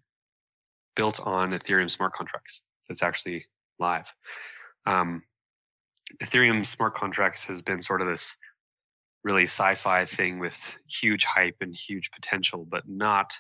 built 0.96 1.22
on 1.26 1.52
Ethereum 1.52 1.90
smart 1.90 2.12
contracts. 2.14 2.62
That's 2.90 3.04
actually 3.04 3.46
live. 3.82 4.14
Um, 4.86 5.24
Ethereum 6.24 6.66
smart 6.66 6.96
contracts 6.96 7.46
has 7.46 7.62
been 7.62 7.82
sort 7.82 8.02
of 8.02 8.08
this 8.08 8.38
really 9.24 9.44
sci-fi 9.44 10.06
thing 10.06 10.40
with 10.40 10.78
huge 10.90 11.26
hype 11.26 11.58
and 11.62 11.76
huge 11.76 12.12
potential, 12.12 12.66
but 12.70 12.84
not 12.88 13.34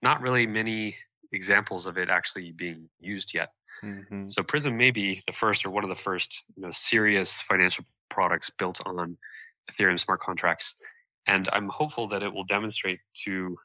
not 0.00 0.20
really 0.20 0.46
many 0.46 0.96
examples 1.32 1.86
of 1.86 1.96
it 1.96 2.08
actually 2.08 2.52
being 2.52 2.88
used 3.00 3.34
yet. 3.34 3.50
Mm-hmm. 3.84 4.28
So 4.28 4.42
Prism 4.42 4.76
may 4.76 4.90
be 4.90 5.22
the 5.26 5.32
first 5.32 5.64
or 5.64 5.70
one 5.70 5.84
of 5.84 5.90
the 5.90 5.94
first, 5.96 6.44
you 6.56 6.62
know, 6.62 6.70
serious 6.70 7.40
financial 7.40 7.84
products 8.08 8.50
built 8.50 8.80
on 8.84 9.16
Ethereum 9.70 9.98
smart 9.98 10.20
contracts. 10.20 10.74
And 11.26 11.48
I'm 11.52 11.68
hopeful 11.68 12.08
that 12.08 12.22
it 12.22 12.32
will 12.32 12.44
demonstrate 12.44 13.00
to 13.24 13.56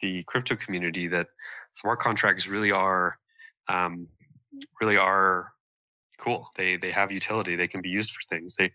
the 0.00 0.24
crypto 0.24 0.56
community 0.56 1.08
that 1.08 1.28
smart 1.74 2.00
contracts 2.00 2.48
really 2.48 2.72
are 2.72 3.18
um, 3.68 4.08
really 4.80 4.96
are 4.96 5.52
cool. 6.22 6.48
They 6.54 6.76
they 6.76 6.92
have 6.92 7.12
utility. 7.12 7.56
They 7.56 7.68
can 7.68 7.82
be 7.82 7.88
used 7.88 8.12
for 8.12 8.20
things. 8.28 8.54
They 8.56 8.72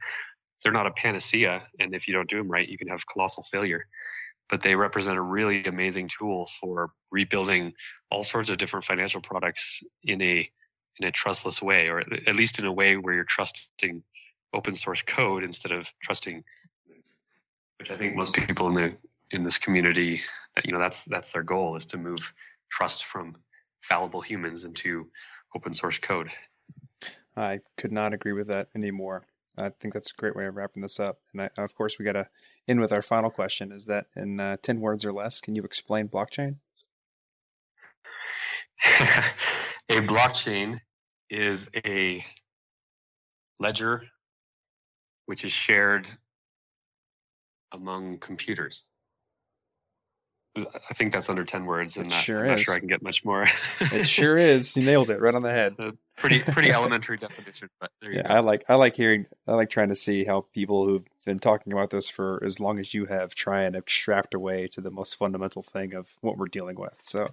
they're 0.63 0.73
not 0.73 0.87
a 0.87 0.91
panacea, 0.91 1.63
and 1.79 1.93
if 1.93 2.07
you 2.07 2.13
don't 2.13 2.29
do 2.29 2.37
them 2.37 2.49
right, 2.49 2.67
you 2.67 2.77
can 2.77 2.87
have 2.87 3.07
colossal 3.07 3.43
failure. 3.43 3.85
But 4.49 4.61
they 4.61 4.75
represent 4.75 5.17
a 5.17 5.21
really 5.21 5.65
amazing 5.65 6.09
tool 6.09 6.47
for 6.59 6.91
rebuilding 7.11 7.73
all 8.09 8.23
sorts 8.23 8.49
of 8.49 8.57
different 8.57 8.85
financial 8.85 9.21
products 9.21 9.83
in 10.03 10.21
a 10.21 10.49
in 10.99 11.07
a 11.07 11.11
trustless 11.11 11.61
way, 11.61 11.89
or 11.89 11.99
at 11.99 12.35
least 12.35 12.59
in 12.59 12.65
a 12.65 12.71
way 12.71 12.97
where 12.97 13.13
you're 13.13 13.23
trusting 13.23 14.03
open 14.53 14.73
source 14.73 15.01
code 15.01 15.43
instead 15.43 15.71
of 15.71 15.91
trusting, 16.01 16.43
which 17.77 17.91
I 17.91 17.97
think 17.97 18.15
most 18.15 18.33
people 18.33 18.67
in 18.69 18.75
the 18.75 18.97
in 19.29 19.43
this 19.43 19.57
community 19.57 20.21
that 20.55 20.65
you 20.65 20.71
know 20.71 20.79
that's 20.79 21.05
that's 21.05 21.31
their 21.31 21.43
goal 21.43 21.75
is 21.75 21.87
to 21.87 21.97
move 21.97 22.33
trust 22.69 23.05
from 23.05 23.35
fallible 23.81 24.21
humans 24.21 24.65
into 24.65 25.09
open 25.55 25.73
source 25.73 25.99
code. 25.99 26.31
I 27.35 27.59
could 27.77 27.91
not 27.91 28.13
agree 28.13 28.33
with 28.33 28.47
that 28.47 28.67
anymore. 28.75 29.25
I 29.57 29.69
think 29.69 29.93
that's 29.93 30.11
a 30.11 30.15
great 30.15 30.35
way 30.35 30.45
of 30.45 30.55
wrapping 30.55 30.83
this 30.83 30.99
up. 30.99 31.19
And 31.33 31.41
I, 31.41 31.49
of 31.57 31.75
course, 31.75 31.97
we 31.97 32.05
got 32.05 32.13
to 32.13 32.27
end 32.67 32.79
with 32.79 32.93
our 32.93 33.01
final 33.01 33.29
question: 33.29 33.71
Is 33.71 33.85
that 33.85 34.05
in 34.15 34.39
uh, 34.39 34.57
ten 34.61 34.79
words 34.79 35.05
or 35.05 35.13
less? 35.13 35.39
Can 35.41 35.55
you 35.55 35.63
explain 35.63 36.07
blockchain? 36.07 36.57
a 39.89 40.01
blockchain 40.01 40.79
is 41.29 41.69
a 41.85 42.23
ledger 43.59 44.03
which 45.25 45.43
is 45.43 45.51
shared 45.51 46.09
among 47.71 48.17
computers. 48.19 48.87
I 50.57 50.93
think 50.93 51.11
that's 51.11 51.29
under 51.29 51.43
10 51.43 51.65
words 51.65 51.97
and 51.97 52.11
sure 52.11 52.41
I'm 52.41 52.47
not 52.47 52.59
sure 52.59 52.75
I 52.75 52.79
can 52.79 52.87
get 52.87 53.01
much 53.01 53.23
more. 53.23 53.45
it 53.79 54.05
sure 54.05 54.35
is. 54.35 54.75
You 54.75 54.83
nailed 54.83 55.09
it 55.09 55.19
right 55.19 55.33
on 55.33 55.41
the 55.41 55.51
head. 55.51 55.75
A 55.79 55.93
pretty 56.15 56.39
pretty 56.39 56.71
elementary 56.73 57.17
definition, 57.17 57.69
but 57.79 57.91
yeah, 58.01 58.23
go. 58.23 58.33
I 58.33 58.39
like 58.39 58.65
I 58.67 58.75
like 58.75 58.95
hearing 58.95 59.25
I 59.47 59.53
like 59.53 59.69
trying 59.69 59.89
to 59.89 59.95
see 59.95 60.25
how 60.25 60.45
people 60.53 60.85
who've 60.85 61.05
been 61.25 61.39
talking 61.39 61.73
about 61.73 61.89
this 61.89 62.09
for 62.09 62.43
as 62.43 62.59
long 62.59 62.79
as 62.79 62.93
you 62.93 63.05
have 63.05 63.35
try 63.35 63.63
and 63.63 63.75
extract 63.75 64.33
away 64.33 64.67
to 64.67 64.81
the 64.81 64.91
most 64.91 65.15
fundamental 65.15 65.61
thing 65.61 65.93
of 65.93 66.09
what 66.21 66.37
we're 66.37 66.47
dealing 66.47 66.79
with. 66.79 66.97
So 67.01 67.27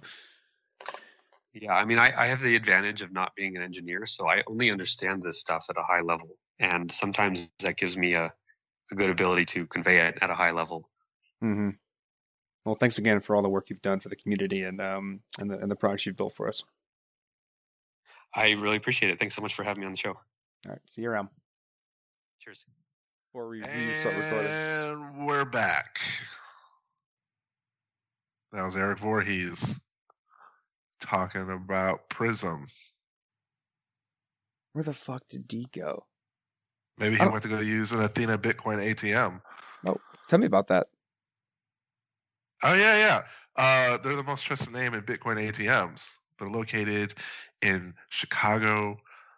yeah, 1.53 1.73
I 1.73 1.85
mean 1.85 1.99
I, 1.99 2.13
I 2.15 2.27
have 2.27 2.41
the 2.41 2.55
advantage 2.55 3.01
of 3.01 3.13
not 3.13 3.35
being 3.35 3.55
an 3.55 3.63
engineer, 3.63 4.05
so 4.05 4.27
I 4.27 4.43
only 4.47 4.71
understand 4.71 5.23
this 5.23 5.39
stuff 5.39 5.65
at 5.69 5.77
a 5.77 5.83
high 5.83 6.01
level. 6.01 6.37
And 6.59 6.91
sometimes 6.91 7.49
that 7.59 7.77
gives 7.77 7.97
me 7.97 8.13
a, 8.13 8.33
a 8.91 8.95
good 8.95 9.09
ability 9.09 9.45
to 9.45 9.65
convey 9.65 10.07
it 10.07 10.19
at 10.21 10.29
a 10.29 10.35
high 10.35 10.51
level. 10.51 10.89
Mm-hmm. 11.43 11.71
Well, 12.65 12.75
thanks 12.75 12.97
again 12.97 13.19
for 13.21 13.35
all 13.35 13.41
the 13.43 13.49
work 13.49 13.69
you've 13.69 13.81
done 13.81 13.99
for 13.99 14.09
the 14.09 14.15
community 14.15 14.63
and 14.63 14.81
um, 14.81 15.19
and 15.39 15.49
the 15.51 15.57
and 15.59 15.69
the 15.69 15.75
products 15.75 16.05
you've 16.05 16.17
built 16.17 16.33
for 16.33 16.47
us. 16.47 16.63
I 18.33 18.51
really 18.51 18.75
appreciate 18.77 19.11
it. 19.11 19.19
Thanks 19.19 19.35
so 19.35 19.41
much 19.41 19.53
for 19.53 19.63
having 19.63 19.81
me 19.81 19.85
on 19.85 19.93
the 19.93 19.97
show. 19.97 20.09
All 20.13 20.71
right. 20.71 20.79
See 20.87 21.03
you 21.03 21.09
around. 21.09 21.29
Cheers. 22.39 22.65
Before 23.31 23.47
we, 23.49 23.59
we 23.59 23.65
start 24.01 24.15
recording. 24.17 24.51
And 24.51 25.25
we're 25.27 25.45
back. 25.45 25.99
That 28.51 28.63
was 28.63 28.75
Erik 28.75 28.99
Voorhees 28.99 29.79
talking 31.01 31.49
about 31.49 32.09
Prism. 32.09 32.67
Where 34.73 34.83
the 34.83 34.93
fuck 34.93 35.21
did 35.29 35.47
D 35.47 35.67
go? 35.73 36.05
Maybe 36.97 37.15
he 37.17 37.21
Oh. 37.23 37.29
went 37.29 37.43
to 37.43 37.49
go 37.49 37.59
use 37.59 37.91
an 37.91 38.01
Athena 38.01 38.37
Bitcoin 38.37 38.79
ATM. 38.83 39.41
Oh, 39.85 39.97
tell 40.27 40.39
me 40.39 40.45
about 40.45 40.67
that. 40.67 40.87
Oh 42.65 42.73
yeah, 42.73 42.97
yeah. 42.97 43.21
Uh, 43.55 43.97
they're 43.99 44.15
the 44.15 44.23
most 44.23 44.41
trusted 44.41 44.73
name 44.73 44.95
in 44.95 45.01
Bitcoin 45.01 45.37
ATMs. 45.37 46.13
They're 46.39 46.49
located 46.49 47.13
in 47.61 47.93
Chicago, 48.09 48.97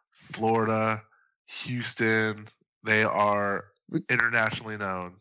Florida, 0.09 1.03
Houston. 1.45 2.47
They 2.83 3.03
are 3.03 3.65
internationally 4.09 4.77
known. 4.77 5.15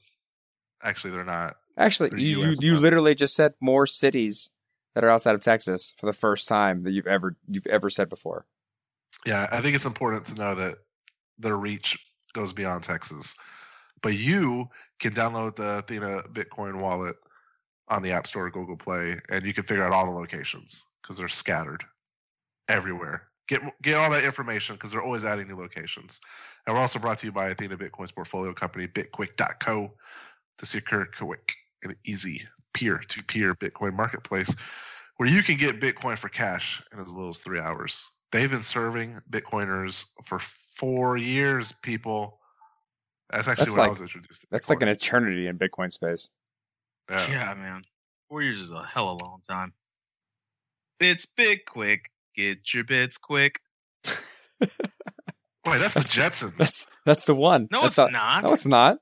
Actually, 0.82 1.14
they're 1.14 1.24
not. 1.24 1.56
Actually, 1.76 2.10
They're 2.10 2.18
you, 2.20 2.42
you, 2.42 2.50
US 2.50 2.62
you 2.62 2.74
now. 2.74 2.78
literally 2.78 3.14
just 3.16 3.34
said 3.34 3.54
more 3.60 3.88
cities 3.88 4.50
that 4.94 5.02
are 5.02 5.10
outside 5.10 5.34
of 5.34 5.42
Texas 5.42 5.92
for 5.98 6.06
the 6.06 6.12
first 6.12 6.46
time 6.46 6.84
that 6.84 6.92
you've 6.92 7.08
ever 7.08 7.36
you've 7.48 7.66
ever 7.66 7.90
said 7.90 8.08
before. 8.08 8.46
Yeah, 9.26 9.48
I 9.50 9.60
think 9.60 9.74
it's 9.74 9.84
important 9.84 10.26
to 10.26 10.34
know 10.36 10.54
that 10.54 10.76
their 11.40 11.56
reach 11.56 11.98
goes 12.34 12.52
beyond 12.52 12.84
Texas. 12.84 13.34
But 14.00 14.14
you 14.14 14.68
can 15.00 15.12
download 15.12 15.56
the 15.56 15.78
Athena 15.78 16.22
Bitcoin 16.32 16.80
wallet 16.80 17.16
on 17.88 18.02
the 18.02 18.12
App 18.12 18.26
Store 18.26 18.46
or 18.46 18.50
Google 18.50 18.76
Play, 18.76 19.16
and 19.30 19.44
you 19.44 19.54
can 19.54 19.64
figure 19.64 19.84
out 19.84 19.92
all 19.92 20.06
the 20.06 20.18
locations 20.18 20.84
because 21.02 21.16
they're 21.16 21.28
scattered 21.28 21.84
everywhere. 22.68 23.28
Get 23.48 23.62
get 23.82 23.94
all 23.94 24.10
that 24.10 24.24
information 24.24 24.74
because 24.74 24.90
they're 24.90 25.02
always 25.02 25.24
adding 25.24 25.46
new 25.46 25.56
locations. 25.56 26.20
And 26.66 26.74
we're 26.74 26.80
also 26.80 26.98
brought 26.98 27.18
to 27.20 27.26
you 27.26 27.32
by 27.32 27.50
Athena 27.50 27.76
Bitcoin's 27.76 28.10
portfolio 28.10 28.52
company, 28.52 28.88
BitQuick.co, 28.88 29.92
to 30.58 30.66
secure 30.66 31.06
quick 31.16 31.54
and 31.84 31.94
easy 32.04 32.42
peer-to-peer 32.74 33.54
Bitcoin 33.54 33.94
marketplace 33.94 34.54
where 35.16 35.28
you 35.28 35.42
can 35.42 35.56
get 35.56 35.80
Bitcoin 35.80 36.18
for 36.18 36.28
cash 36.28 36.82
in 36.92 36.98
as 36.98 37.12
little 37.12 37.30
as 37.30 37.38
three 37.38 37.60
hours. 37.60 38.10
They've 38.32 38.50
been 38.50 38.62
serving 38.62 39.18
Bitcoiners 39.30 40.04
for 40.24 40.38
four 40.38 41.16
years, 41.16 41.72
people. 41.82 42.40
That's 43.30 43.48
actually 43.48 43.66
That's 43.66 43.76
when 43.76 43.86
I 43.86 43.88
was 43.88 44.00
introduced. 44.00 44.42
To 44.42 44.46
That's 44.50 44.68
like 44.68 44.82
an 44.82 44.88
eternity 44.88 45.46
in 45.46 45.58
Bitcoin 45.58 45.90
space. 45.90 46.28
Yeah. 47.10 47.30
Yeah, 47.30 47.54
man. 47.54 47.82
Four 48.28 48.42
years 48.42 48.60
is 48.60 48.70
a 48.70 48.82
hell 48.82 49.10
of 49.10 49.20
a 49.20 49.24
long 49.24 49.40
time. 49.48 49.72
Bits 50.98 51.26
bit 51.26 51.66
quick. 51.66 52.10
Get 52.34 52.74
your 52.74 52.84
bits 52.84 53.16
quick. 53.18 53.60
Wait, 54.60 55.78
that's 55.78 55.94
the 55.94 56.00
Jetsons. 56.00 56.56
That's 56.56 56.86
that's 57.04 57.24
the 57.24 57.34
one. 57.34 57.68
No, 57.70 57.82
that's 57.82 57.98
it's 57.98 58.12
not. 58.12 58.42
No, 58.44 58.52
it's 58.52 58.66
not. 58.66 58.98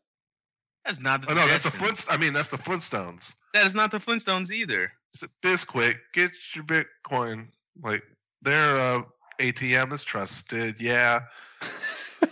That's 0.84 1.00
not 1.00 1.22
the 1.22 1.30
Oh 1.30 1.34
no, 1.34 1.46
that's 1.46 1.64
the 1.64 1.70
Flint. 1.70 2.06
I 2.10 2.16
mean, 2.16 2.32
that's 2.32 2.48
the 2.48 2.58
Flintstones. 2.58 3.34
That 3.54 3.66
is 3.66 3.74
not 3.74 3.90
the 3.90 3.98
Flintstones 3.98 4.50
either. 4.50 4.92
This 5.42 5.64
quick, 5.64 5.98
get 6.12 6.32
your 6.54 6.64
Bitcoin. 6.64 7.48
Like 7.82 8.02
their 8.42 8.78
uh, 8.78 9.02
ATM 9.38 9.92
is 9.92 10.04
trusted. 10.04 10.80
Yeah. 10.80 11.20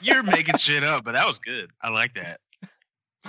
You're 0.00 0.22
making 0.22 0.56
shit 0.58 0.84
up, 0.84 1.04
but 1.04 1.12
that 1.12 1.26
was 1.26 1.38
good. 1.38 1.70
I 1.80 1.88
like 1.88 2.14
that. 2.14 2.40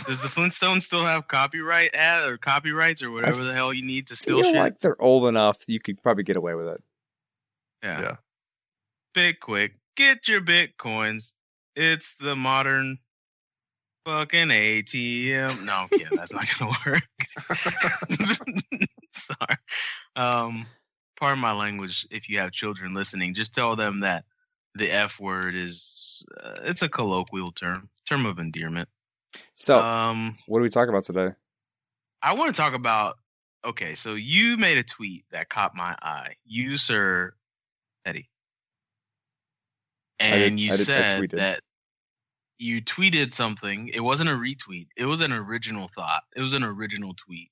Does 0.05 0.21
the 0.21 0.27
Flintstones 0.27 0.83
still 0.83 1.05
have 1.05 1.27
copyright 1.27 1.93
ad 1.93 2.27
or 2.27 2.37
copyrights 2.37 3.03
or 3.03 3.11
whatever 3.11 3.43
the 3.43 3.53
hell 3.53 3.73
you 3.73 3.85
need 3.85 4.07
to 4.07 4.15
steal 4.15 4.41
feel 4.41 4.51
shit? 4.51 4.59
like 4.59 4.79
they're 4.79 4.99
old 5.01 5.25
enough. 5.25 5.63
You 5.67 5.79
could 5.79 6.01
probably 6.01 6.23
get 6.23 6.35
away 6.35 6.55
with 6.55 6.67
it. 6.67 6.81
yeah. 7.83 8.01
Yeah. 8.01 8.15
Bit 9.13 9.39
quick. 9.39 9.73
Get 9.95 10.27
your 10.27 10.41
bitcoins. 10.41 11.33
It's 11.75 12.15
the 12.19 12.35
modern 12.35 12.97
fucking 14.05 14.47
ATM. 14.49 15.63
No, 15.65 15.85
I'm. 15.91 16.09
That's 16.15 16.33
not 16.33 16.47
gonna 16.57 16.71
work. 16.87 17.03
Sorry. 19.13 19.57
Um, 20.15 20.65
pardon 21.19 21.39
my 21.39 21.53
language. 21.53 22.07
If 22.09 22.29
you 22.29 22.39
have 22.39 22.51
children 22.51 22.93
listening, 22.95 23.35
just 23.35 23.53
tell 23.53 23.75
them 23.75 23.99
that 23.99 24.25
the 24.75 24.89
F 24.91 25.19
word 25.19 25.53
is 25.53 26.25
uh, 26.43 26.55
it's 26.63 26.81
a 26.81 26.89
colloquial 26.89 27.51
term, 27.51 27.89
term 28.07 28.25
of 28.25 28.39
endearment. 28.39 28.89
So, 29.55 29.79
Um, 29.79 30.37
what 30.47 30.59
do 30.59 30.63
we 30.63 30.69
talk 30.69 30.89
about 30.89 31.03
today? 31.03 31.29
I 32.21 32.33
want 32.33 32.53
to 32.53 32.59
talk 32.61 32.73
about. 32.73 33.17
Okay, 33.65 33.95
so 33.95 34.15
you 34.15 34.57
made 34.57 34.77
a 34.77 34.83
tweet 34.83 35.25
that 35.31 35.49
caught 35.49 35.73
my 35.75 35.95
eye. 36.01 36.35
You, 36.43 36.75
sir, 36.77 37.33
Eddie, 38.05 38.29
did- 40.19 40.41
and 40.43 40.59
you 40.59 40.73
I 40.73 40.77
did- 40.77 40.85
said 40.85 41.29
that 41.31 41.61
you 42.57 42.81
tweeted 42.81 43.33
something. 43.33 43.87
It 43.89 44.01
wasn't 44.01 44.29
a 44.29 44.33
retweet. 44.33 44.87
It 44.97 45.05
was 45.05 45.21
an 45.21 45.31
original 45.31 45.89
thought. 45.95 46.23
It 46.35 46.41
was 46.41 46.53
an 46.53 46.63
original 46.63 47.13
tweet. 47.13 47.51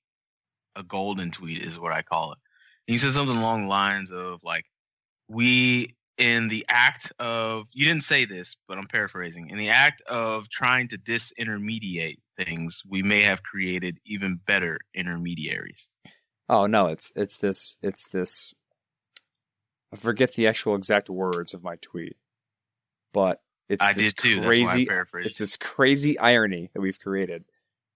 A 0.75 0.83
golden 0.83 1.31
tweet 1.31 1.61
is 1.63 1.77
what 1.79 1.91
I 1.91 2.01
call 2.01 2.33
it. 2.33 2.39
And 2.87 2.93
you 2.93 2.99
said 2.99 3.13
something 3.13 3.35
along 3.37 3.63
the 3.63 3.67
lines 3.67 4.11
of 4.11 4.43
like, 4.43 4.65
"We 5.27 5.95
in 6.17 6.47
the 6.47 6.65
act 6.69 7.11
of 7.19 7.65
you 7.71 7.87
didn't 7.87 8.03
say 8.03 8.25
this, 8.25 8.55
but 8.67 8.77
I'm 8.77 8.87
paraphrasing. 8.87 9.49
In 9.49 9.57
the 9.57 9.69
act 9.69 10.01
of 10.03 10.49
trying 10.49 10.87
to 10.89 10.97
disintermediate 10.97 12.19
things, 12.37 12.81
we 12.87 13.01
may 13.01 13.21
have 13.21 13.43
created 13.43 13.97
even 14.05 14.39
better 14.45 14.79
intermediaries." 14.93 15.87
Oh 16.49 16.65
no, 16.67 16.87
it's 16.87 17.11
it's 17.15 17.37
this 17.37 17.77
it's 17.81 18.09
this. 18.09 18.53
I 19.93 19.97
forget 19.97 20.33
the 20.33 20.47
actual 20.47 20.75
exact 20.75 21.09
words 21.09 21.53
of 21.53 21.63
my 21.63 21.75
tweet, 21.81 22.17
but 23.13 23.41
it's 23.69 23.83
I 23.83 23.93
this 23.93 24.13
did 24.13 24.21
too. 24.21 24.35
That's 24.41 24.45
why 24.45 24.73
I 24.73 25.03
crazy. 25.05 25.29
It's 25.29 25.37
this 25.37 25.57
crazy 25.57 26.19
irony 26.19 26.69
that 26.73 26.81
we've 26.81 26.99
created, 26.99 27.45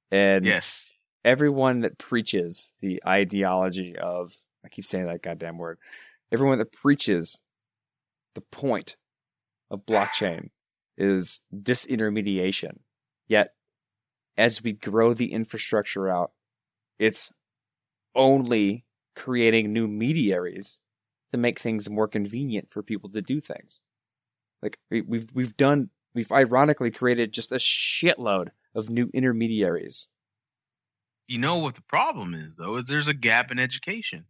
and 0.09 0.45
yes. 0.45 0.89
everyone 1.23 1.81
that 1.81 1.97
preaches 1.97 2.73
the 2.81 3.01
ideology 3.05 3.97
of 3.97 4.33
I 4.63 4.69
keep 4.69 4.85
saying 4.85 5.05
that 5.05 5.21
goddamn 5.21 5.57
word. 5.57 5.77
Everyone 6.31 6.57
that 6.59 6.71
preaches 6.71 7.43
the 8.35 8.41
point 8.41 8.97
of 9.71 9.85
blockchain 9.85 10.49
is 10.97 11.41
disintermediation. 11.53 12.79
Yet 13.27 13.53
as 14.37 14.61
we 14.61 14.73
grow 14.73 15.13
the 15.13 15.31
infrastructure 15.31 16.09
out, 16.09 16.31
it's 16.99 17.31
only 18.13 18.85
creating 19.15 19.73
new 19.73 19.87
mediaries 19.87 20.79
to 21.31 21.37
make 21.37 21.59
things 21.59 21.89
more 21.89 22.07
convenient 22.07 22.69
for 22.71 22.83
people 22.83 23.09
to 23.09 23.21
do 23.21 23.41
things. 23.41 23.81
Like 24.61 24.77
we- 24.89 25.01
we've 25.01 25.27
we've 25.33 25.57
done 25.57 25.89
we've 26.13 26.31
ironically 26.31 26.91
created 26.91 27.33
just 27.33 27.51
a 27.51 27.55
shitload 27.55 28.49
of 28.73 28.89
new 28.89 29.09
intermediaries. 29.13 30.09
You 31.27 31.39
know 31.39 31.57
what 31.57 31.75
the 31.75 31.81
problem 31.81 32.33
is 32.35 32.55
though? 32.55 32.77
Is 32.77 32.85
there's 32.85 33.07
a 33.07 33.13
gap 33.13 33.51
in 33.51 33.59
education. 33.59 34.25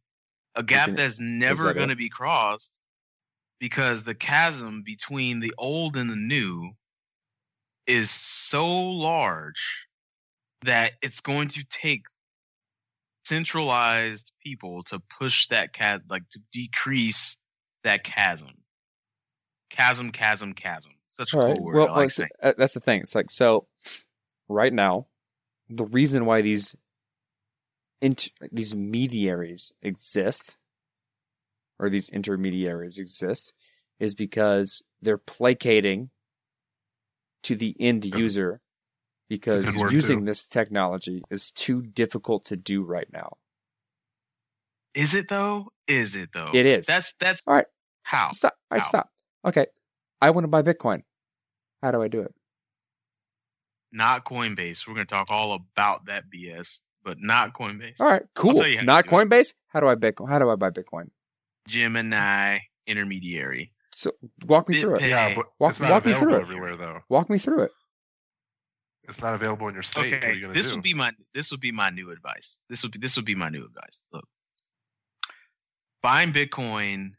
A 0.55 0.63
gap 0.63 0.95
that's 0.95 1.19
never 1.19 1.65
that 1.65 1.75
going 1.75 1.89
to 1.89 1.95
be 1.95 2.09
crossed 2.09 2.81
because 3.65 4.03
the 4.03 4.13
chasm 4.13 4.83
between 4.85 5.39
the 5.39 5.51
old 5.57 5.97
and 5.97 6.07
the 6.07 6.15
new 6.15 6.69
is 7.87 8.11
so 8.11 8.63
large 8.67 9.87
that 10.61 10.91
it's 11.01 11.19
going 11.19 11.47
to 11.47 11.63
take 11.71 12.03
centralized 13.23 14.31
people 14.43 14.83
to 14.83 15.01
push 15.19 15.47
that 15.47 15.73
chasm 15.73 16.05
like 16.11 16.21
to 16.29 16.39
decrease 16.53 17.37
that 17.83 18.03
chasm. 18.03 18.49
Chasm, 19.71 20.11
chasm, 20.11 20.53
chasm. 20.53 20.91
Such 21.07 21.33
a 21.33 21.39
All 21.39 21.55
cool 21.55 21.65
word. 21.65 21.75
Well, 21.75 21.87
like 21.87 22.11
well, 22.19 22.27
uh, 22.43 22.53
that's 22.55 22.75
the 22.75 22.79
thing. 22.79 23.01
It's 23.01 23.15
like 23.15 23.31
so. 23.31 23.65
Right 24.47 24.73
now, 24.73 25.07
the 25.71 25.85
reason 25.85 26.27
why 26.27 26.43
these 26.43 26.75
int- 27.99 28.29
these 28.51 28.75
mediaries 28.75 29.73
exist, 29.81 30.55
or 31.79 31.89
these 31.89 32.09
intermediaries 32.09 32.97
exist, 32.97 33.53
is 33.99 34.15
because 34.15 34.83
they're 35.01 35.17
placating 35.17 36.09
to 37.43 37.55
the 37.55 37.75
end 37.79 38.05
user, 38.05 38.59
because 39.29 39.75
using 39.75 40.21
too. 40.21 40.25
this 40.25 40.45
technology 40.45 41.23
is 41.29 41.51
too 41.51 41.81
difficult 41.81 42.45
to 42.45 42.57
do 42.57 42.83
right 42.83 43.07
now. 43.11 43.37
Is 44.93 45.13
it 45.13 45.27
though? 45.29 45.71
Is 45.87 46.15
it 46.15 46.29
though? 46.33 46.51
It 46.53 46.65
is. 46.65 46.85
That's 46.85 47.13
that's 47.19 47.43
All 47.47 47.55
right. 47.55 47.65
how. 48.03 48.31
Stop. 48.31 48.53
All 48.71 48.77
right, 48.77 48.83
Ow. 48.83 48.87
stop. 48.87 49.09
Okay, 49.45 49.67
I 50.21 50.29
want 50.31 50.45
to 50.45 50.47
buy 50.49 50.61
Bitcoin. 50.61 51.03
How 51.83 51.91
do 51.91 52.01
I 52.01 52.07
do 52.07 52.21
it? 52.21 52.33
not 53.95 54.25
Coinbase. 54.25 54.85
We're 54.85 54.93
going 54.93 55.07
to 55.07 55.13
talk 55.13 55.31
all 55.31 55.53
about 55.53 56.05
that 56.05 56.25
BS, 56.33 56.79
but 57.03 57.17
not 57.19 57.53
Coinbase. 57.53 57.95
All 57.99 58.07
right, 58.07 58.23
cool. 58.35 58.53
tell 58.53 58.67
you 58.67 58.75
how 58.75 58.81
to 58.81 58.85
Not 58.85 59.07
do 59.07 59.15
it. 59.15 59.29
Coinbase. 59.29 59.53
How 59.67 59.79
do 59.79 59.87
I 59.87 59.95
Bitcoin? 59.95 60.29
How 60.29 60.37
do 60.37 60.49
I 60.49 60.55
buy 60.55 60.69
Bitcoin? 60.69 61.09
Gemini 61.67 62.59
intermediary. 62.87 63.71
So 63.93 64.11
walk 64.45 64.67
me 64.69 64.79
through 64.81 64.95
it. 64.97 65.03
Yeah, 65.03 65.33
but 65.35 65.45
Walk- 65.59 65.71
it's 65.71 65.79
not 65.81 65.91
walk 65.91 66.05
me 66.05 66.11
available 66.11 66.31
through 66.33 66.39
it. 66.39 66.41
everywhere 66.41 66.75
though. 66.75 66.99
Walk 67.09 67.29
me 67.29 67.37
through 67.37 67.63
it. 67.63 67.71
It's 69.07 69.21
not 69.21 69.35
available 69.35 69.67
in 69.67 69.73
your 69.75 69.83
state. 69.83 70.11
what 70.13 70.23
are 70.23 70.29
Okay, 70.29 70.39
you 70.39 70.51
this 70.53 70.67
do? 70.67 70.73
would 70.75 70.83
be 70.83 70.93
my 70.93 71.11
this 71.33 71.51
would 71.51 71.61
be 71.61 71.71
my 71.71 71.89
new 71.89 72.11
advice. 72.11 72.57
This 72.69 72.83
would 72.83 72.91
be 72.91 72.99
this 72.99 73.15
would 73.15 73.25
be 73.25 73.35
my 73.35 73.49
new 73.49 73.63
advice. 73.65 74.01
Look, 74.11 74.27
buying 76.01 76.33
Bitcoin 76.33 77.11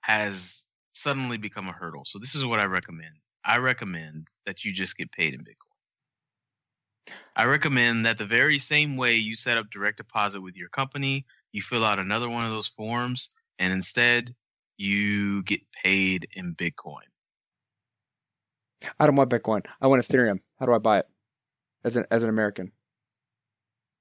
has 0.00 0.64
suddenly 0.92 1.36
become 1.36 1.68
a 1.68 1.72
hurdle. 1.72 2.04
So 2.06 2.18
this 2.18 2.34
is 2.34 2.44
what 2.44 2.58
I 2.58 2.64
recommend. 2.64 3.14
I 3.44 3.58
recommend 3.58 4.28
that 4.46 4.64
you 4.64 4.72
just 4.72 4.96
get 4.96 5.12
paid 5.12 5.34
in 5.34 5.40
Bitcoin. 5.40 7.12
I 7.36 7.44
recommend 7.44 8.06
that 8.06 8.18
the 8.18 8.26
very 8.26 8.58
same 8.58 8.96
way 8.96 9.14
you 9.14 9.36
set 9.36 9.56
up 9.58 9.66
direct 9.70 9.98
deposit 9.98 10.40
with 10.40 10.56
your 10.56 10.68
company, 10.70 11.24
you 11.52 11.62
fill 11.62 11.84
out 11.84 11.98
another 11.98 12.28
one 12.28 12.44
of 12.44 12.50
those 12.50 12.68
forms, 12.76 13.28
and 13.58 13.72
instead 13.72 14.34
you 14.76 15.42
get 15.44 15.60
paid 15.82 16.28
in 16.34 16.54
Bitcoin. 16.54 17.06
I 18.98 19.06
don't 19.06 19.16
want 19.16 19.30
Bitcoin. 19.30 19.64
I 19.80 19.86
want 19.86 20.02
Ethereum. 20.02 20.40
How 20.58 20.66
do 20.66 20.72
I 20.72 20.78
buy 20.78 20.98
it? 21.00 21.06
As 21.84 21.96
an 21.96 22.06
as 22.10 22.22
an 22.22 22.28
American. 22.28 22.72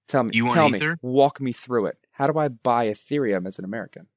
Tell 0.07 0.23
me. 0.23 0.31
You 0.33 0.45
want 0.45 0.55
tell 0.55 0.75
Ether? 0.75 0.91
me. 0.91 0.97
Walk 1.01 1.39
me 1.39 1.51
through 1.51 1.87
it. 1.87 1.97
How 2.11 2.27
do 2.27 2.37
I 2.37 2.47
buy 2.47 2.87
Ethereum 2.87 3.47
as 3.47 3.59
an 3.59 3.65
American? 3.65 4.07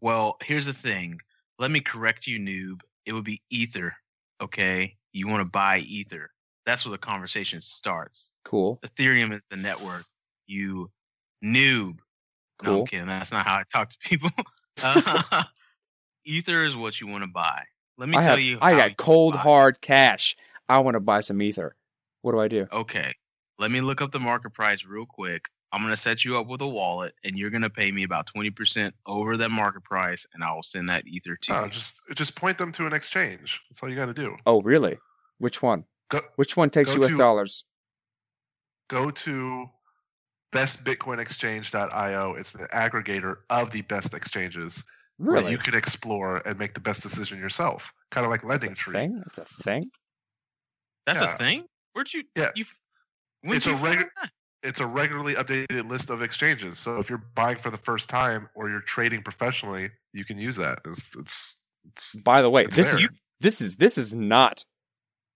Well, 0.00 0.36
here's 0.42 0.66
the 0.66 0.74
thing. 0.74 1.20
Let 1.58 1.70
me 1.70 1.80
correct 1.80 2.26
you, 2.26 2.38
noob. 2.38 2.80
It 3.06 3.12
would 3.12 3.24
be 3.24 3.42
Ether. 3.50 3.94
Okay, 4.40 4.96
you 5.12 5.28
want 5.28 5.40
to 5.40 5.50
buy 5.50 5.78
Ether. 5.78 6.30
That's 6.66 6.84
where 6.84 6.92
the 6.92 6.98
conversation 6.98 7.60
starts. 7.60 8.32
Cool. 8.44 8.80
Ethereum 8.84 9.34
is 9.34 9.44
the 9.50 9.56
network. 9.56 10.04
You 10.46 10.90
noob. 11.42 11.98
No, 12.62 12.70
Cool. 12.70 12.80
I'm 12.80 12.86
kidding. 12.86 13.06
That's 13.06 13.30
not 13.32 13.46
how 13.46 13.56
I 13.56 13.62
talk 13.72 13.90
to 13.90 13.96
people. 14.00 14.30
Uh, 14.82 15.42
Ether 16.26 16.62
is 16.64 16.76
what 16.76 17.00
you 17.00 17.06
want 17.06 17.24
to 17.24 17.28
buy. 17.30 17.62
Let 17.96 18.10
me 18.10 18.16
I 18.18 18.20
tell 18.20 18.30
have 18.32 18.40
you. 18.40 18.58
I 18.60 18.72
got 18.76 18.90
you 18.90 18.94
cold 18.96 19.32
buy. 19.32 19.40
hard 19.40 19.80
cash. 19.80 20.36
I 20.68 20.80
want 20.80 20.96
to 20.96 21.00
buy 21.00 21.20
some 21.20 21.40
Ether. 21.40 21.74
What 22.20 22.32
do 22.32 22.40
I 22.40 22.48
do? 22.48 22.66
Okay, 22.70 23.14
let 23.58 23.70
me 23.70 23.80
look 23.80 24.02
up 24.02 24.12
the 24.12 24.18
market 24.20 24.52
price 24.52 24.84
real 24.84 25.06
quick. 25.06 25.48
I'm 25.72 25.80
gonna 25.80 25.96
set 25.96 26.26
you 26.26 26.36
up 26.38 26.46
with 26.46 26.60
a 26.60 26.66
wallet, 26.66 27.14
and 27.24 27.38
you're 27.38 27.48
gonna 27.48 27.70
pay 27.70 27.90
me 27.90 28.02
about 28.04 28.26
twenty 28.26 28.50
percent 28.50 28.94
over 29.06 29.38
that 29.38 29.50
market 29.50 29.82
price, 29.82 30.26
and 30.34 30.44
I 30.44 30.52
will 30.52 30.62
send 30.62 30.90
that 30.90 31.06
Ether 31.06 31.36
to 31.40 31.52
No, 31.52 31.64
you. 31.64 31.70
just 31.70 32.00
just 32.14 32.36
point 32.36 32.58
them 32.58 32.70
to 32.72 32.84
an 32.86 32.92
exchange. 32.92 33.62
That's 33.70 33.82
all 33.82 33.88
you 33.88 33.96
got 33.96 34.06
to 34.06 34.12
do. 34.14 34.36
Oh, 34.44 34.60
really? 34.60 34.98
Which 35.38 35.62
one? 35.62 35.84
Go 36.10 36.20
Which 36.36 36.54
one 36.54 36.68
takes 36.68 36.94
US 36.94 37.12
to- 37.12 37.16
dollars? 37.16 37.64
go 38.88 39.10
to 39.10 39.70
bestbitcoinexchange.io. 40.52 42.34
It's 42.34 42.50
the 42.52 42.66
aggregator 42.68 43.36
of 43.50 43.70
the 43.72 43.82
best 43.82 44.14
exchanges 44.14 44.84
where 45.18 45.48
you 45.48 45.58
can 45.58 45.74
explore 45.74 46.42
and 46.46 46.58
make 46.58 46.74
the 46.74 46.80
best 46.80 47.02
decision 47.02 47.38
yourself. 47.38 47.92
Kind 48.10 48.24
of 48.26 48.30
like 48.30 48.42
That's 48.42 48.48
a 48.62 48.66
Lending 48.66 48.74
Tree. 48.74 48.92
thing? 48.94 49.22
That's 49.24 49.38
a 49.38 49.62
thing? 49.62 49.90
That's 51.06 51.20
yeah. 51.20 51.34
a 51.34 51.38
thing. 51.38 51.64
Where'd 51.92 52.12
you? 52.12 52.22
Yeah. 52.36 52.50
You, 52.54 52.64
when'd 53.42 53.56
It's 53.56 53.66
a 53.66 53.70
you 53.70 53.76
find 53.78 53.98
regu- 54.00 54.08
that? 54.22 54.30
It's 54.62 54.80
a 54.80 54.86
regularly 54.86 55.34
updated 55.34 55.88
list 55.88 56.10
of 56.10 56.22
exchanges. 56.22 56.78
So 56.78 56.98
if 56.98 57.08
you're 57.08 57.22
buying 57.34 57.56
for 57.56 57.70
the 57.70 57.76
first 57.76 58.08
time 58.08 58.48
or 58.54 58.68
you're 58.68 58.80
trading 58.80 59.22
professionally, 59.22 59.90
you 60.12 60.24
can 60.24 60.38
use 60.38 60.56
that. 60.56 60.80
It's 60.84 61.14
it's, 61.16 61.62
it's 61.92 62.14
By 62.16 62.42
the 62.42 62.50
way, 62.50 62.62
It's 62.62 62.76
this 62.76 62.90
there. 62.90 63.00
is 63.04 63.08
this 63.40 63.60
is 63.60 63.76
this 63.76 63.96
is 63.96 64.14
not 64.14 64.64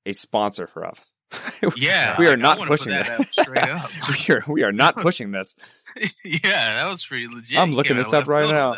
a 0.05 0.13
sponsor 0.13 0.67
for 0.67 0.85
us. 0.85 1.13
Yeah, 1.77 2.17
we 2.19 2.27
are 2.27 2.31
like, 2.31 2.39
not 2.39 2.59
pushing 2.67 2.91
that 2.93 3.07
that. 3.07 3.21
up 3.21 3.27
straight 3.31 3.69
up. 3.69 3.91
we 4.29 4.35
are 4.35 4.43
we 4.49 4.63
are 4.63 4.73
not 4.73 4.97
pushing 5.03 5.31
this. 5.31 5.55
yeah, 6.25 6.83
that 6.83 6.87
was 6.89 7.05
pretty 7.05 7.29
legit. 7.29 7.59
I'm 7.59 7.73
looking 7.73 7.91
came 7.95 7.99
this 8.03 8.13
up 8.13 8.27
right 8.29 8.49
now. 8.51 8.77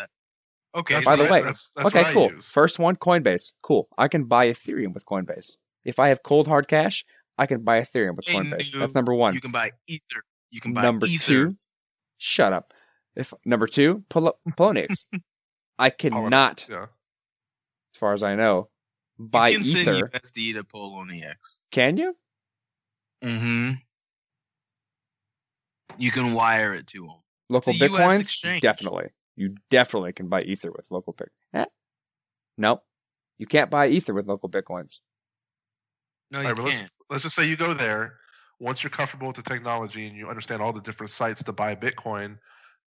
Okay, 0.74 0.94
That's 0.94 1.06
By 1.06 1.16
the 1.16 1.24
I- 1.26 1.30
way, 1.30 1.38
that's- 1.40 1.70
that's 1.76 1.94
okay, 1.94 2.12
cool. 2.12 2.30
First 2.40 2.78
one, 2.78 2.96
Coinbase. 2.96 3.52
Cool. 3.62 3.88
I 3.98 4.08
can 4.08 4.24
buy 4.24 4.48
Ethereum 4.48 4.94
with 4.94 5.04
Coinbase. 5.06 5.56
If 5.84 5.98
I 5.98 6.08
have 6.08 6.22
cold 6.22 6.46
hard 6.48 6.66
cash, 6.68 7.04
I 7.38 7.46
can 7.46 7.62
buy 7.62 7.80
Ethereum 7.80 8.16
with 8.16 8.26
Hey, 8.26 8.36
Coinbase. 8.38 8.72
That's 8.78 8.94
number 8.94 9.14
one. 9.14 9.34
you 9.34 9.40
can 9.40 9.50
buy 9.50 9.72
Ether. 9.86 10.22
You 10.50 10.60
can 10.60 10.72
buy 10.72 10.82
number 10.82 11.06
Ether. 11.06 11.24
two, 11.26 11.56
shut 12.18 12.52
up. 12.52 12.72
If 13.16 13.34
number 13.44 13.66
two, 13.66 14.04
Pol- 14.08 14.38
Poloniex. 14.50 15.06
I 15.78 15.90
cannot, 15.90 16.66
Yeah. 16.70 16.84
as 16.84 17.98
far 17.98 18.12
as 18.14 18.22
I 18.22 18.34
know, 18.34 18.68
buy 19.18 19.48
you 19.50 19.58
can 19.58 19.66
Ether. 19.66 19.84
send 19.84 20.10
USD 20.12 20.52
to 20.54 20.64
Poloniex. 20.64 21.34
Can 21.70 21.96
you? 21.98 22.16
Mm-hmm. 23.22 23.72
You 25.98 26.10
can 26.10 26.32
wire 26.34 26.74
it 26.74 26.86
to 26.88 27.02
them. 27.02 27.16
Local 27.48 27.72
It's 27.74 27.82
a 27.82 27.86
US 27.86 27.92
bitcoins? 27.92 28.60
Definitely. 28.60 29.06
You 29.36 29.54
definitely 29.70 30.12
can 30.12 30.28
buy 30.28 30.42
Ether 30.42 30.70
with 30.70 30.90
local 30.90 31.12
pick. 31.12 31.30
Eh? 31.54 31.64
Nope. 32.58 32.82
You 33.38 33.46
can't 33.46 33.70
buy 33.70 33.88
Ether 33.88 34.14
with 34.14 34.26
local 34.26 34.48
bitcoins. 34.48 34.98
No, 36.30 36.38
All 36.38 36.44
you 36.44 36.48
right, 36.48 36.56
but 36.56 36.64
let's 36.64 36.78
can't. 36.78 36.90
let's 37.10 37.22
just 37.24 37.34
say 37.36 37.46
you 37.46 37.56
go 37.56 37.74
there. 37.74 38.16
Once 38.60 38.82
you're 38.82 38.90
comfortable 38.90 39.26
with 39.26 39.36
the 39.36 39.42
technology 39.42 40.06
and 40.06 40.16
you 40.16 40.28
understand 40.28 40.62
all 40.62 40.72
the 40.72 40.80
different 40.80 41.10
sites 41.10 41.42
to 41.42 41.52
buy 41.52 41.74
Bitcoin, 41.74 42.38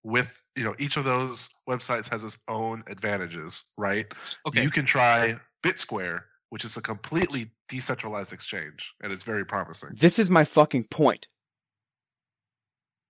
with 0.02 0.40
you 0.56 0.64
know 0.64 0.74
each 0.78 0.96
of 0.96 1.04
those 1.04 1.48
websites 1.68 2.08
has 2.08 2.24
its 2.24 2.38
own 2.48 2.82
advantages, 2.86 3.62
right? 3.76 4.06
Okay. 4.46 4.62
You 4.62 4.70
can 4.70 4.86
try 4.86 5.36
BitSquare, 5.62 6.20
which 6.50 6.64
is 6.64 6.76
a 6.76 6.82
completely 6.82 7.50
decentralized 7.68 8.32
exchange, 8.32 8.92
and 9.02 9.12
it's 9.12 9.24
very 9.24 9.44
promising. 9.44 9.90
This 9.94 10.18
is 10.18 10.30
my 10.30 10.44
fucking 10.44 10.84
point. 10.84 11.26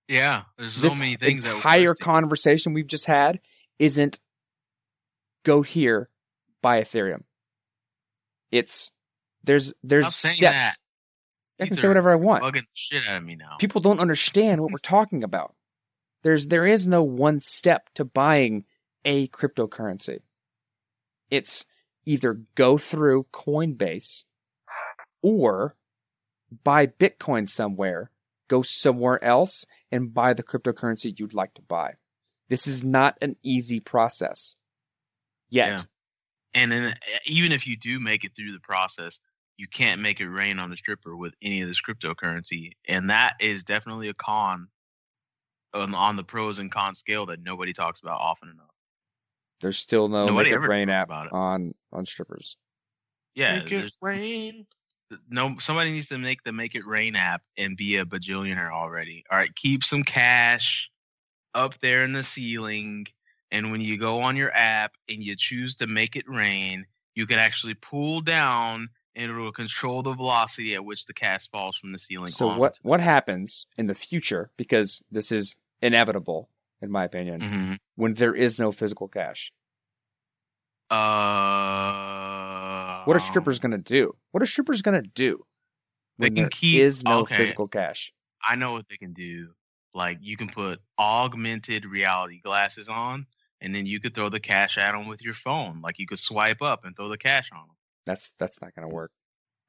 yeah. 0.09 0.43
There's 0.59 0.74
so 0.74 0.80
this 0.80 0.99
many 0.99 1.16
things 1.16 1.45
that 1.45 1.57
entire 1.57 1.95
conversation 1.95 2.72
we've 2.72 2.87
just 2.87 3.07
had 3.07 3.41
isn't 3.78 4.20
go 5.45 5.62
here 5.62 6.09
buy 6.62 6.80
Ethereum. 6.80 7.22
It's 8.51 8.93
there's 9.45 9.72
there's 9.82 10.07
Stop 10.09 10.30
saying 10.30 10.37
steps. 10.37 10.55
that. 10.57 10.76
I 11.59 11.66
can 11.66 11.76
say 11.76 11.89
whatever 11.89 12.11
I 12.12 12.16
want. 12.16 12.43
bugging 12.43 12.62
the 12.62 12.66
shit 12.74 13.07
out 13.07 13.16
of 13.16 13.24
me 13.24 13.34
now. 13.34 13.57
People 13.59 13.80
don't 13.80 13.99
understand 14.01 14.61
what 14.61 14.70
we're 14.72 14.78
talking 14.78 15.24
about. 15.24 15.55
There's 16.22 16.47
there 16.49 16.66
is 16.66 16.87
no 16.87 17.03
one 17.03 17.41
step 17.41 17.89
to 17.95 18.05
buying 18.05 18.64
a 19.05 19.28
cryptocurrency. 19.28 20.18
It's 21.30 21.64
either 22.07 22.40
go 22.54 22.78
through 22.78 23.26
Coinbase 23.32 24.24
or 25.22 25.76
buy 26.64 26.86
Bitcoin 26.86 27.48
somewhere, 27.48 28.11
go 28.48 28.62
somewhere 28.62 29.22
else 29.22 29.66
and 29.92 30.14
buy 30.14 30.32
the 30.32 30.42
cryptocurrency 30.42 31.18
you'd 31.18 31.34
like 31.34 31.54
to 31.54 31.62
buy. 31.62 31.94
This 32.48 32.66
is 32.66 32.84
not 32.84 33.18
an 33.20 33.36
easy 33.42 33.80
process 33.80 34.54
yet. 35.50 35.68
Yeah. 35.68 35.84
And 36.54 36.72
then 36.72 36.84
uh, 36.86 37.18
even 37.26 37.52
if 37.52 37.66
you 37.66 37.76
do 37.76 38.00
make 38.00 38.24
it 38.24 38.32
through 38.34 38.52
the 38.52 38.61
process, 38.61 39.18
you 39.57 39.66
can't 39.68 40.00
make 40.00 40.20
it 40.20 40.28
rain 40.28 40.59
on 40.59 40.70
the 40.70 40.76
stripper 40.76 41.16
with 41.16 41.34
any 41.42 41.62
of 41.62 41.68
this 41.68 41.80
cryptocurrency, 41.80 42.72
and 42.86 43.11
that 43.11 43.34
is 43.40 43.64
definitely 43.64 44.09
a 44.09 44.14
con 44.14 44.68
on, 45.72 45.94
on 45.94 46.16
the 46.16 46.24
pros 46.24 46.59
and 46.59 46.70
cons 46.70 46.98
scale 46.98 47.26
that 47.26 47.42
nobody 47.42 47.72
talks 47.72 48.00
about 48.00 48.20
often 48.20 48.48
enough. 48.50 48.75
There's 49.61 49.78
still 49.78 50.09
no 50.09 50.26
Nobody 50.26 50.50
Make 50.50 50.52
It 50.52 50.57
ever 50.57 50.68
Rain 50.68 50.90
app 50.90 51.09
about 51.09 51.26
it. 51.26 51.32
on 51.32 51.74
on 51.92 52.07
strippers. 52.07 52.57
Yeah, 53.34 53.59
Make 53.59 53.72
it 53.72 53.92
rain. 54.00 54.66
no 55.28 55.57
somebody 55.59 55.92
needs 55.92 56.09
to 56.09 56.18
make 56.18 56.42
the 56.42 56.52
make 56.52 56.74
it 56.74 56.86
rain 56.86 57.14
app 57.16 57.42
and 57.57 57.76
be 57.76 57.96
a 57.96 58.04
bajillionaire 58.04 58.70
already. 58.70 59.24
All 59.30 59.38
right, 59.38 59.54
keep 59.54 59.84
some 59.84 60.02
cash 60.02 60.90
up 61.54 61.78
there 61.80 62.04
in 62.04 62.12
the 62.12 62.22
ceiling, 62.22 63.07
and 63.50 63.70
when 63.70 63.80
you 63.80 63.98
go 63.98 64.20
on 64.20 64.36
your 64.36 64.52
app 64.54 64.92
and 65.09 65.22
you 65.22 65.36
choose 65.36 65.76
to 65.76 65.86
make 65.86 66.16
it 66.16 66.28
rain, 66.28 66.86
you 67.14 67.26
can 67.26 67.38
actually 67.38 67.74
pull 67.74 68.20
down 68.20 68.88
and 69.14 69.30
it 69.30 69.34
will 69.34 69.52
control 69.52 70.02
the 70.02 70.12
velocity 70.12 70.74
at 70.74 70.84
which 70.84 71.07
the 71.07 71.14
cash 71.14 71.48
falls 71.50 71.76
from 71.76 71.92
the 71.92 71.98
ceiling. 71.98 72.26
So 72.26 72.54
what 72.57 72.78
what 72.82 73.00
happens 73.00 73.66
in 73.78 73.86
the 73.86 73.94
future 73.94 74.50
because 74.57 75.02
this 75.11 75.32
is 75.32 75.59
inevitable 75.82 76.48
in 76.82 76.90
my 76.90 77.04
opinion 77.04 77.40
Mhm. 77.40 77.78
when 77.94 78.14
there 78.14 78.34
is 78.34 78.58
no 78.58 78.70
physical 78.72 79.08
cash? 79.08 79.52
Uh, 81.36 83.02
What 83.04 83.16
are 83.16 83.20
strippers 83.20 83.58
going 83.58 83.72
to 83.72 83.78
do? 83.78 84.16
What 84.32 84.42
are 84.42 84.46
strippers 84.46 84.82
going 84.82 85.00
to 85.02 85.08
do? 85.08 85.44
They 86.18 86.26
When 86.26 86.34
can 86.34 86.42
there 86.44 86.50
keep- 86.50 86.80
is 86.80 87.02
no 87.02 87.20
okay. 87.20 87.36
physical 87.36 87.68
cash. 87.68 88.12
I 88.42 88.54
know 88.56 88.72
what 88.72 88.86
they 88.88 88.96
can 88.96 89.12
do. 89.12 89.54
Like 89.94 90.18
you 90.20 90.36
can 90.36 90.48
put 90.48 90.80
augmented 90.98 91.84
reality 91.86 92.40
glasses 92.40 92.88
on, 92.88 93.26
and 93.60 93.74
then 93.74 93.86
you 93.86 93.98
could 94.00 94.14
throw 94.14 94.28
the 94.28 94.40
cash 94.40 94.76
at 94.78 94.92
them 94.92 95.06
with 95.08 95.22
your 95.22 95.34
phone. 95.34 95.80
Like 95.80 95.98
you 95.98 96.06
could 96.06 96.18
swipe 96.18 96.60
up 96.62 96.84
and 96.84 96.94
throw 96.94 97.08
the 97.08 97.16
cash 97.18 97.50
on 97.52 97.66
them 97.66 97.76
That's 98.04 98.32
that's 98.38 98.60
not 98.60 98.74
going 98.74 98.88
to 98.88 98.94
work. 98.94 99.10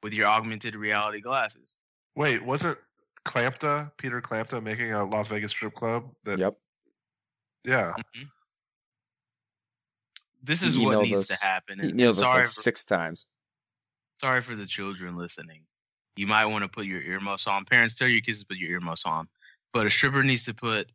with 0.02 0.12
your 0.12 0.26
augmented 0.26 0.76
reality 0.76 1.20
glasses. 1.20 1.74
Wait, 2.14 2.42
wasn't 2.44 2.78
Klamka, 3.24 3.90
Peter 3.96 4.20
Klamka, 4.20 4.62
making 4.62 4.92
a 4.92 5.04
Las 5.04 5.28
Vegas 5.28 5.50
strip 5.50 5.74
club? 5.74 6.14
That 6.24 6.38
Yep. 6.38 6.56
Yeah. 7.64 7.92
Mhm. 8.16 8.26
This 10.42 10.62
is 10.62 10.78
what 10.78 11.02
needs 11.02 11.30
us- 11.30 11.38
to 11.38 11.44
happen. 11.44 11.80
He 11.80 11.90
And, 11.90 12.00
and 12.00 12.14
sorry, 12.14 12.38
like 12.38 12.46
for, 12.46 12.50
six 12.52 12.84
times. 12.84 13.26
sorry 14.20 14.42
for 14.42 14.54
the 14.56 14.66
children 14.66 15.16
listening. 15.16 15.64
You 16.16 16.26
might 16.26 16.46
want 16.46 16.62
to 16.62 16.68
put 16.68 16.86
your 16.86 17.00
earmuffs 17.00 17.46
on. 17.46 17.64
Parents, 17.64 17.96
tell 17.96 18.08
your 18.08 18.20
kids 18.20 18.40
to 18.40 18.46
put 18.46 18.56
your 18.56 18.70
earmuffs 18.70 19.02
on. 19.04 19.28
But 19.72 19.86
a 19.86 19.90
stripper 19.90 20.22
needs 20.22 20.44
to 20.44 20.54
put 20.54 20.90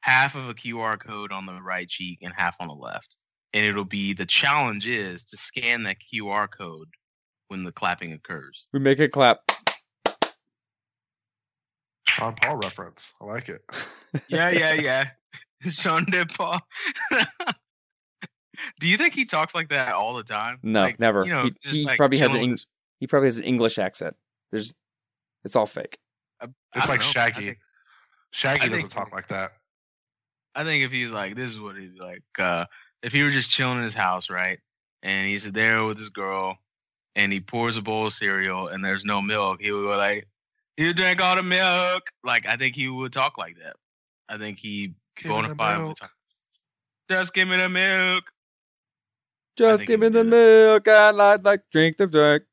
half 0.00 0.34
of 0.34 0.48
a 0.48 0.54
QR 0.54 0.98
code 0.98 1.30
on 1.32 1.46
the 1.46 1.60
right 1.60 1.88
cheek 1.88 2.18
and 2.22 2.32
half 2.36 2.56
on 2.58 2.68
the 2.68 2.74
left. 2.74 3.14
And 3.52 3.64
it'll 3.64 3.84
be 3.84 4.14
the 4.14 4.26
challenge 4.26 4.86
is 4.86 5.24
to 5.24 5.36
scan 5.36 5.82
that 5.84 5.98
QR 6.00 6.48
code 6.50 6.88
when 7.48 7.64
the 7.64 7.72
clapping 7.72 8.12
occurs. 8.12 8.64
We 8.72 8.80
make 8.80 8.98
it 8.98 9.12
clap. 9.12 9.40
Sean 12.12 12.34
Paul 12.34 12.56
reference. 12.56 13.14
I 13.20 13.24
like 13.24 13.48
it. 13.48 13.62
Yeah, 14.28 14.50
yeah, 14.50 14.72
yeah. 14.74 15.08
Sean 15.70 16.04
did 16.04 16.28
Paul. 16.30 16.60
Do 18.80 18.86
you 18.86 18.96
think 18.98 19.14
he 19.14 19.24
talks 19.24 19.54
like 19.54 19.70
that 19.70 19.92
all 19.94 20.14
the 20.14 20.22
time? 20.22 20.58
No, 20.62 20.82
Like, 20.82 21.00
never. 21.00 21.24
You 21.24 21.32
know, 21.32 21.44
he 21.62 21.70
he 21.70 21.84
like 21.86 21.96
probably 21.98 22.18
has 22.18 22.32
an 22.34 22.40
Eng- 22.40 22.58
he 23.00 23.06
probably 23.06 23.28
has 23.28 23.38
an 23.38 23.44
English 23.44 23.78
accent. 23.78 24.14
There's 24.50 24.74
it's 25.44 25.56
all 25.56 25.66
fake. 25.66 25.98
I- 26.40 26.46
It's 26.74 26.86
I 26.86 26.92
like 26.92 27.00
know. 27.00 27.06
Shaggy. 27.06 27.44
think- 27.46 27.58
Shaggy 28.32 28.60
I 28.60 28.64
doesn't 28.68 28.78
think- 28.78 28.90
talk 28.92 29.12
like 29.12 29.28
that. 29.28 29.52
I 30.54 30.64
think 30.64 30.84
if 30.84 30.92
he's 30.92 31.10
like, 31.10 31.34
this 31.34 31.50
is 31.50 31.58
what 31.58 31.76
he'd 31.76 31.98
like. 31.98 32.22
Uh, 32.38 32.66
if 33.02 33.12
he 33.12 33.22
were 33.22 33.30
just 33.30 33.50
chilling 33.50 33.78
in 33.78 33.84
his 33.84 33.94
house, 33.94 34.28
right, 34.28 34.58
and 35.02 35.26
he's 35.26 35.50
there 35.50 35.84
with 35.84 35.98
his 35.98 36.10
girl, 36.10 36.58
and 37.16 37.32
he 37.32 37.40
pours 37.40 37.78
a 37.78 37.82
bowl 37.82 38.06
of 38.06 38.12
cereal, 38.12 38.68
and 38.68 38.84
there's 38.84 39.04
no 39.04 39.22
milk, 39.22 39.60
he 39.62 39.70
would 39.72 39.82
go 39.84 39.96
like, 39.96 40.28
"You 40.76 40.92
drank 40.94 41.20
all 41.20 41.36
the 41.36 41.42
milk." 41.42 42.02
Like 42.24 42.46
I 42.46 42.56
think 42.56 42.74
he 42.74 42.88
would 42.88 43.12
talk 43.12 43.38
like 43.38 43.56
that. 43.58 43.76
I 44.28 44.38
think 44.38 44.58
he 44.58 44.94
Give 45.16 45.26
me 45.26 45.30
bona 45.30 45.48
the 45.48 45.54
fide 45.54 45.78
would 45.78 45.84
milk. 45.86 45.98
talk. 45.98 46.12
Just 47.10 47.34
give 47.34 47.48
me 47.48 47.56
the 47.56 47.68
milk. 47.68 48.24
Just 49.56 49.86
give 49.86 50.00
me 50.00 50.08
the 50.08 50.24
milk 50.24 50.88
I'd 50.88 51.44
like 51.44 51.62
drink 51.70 51.98
the 51.98 52.06
drink. 52.06 52.44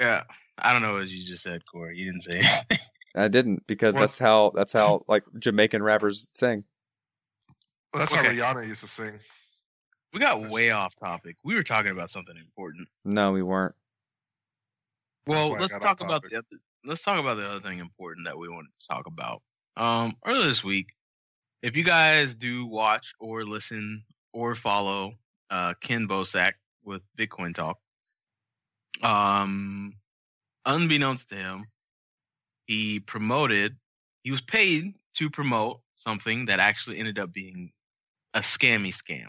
Yeah, 0.00 0.22
I 0.56 0.72
don't 0.72 0.80
know 0.82 0.94
what 0.94 1.08
you 1.08 1.26
just 1.26 1.42
said, 1.42 1.62
Corey. 1.70 1.98
You 1.98 2.06
didn't 2.06 2.22
say. 2.22 2.38
anything. 2.38 2.78
I 3.14 3.28
didn't 3.28 3.66
because 3.66 3.94
Well- 3.94 4.02
that's 4.04 4.18
how 4.18 4.52
that's 4.54 4.72
how 4.72 5.04
like 5.08 5.24
Jamaican 5.38 5.82
rappers 5.82 6.28
sing. 6.32 6.64
Well, 7.92 8.00
that's 8.00 8.12
Okay. 8.12 8.22
how 8.36 8.52
Rihanna 8.54 8.66
used 8.66 8.82
to 8.82 8.88
sing. 8.88 9.18
we 10.12 10.20
got 10.20 10.48
way 10.48 10.70
off 10.70 10.94
topic. 10.96 11.36
We 11.44 11.54
were 11.54 11.62
talking 11.64 11.90
about 11.90 12.10
something 12.10 12.36
important. 12.36 12.88
No, 13.04 13.32
we 13.32 13.42
weren't. 13.42 13.74
Well, 15.26 15.50
let's 15.52 15.76
talk 15.78 16.00
about 16.00 16.22
the 16.22 16.38
other, 16.38 16.46
let's 16.84 17.02
talk 17.02 17.18
about 17.20 17.36
the 17.36 17.48
other 17.48 17.60
thing 17.60 17.78
important 17.78 18.26
that 18.26 18.38
we 18.38 18.48
wanted 18.48 18.70
to 18.80 18.86
talk 18.94 19.06
about. 19.06 19.42
Um, 19.76 20.16
earlier 20.26 20.48
this 20.48 20.64
week, 20.64 20.88
if 21.62 21.76
you 21.76 21.84
guys 21.84 22.34
do 22.34 22.66
watch 22.66 23.12
or 23.20 23.44
listen 23.44 24.04
or 24.32 24.54
follow 24.54 25.14
uh, 25.50 25.74
Ken 25.80 26.06
Bosak 26.08 26.52
with 26.84 27.02
Bitcoin 27.18 27.54
Talk, 27.54 27.78
um, 29.02 29.94
unbeknownst 30.64 31.28
to 31.30 31.36
him, 31.36 31.64
he 32.66 33.00
promoted. 33.00 33.76
He 34.22 34.30
was 34.30 34.42
paid 34.42 34.94
to 35.16 35.30
promote 35.30 35.80
something 35.96 36.46
that 36.46 36.60
actually 36.60 36.98
ended 36.98 37.18
up 37.18 37.32
being 37.32 37.72
a 38.34 38.40
scammy 38.40 38.94
scam. 38.94 39.28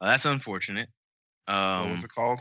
Uh, 0.00 0.06
that's 0.10 0.24
unfortunate. 0.24 0.88
what 1.46 1.54
Um, 1.54 1.90
was 1.92 2.04
it 2.04 2.10
called? 2.12 2.40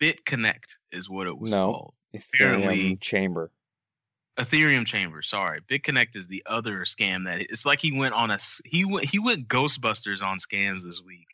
BitConnect 0.00 0.76
is 0.92 1.08
what 1.08 1.26
it 1.26 1.36
was 1.36 1.50
No. 1.50 1.72
called. 1.72 1.94
Ethereum 2.14 3.00
chamber. 3.00 3.50
Ethereum 4.38 4.86
Chamber. 4.86 5.20
Sorry, 5.20 5.60
BitConnect 5.68 6.14
is 6.14 6.28
the 6.28 6.44
other 6.46 6.84
scam 6.84 7.24
that 7.24 7.40
it's 7.40 7.66
like 7.66 7.80
he 7.80 7.90
went 7.90 8.14
on 8.14 8.30
a 8.30 8.38
he 8.64 8.84
went 8.84 9.08
he 9.08 9.18
went 9.18 9.48
Ghostbusters 9.48 10.22
on 10.22 10.38
scams 10.38 10.82
this 10.84 11.02
week. 11.04 11.26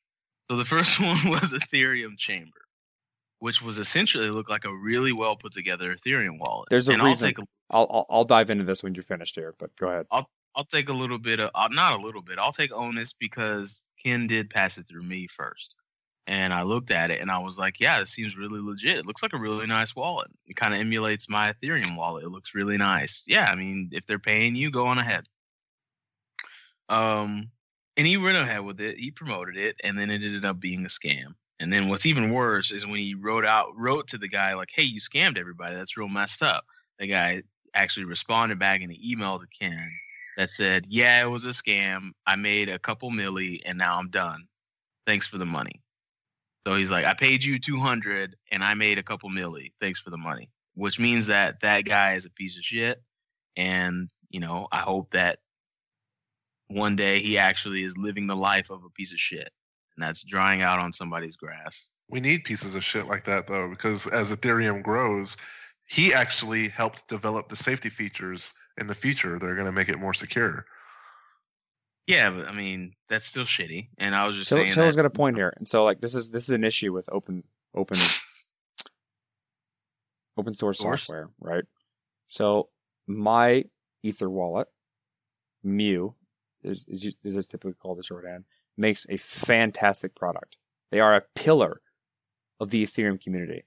So 0.51 0.57
the 0.57 0.65
first 0.65 0.99
one 1.01 1.29
was 1.29 1.53
Ethereum 1.53 2.17
Chamber, 2.17 2.63
which 3.41 3.61
was 3.61 3.79
essentially 3.79 4.31
looked 4.31 4.49
like 4.51 4.65
a 4.65 4.75
really 4.75 5.13
well 5.13 5.37
put 5.37 5.53
together 5.53 5.95
Ethereum 5.95 6.39
wallet. 6.39 6.69
There's 6.71 6.89
a 6.89 6.95
and 6.95 7.03
reason- 7.03 7.27
I'll 7.27 7.31
take 7.31 7.39
a, 7.39 7.47
I'll, 7.71 7.87
I'll 7.91 8.07
I'll 8.09 8.25
dive 8.25 8.51
into 8.51 8.65
this 8.65 8.83
when 8.83 8.95
you're 8.95 9.03
finished 9.03 9.35
here, 9.35 9.55
but 9.59 9.77
go 9.77 9.89
ahead. 9.89 10.07
I'll 10.11 10.29
I'll 10.57 10.65
take 10.65 10.89
a 10.89 10.93
little 10.95 11.19
bit 11.19 11.41
of 11.41 11.51
uh, 11.55 11.69
not 11.71 11.99
a 11.99 12.03
little 12.03 12.23
bit. 12.23 12.39
I'll 12.39 12.53
take 12.53 12.73
onus 12.73 13.13
because 13.13 13.85
Ken 14.03 14.27
did 14.27 14.49
pass 14.49 14.79
it 14.79 14.89
through 14.89 15.03
me 15.03 15.29
first. 15.37 15.75
And 16.27 16.55
I 16.55 16.63
looked 16.63 16.91
at 16.91 17.11
it 17.11 17.21
and 17.21 17.31
I 17.31 17.39
was 17.39 17.59
like, 17.59 17.81
yeah, 17.81 18.01
this 18.01 18.11
seems 18.11 18.37
really 18.37 18.61
legit. 18.61 18.97
It 18.97 19.07
looks 19.07 19.23
like 19.23 19.35
a 19.35 19.39
really 19.39 19.67
nice 19.67 19.95
wallet. 19.95 20.31
It 20.47 20.57
kind 20.57 20.73
of 20.73 20.81
emulates 20.81 21.29
my 21.29 21.53
Ethereum 21.53 21.97
wallet. 21.97 22.25
It 22.25 22.31
looks 22.31 22.55
really 22.55 22.79
nice. 22.79 23.23
Yeah, 23.27 23.51
I 23.51 23.55
mean, 23.55 23.91
if 23.93 24.07
they're 24.07 24.19
paying 24.19 24.55
you, 24.55 24.71
go 24.71 24.87
on 24.87 24.99
ahead. 24.99 25.27
Um, 26.89 27.51
and 27.97 28.07
he 28.07 28.17
went 28.17 28.37
ahead 28.37 28.65
with 28.65 28.81
it. 28.81 28.99
He 28.99 29.11
promoted 29.11 29.57
it, 29.57 29.77
and 29.85 29.99
then 29.99 30.11
it 30.11 30.23
ended 30.23 30.45
up 30.45 30.61
being 30.61 30.85
a 30.85 30.89
scam. 30.89 31.35
And 31.61 31.73
then 31.73 31.89
what's 31.89 32.07
even 32.07 32.33
worse 32.33 32.73
is 32.73 32.87
when 32.87 33.01
he 33.01 33.15
wrote 33.15 33.45
out 33.45 33.69
wrote 33.77 34.09
to 34.09 34.19
the 34.19 34.29
guy 34.29 34.55
like, 34.55 34.71
"Hey, 34.75 34.83
you 34.83 35.01
scammed 35.01 35.39
everybody. 35.39 35.77
That's 35.77 35.97
real 35.97 36.09
messed 36.09 36.43
up." 36.43 36.65
The 36.99 37.07
guy 37.07 37.43
actually 37.75 38.07
responded 38.07 38.59
back 38.59 38.81
in 38.81 38.91
an 38.91 38.99
email 39.03 39.39
to 39.39 39.47
Ken 39.47 39.91
that 40.37 40.51
said, 40.51 40.87
"Yeah, 40.89 41.23
it 41.23 41.29
was 41.29 41.45
a 41.45 41.51
scam. 41.51 42.13
I 42.27 42.37
made 42.37 42.69
a 42.69 42.79
couple 42.79 43.11
milli, 43.11 43.61
and 43.65 43.79
now 43.79 43.99
I'm 43.99 44.11
done. 44.11 44.49
Thanks 45.07 45.29
for 45.29 45.39
the 45.39 45.47
money." 45.47 45.84
So 46.67 46.77
he's 46.77 46.91
like, 46.91 47.05
"I 47.05 47.15
paid 47.15 47.45
you 47.45 47.59
200, 47.59 48.37
and 48.51 48.65
I 48.65 48.75
made 48.75 48.99
a 48.99 49.03
couple 49.03 49.31
milli. 49.31 49.73
Thanks 49.81 50.01
for 50.01 50.11
the 50.11 50.17
money." 50.17 50.51
Which 50.75 50.99
means 50.99 51.27
that 51.27 51.61
that 51.61 51.85
guy 51.85 52.15
is 52.15 52.25
a 52.25 52.31
piece 52.31 52.57
of 52.57 52.65
shit, 52.65 53.03
and 53.57 54.11
you 54.31 54.41
know, 54.41 54.67
I 54.73 54.81
hope 54.81 55.13
that 55.13 55.39
one 56.69 56.97
day 56.97 57.21
he 57.21 57.39
actually 57.39 57.85
is 57.85 57.97
living 57.97 58.27
the 58.27 58.35
life 58.35 58.71
of 58.71 58.83
a 58.85 58.91
piece 58.91 59.13
of 59.13 59.19
shit, 59.19 59.53
and 59.95 60.03
that's 60.03 60.23
drying 60.25 60.63
out 60.63 60.81
on 60.81 60.93
somebody's 60.93 61.37
grass. 61.37 61.91
We 62.09 62.21
need 62.21 62.45
pieces 62.45 62.75
of 62.75 62.85
shit 62.85 63.07
like 63.07 63.25
that 63.25 63.47
though, 63.47 63.69
because 63.69 64.07
as 64.09 64.35
Ethereum 64.35 64.83
grows, 64.83 65.37
he 65.87 66.13
actually 66.15 66.69
helped 66.69 67.09
develop 67.09 67.49
the 67.49 67.57
safety 67.57 67.91
features 67.91 68.53
in 68.79 68.87
the 68.87 68.95
future 68.95 69.39
that 69.39 69.47
are 69.49 69.55
going 69.55 69.67
to 69.67 69.73
make 69.73 69.89
it 69.89 69.99
more 69.99 70.15
secure. 70.15 70.67
Yeah, 72.07 72.31
but 72.31 72.47
I 72.47 72.53
mean, 72.53 72.95
that's 73.09 73.27
still 73.27 73.45
shitty. 73.45 73.89
And 73.99 74.15
I 74.15 74.27
was 74.27 74.37
just 74.37 74.49
Chill, 74.49 74.59
saying 74.59 74.73
Chill's 74.73 74.95
that, 74.95 75.03
got 75.03 75.07
a 75.07 75.11
point 75.11 75.37
here, 75.37 75.53
and 75.57 75.67
so 75.67 75.85
like 75.85 76.01
this 76.01 76.15
is 76.15 76.31
this 76.31 76.45
is 76.45 76.51
an 76.51 76.65
issue 76.65 76.93
with 76.93 77.09
open 77.11 77.45
open 77.75 77.99
open 80.37 80.53
source, 80.53 80.79
Source? 80.79 81.03
software, 81.03 81.31
right? 81.41 81.65
So 82.27 82.69
my 83.07 83.65
Ether 84.03 84.29
wallet, 84.29 84.69
MEW, 85.63 86.15
is 86.63 86.85
is, 86.89 87.15
is 87.25 87.47
typically 87.47 87.75
called 87.75 87.99
the 87.99 88.03
shorthand, 88.03 88.45
makes 88.77 89.07
a 89.09 89.17
fantastic 89.17 90.15
product. 90.15 90.59
They 90.91 91.01
are 91.01 91.15
a 91.15 91.23
pillar 91.35 91.81
of 92.61 92.69
the 92.71 92.85
Ethereum 92.85 93.21
community, 93.21 93.65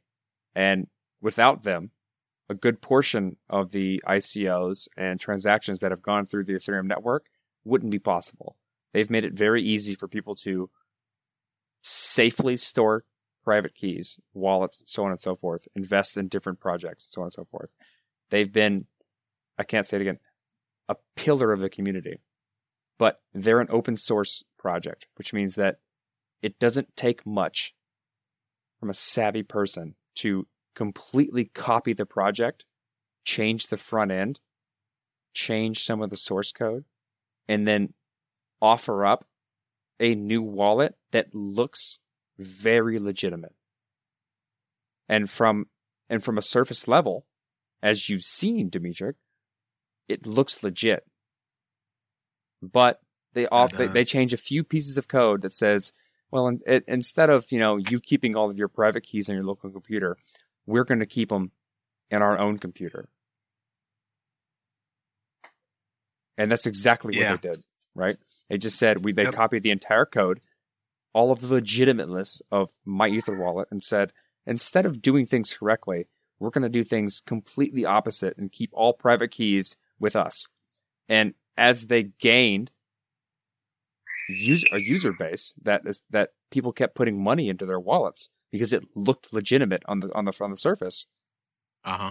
and 0.56 0.88
without 1.22 1.64
them, 1.64 1.90
a 2.50 2.54
good 2.54 2.82
portion 2.82 3.38
of 3.50 3.72
the 3.72 4.02
ICOs 4.08 4.88
and 4.96 5.20
transactions 5.20 5.80
that 5.80 5.92
have 5.92 6.04
gone 6.04 6.28
through 6.28 6.44
the 6.44 6.54
Ethereum 6.54 6.86
network 6.86 7.26
wouldn't 7.68 7.92
be 7.92 8.00
possible. 8.00 8.56
They've 8.94 9.10
made 9.10 9.26
it 9.26 9.34
very 9.34 9.62
easy 9.62 9.94
for 9.94 10.08
people 10.08 10.36
to 10.38 10.70
safely 11.82 12.58
store 12.58 13.04
private 13.44 13.76
keys, 13.76 14.20
wallets, 14.34 14.82
so 14.86 15.06
on 15.06 15.12
and 15.12 15.20
so 15.20 15.36
forth, 15.36 15.68
invest 15.76 16.18
in 16.18 16.28
different 16.28 16.60
projects, 16.60 17.08
so 17.10 17.22
on 17.22 17.28
and 17.28 17.34
so 17.34 17.46
forth. 17.46 17.72
They've 18.30 18.52
been, 18.52 18.88
I 19.58 19.64
can't 19.64 19.86
say 19.86 19.98
it 19.98 20.02
again, 20.02 20.20
a 20.90 20.96
pillar 21.16 21.52
of 21.52 21.60
the 21.60 21.70
community. 21.70 22.20
But 22.98 23.20
they're 23.34 23.62
an 23.62 23.68
open 23.70 23.96
source 23.96 24.44
project, 24.58 25.06
which 25.16 25.34
means 25.34 25.56
that 25.56 25.78
it 26.42 26.60
doesn't 26.60 26.96
take 26.96 27.26
much 27.26 27.74
from 28.80 28.90
a 28.90 28.96
savvy 28.96 29.44
person 29.44 29.96
to 30.16 30.48
completely 30.76 31.46
copy 31.46 31.94
the 31.94 32.06
project, 32.06 32.66
change 33.24 33.68
the 33.68 33.78
front 33.78 34.12
end, 34.12 34.40
change 35.34 35.84
some 35.84 36.02
of 36.02 36.10
the 36.10 36.18
source 36.18 36.52
code, 36.52 36.86
and 37.48 37.68
then 37.68 37.94
offer 38.62 39.06
up 39.06 39.26
a 40.00 40.16
new 40.16 40.42
wallet 40.42 40.96
that 41.12 41.34
looks 41.34 42.00
very 42.38 43.00
legitimate. 43.00 43.56
And 45.10 45.30
from 45.30 45.68
and 46.10 46.24
from 46.24 46.38
a 46.38 46.42
surface 46.42 46.88
level, 46.88 47.26
as 47.82 48.10
you've 48.10 48.24
seen, 48.24 48.70
Dimitri, 48.70 49.14
it 50.08 50.26
looks 50.26 50.64
legit. 50.64 51.06
But 52.62 53.02
they 53.34 53.48
off 53.48 53.72
they, 53.72 53.88
they 53.88 54.06
change 54.06 54.34
a 54.34 54.38
few 54.38 54.64
pieces 54.64 54.98
of 54.98 55.08
code 55.08 55.42
that 55.42 55.54
says, 55.54 55.94
well, 56.32 56.48
in, 56.48 56.60
it, 56.66 56.84
instead 56.88 57.30
of 57.30 57.52
you 57.52 57.60
know 57.60 57.78
you 57.78 58.00
keeping 58.00 58.36
all 58.36 58.50
of 58.50 58.58
your 58.58 58.68
private 58.68 59.04
keys 59.04 59.30
on 59.30 59.36
your 59.36 59.46
local 59.46 59.70
computer, 59.70 60.18
we're 60.66 60.84
going 60.84 61.00
to 61.00 61.06
keep 61.06 61.30
them 61.30 61.52
in 62.10 62.22
our 62.22 62.38
own 62.38 62.58
computer. 62.58 63.10
And 66.38 66.52
that's 66.52 66.66
exactly 66.66 67.18
what 67.18 67.28
they 67.42 67.50
did, 67.50 67.64
right? 67.96 68.18
They 68.50 68.58
just 68.58 68.78
said 68.78 69.04
we 69.04 69.12
they 69.14 69.24
Yep. 69.24 69.34
copied 69.36 69.64
the 69.64 69.72
entire 69.72 70.06
code, 70.06 70.40
all 71.14 71.32
of 71.32 71.40
the 71.42 71.48
legitimateness 71.48 72.42
of 72.52 72.72
my 72.86 73.08
Ether 73.08 73.36
wallet, 73.38 73.68
and 73.72 73.82
said 73.82 74.14
instead 74.46 74.86
of 74.86 75.02
doing 75.02 75.26
things 75.26 75.56
correctly, 75.58 76.08
we're 76.40 76.52
going 76.52 76.62
to 76.64 76.70
do 76.70 76.84
things 76.84 77.22
completely 77.26 77.86
opposite 77.86 78.38
and 78.38 78.52
keep 78.52 78.70
all 78.74 78.94
private 78.94 79.32
keys 79.32 79.76
with 80.00 80.16
us. 80.16 80.48
And 81.10 81.34
as 81.58 81.88
they 81.88 82.04
gained 82.04 82.72
user, 84.30 84.68
a 84.72 84.80
user 84.80 85.12
base 85.12 85.56
that 85.64 85.82
is 85.86 86.04
that 86.10 86.32
people 86.52 86.72
kept 86.72 86.96
putting 86.96 87.22
money 87.22 87.50
into 87.50 87.66
their 87.66 87.80
wallets 87.80 88.30
because 88.52 88.72
it 88.74 88.86
looked 88.96 89.34
legitimate 89.34 89.84
on 89.88 90.00
the 90.02 90.14
on 90.14 90.26
the 90.26 90.34
on 90.40 90.52
the 90.52 90.58
surface, 90.58 91.08
Uh 91.84 91.98
huh. 91.98 92.10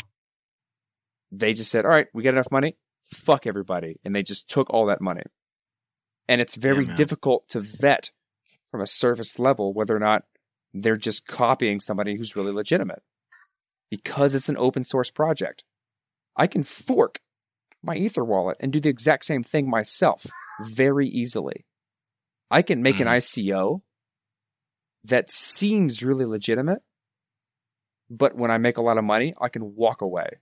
they 1.30 1.52
just 1.54 1.70
said, 1.70 1.84
"All 1.84 1.90
right, 1.90 2.08
we 2.12 2.22
get 2.22 2.34
enough 2.34 2.50
money, 2.50 2.76
fuck 3.10 3.46
everybody," 3.46 4.00
and 4.04 4.14
they 4.14 4.22
just 4.22 4.48
took 4.48 4.68
all 4.70 4.86
that 4.86 5.00
money. 5.00 5.22
And 6.28 6.40
it's 6.40 6.56
very 6.56 6.86
man. 6.86 6.96
difficult 6.96 7.48
to 7.50 7.60
vet 7.60 8.10
from 8.70 8.80
a 8.80 8.86
surface 8.86 9.38
level 9.38 9.72
whether 9.72 9.94
or 9.94 10.00
not 10.00 10.24
they're 10.74 10.96
just 10.96 11.26
copying 11.26 11.80
somebody 11.80 12.16
who's 12.16 12.36
really 12.36 12.52
legitimate 12.52 13.02
because 13.90 14.34
it's 14.34 14.48
an 14.48 14.56
open 14.56 14.84
source 14.84 15.10
project. 15.10 15.64
I 16.36 16.46
can 16.46 16.62
fork 16.64 17.20
my 17.82 17.94
Ether 17.96 18.24
wallet 18.24 18.56
and 18.60 18.72
do 18.72 18.80
the 18.80 18.88
exact 18.88 19.24
same 19.24 19.42
thing 19.44 19.70
myself 19.70 20.26
very 20.60 21.08
easily. 21.08 21.64
I 22.50 22.62
can 22.62 22.82
make 22.82 23.00
an 23.00 23.06
Hmm. 23.06 23.14
ICO 23.14 23.82
that 25.04 25.30
seems 25.30 26.02
really 26.02 26.24
legitimate, 26.24 26.82
but 28.10 28.34
when 28.36 28.50
I 28.50 28.58
make 28.58 28.76
a 28.76 28.82
lot 28.82 28.98
of 28.98 29.04
money, 29.04 29.34
I 29.40 29.48
can 29.48 29.76
walk 29.76 30.02
away. 30.02 30.40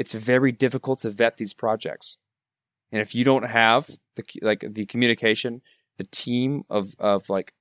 It's 0.00 0.14
very 0.14 0.50
difficult 0.50 1.00
to 1.00 1.10
vet 1.10 1.36
these 1.36 1.52
projects. 1.52 2.16
And 2.90 3.02
if 3.02 3.14
you 3.14 3.22
don't 3.22 3.42
have 3.42 3.90
the 4.16 4.24
like 4.40 4.64
the 4.66 4.86
communication, 4.86 5.60
the 5.98 6.04
team 6.04 6.62
of 6.70 6.94
of 6.98 7.28
like 7.28 7.52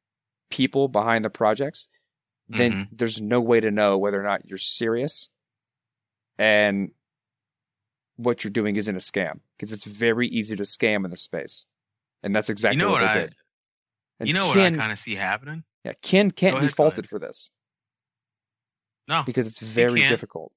people 0.49 0.87
behind 0.87 1.25
the 1.25 1.29
projects, 1.29 1.89
then 2.47 2.71
Mhm. 2.71 2.87
there's 2.97 3.19
no 3.19 3.41
way 3.41 3.59
to 3.59 3.71
know 3.71 3.97
whether 3.97 4.19
or 4.19 4.23
not 4.23 4.47
you're 4.47 4.57
serious 4.57 5.29
and 6.37 6.91
what 8.15 8.43
you're 8.43 8.51
doing 8.51 8.77
isn't 8.77 8.95
a 8.95 8.99
scam 8.99 9.41
because 9.57 9.73
it's 9.73 9.83
very 9.83 10.27
easy 10.29 10.55
to 10.55 10.63
scam 10.63 11.03
in 11.05 11.11
the 11.11 11.17
space. 11.17 11.65
And 12.23 12.33
that's 12.33 12.49
exactly 12.49 12.77
you 12.79 12.85
know 12.85 12.91
what, 12.91 13.01
what, 13.01 13.13
they 13.13 13.19
I 13.19 13.25
did. 13.25 13.35
And 14.19 14.27
you 14.29 14.33
know 14.33 14.53
Ken, 14.53 14.73
what 14.73 14.79
I 14.79 14.83
kind 14.83 14.91
of 14.93 14.99
see 14.99 15.15
happening? 15.15 15.63
yeah, 15.83 15.93
Ken 16.01 16.31
can't 16.31 16.55
Go 16.55 16.61
be 16.61 16.69
faulted 16.69 17.07
for 17.09 17.19
this 17.19 17.51
No, 19.09 19.23
because 19.25 19.45
it's 19.45 19.59
very 19.59 20.07
difficult. 20.07 20.53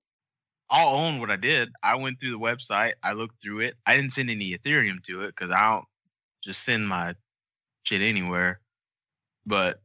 I'll 0.72 0.88
own 0.88 1.20
what 1.20 1.30
I 1.30 1.36
did. 1.36 1.70
I 1.82 1.96
went 1.96 2.18
through 2.18 2.32
the 2.32 2.38
website. 2.38 2.94
I 3.02 3.12
looked 3.12 3.40
through 3.42 3.60
it. 3.60 3.74
I 3.86 3.94
didn't 3.94 4.14
send 4.14 4.30
any 4.30 4.56
Ethereum 4.56 5.04
to 5.04 5.20
it 5.22 5.28
because 5.28 5.50
I 5.50 5.70
don't 5.70 5.84
just 6.42 6.64
send 6.64 6.88
my 6.88 7.14
shit 7.84 8.00
anywhere. 8.00 8.58
But 9.44 9.82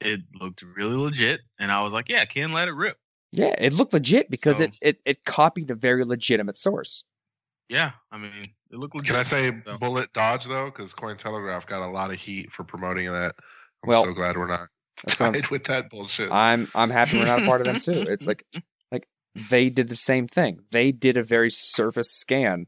it 0.00 0.20
looked 0.38 0.62
really 0.62 0.96
legit, 0.96 1.40
and 1.58 1.72
I 1.72 1.82
was 1.82 1.92
like, 1.92 2.08
"Yeah, 2.08 2.24
can 2.26 2.52
let 2.52 2.68
it 2.68 2.72
rip." 2.72 2.98
Yeah, 3.32 3.54
it 3.56 3.72
looked 3.72 3.94
legit 3.94 4.28
because 4.28 4.58
So- 4.58 4.64
it, 4.64 4.78
it 4.82 5.00
it 5.06 5.24
copied 5.24 5.70
a 5.70 5.74
very 5.74 6.04
legitimate 6.04 6.58
source. 6.58 7.04
Yeah, 7.70 7.92
I 8.10 8.18
mean, 8.18 8.42
it 8.70 8.76
looked 8.76 8.94
legit. 8.94 9.06
Can 9.06 9.16
I 9.16 9.22
say 9.22 9.62
So- 9.64 9.78
bullet 9.78 10.12
dodge 10.12 10.44
though? 10.44 10.66
Because 10.66 10.92
Cointelegraph 10.92 11.64
got 11.66 11.80
a 11.80 11.90
lot 11.90 12.10
of 12.12 12.18
heat 12.20 12.52
for 12.52 12.64
promoting 12.64 13.06
that. 13.06 13.34
I'm 13.82 13.88
Well, 13.88 14.04
so 14.04 14.12
glad 14.12 14.36
we're 14.36 14.46
not 14.48 14.68
I'm 15.18 15.32
tied 15.32 15.46
with 15.50 15.64
that 15.64 15.88
bullshit. 15.88 16.30
I'm 16.30 16.68
I'm 16.74 16.90
happy 16.90 17.18
we're 17.18 17.24
not 17.24 17.42
a 17.42 17.46
part 17.46 17.60
of 17.62 17.66
them 17.66 17.80
too. 17.80 18.04
It's 18.10 18.26
like 18.26 18.44
like 18.54 18.64
they 19.34 19.68
did 19.70 19.88
the 19.88 19.96
same 19.96 20.26
thing. 20.28 20.60
They 20.70 20.92
did 20.92 21.16
a 21.16 21.22
very 21.22 21.50
surface 21.50 22.10
scan 22.12 22.66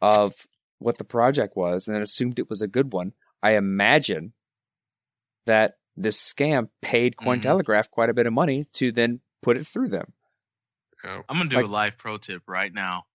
of 0.00 0.46
what 0.78 0.98
the 0.98 1.04
project 1.04 1.56
was 1.56 1.86
and 1.86 1.94
then 1.94 2.02
assumed 2.02 2.38
it 2.38 2.50
was 2.50 2.62
a 2.62 2.68
good 2.68 2.92
one. 2.92 3.12
I 3.42 3.56
imagine 3.56 4.32
that 5.46 5.78
this 5.96 6.20
scam 6.20 6.68
paid 6.82 7.16
Mhm. 7.16 7.24
Cointelegraph 7.42 7.90
quite 7.90 8.10
a 8.10 8.14
bit 8.14 8.26
of 8.26 8.32
money 8.32 8.64
to 8.74 8.92
then 8.92 9.20
put 9.42 9.56
it 9.56 9.66
through 9.66 9.88
them. 9.88 10.12
Yep. 11.04 11.24
I'm 11.28 11.38
gonna 11.38 11.50
do 11.50 11.56
Like- 11.56 11.64
a 11.64 11.68
live 11.68 11.98
pro 11.98 12.18
tip 12.18 12.42
right 12.46 12.72
now. 12.72 13.06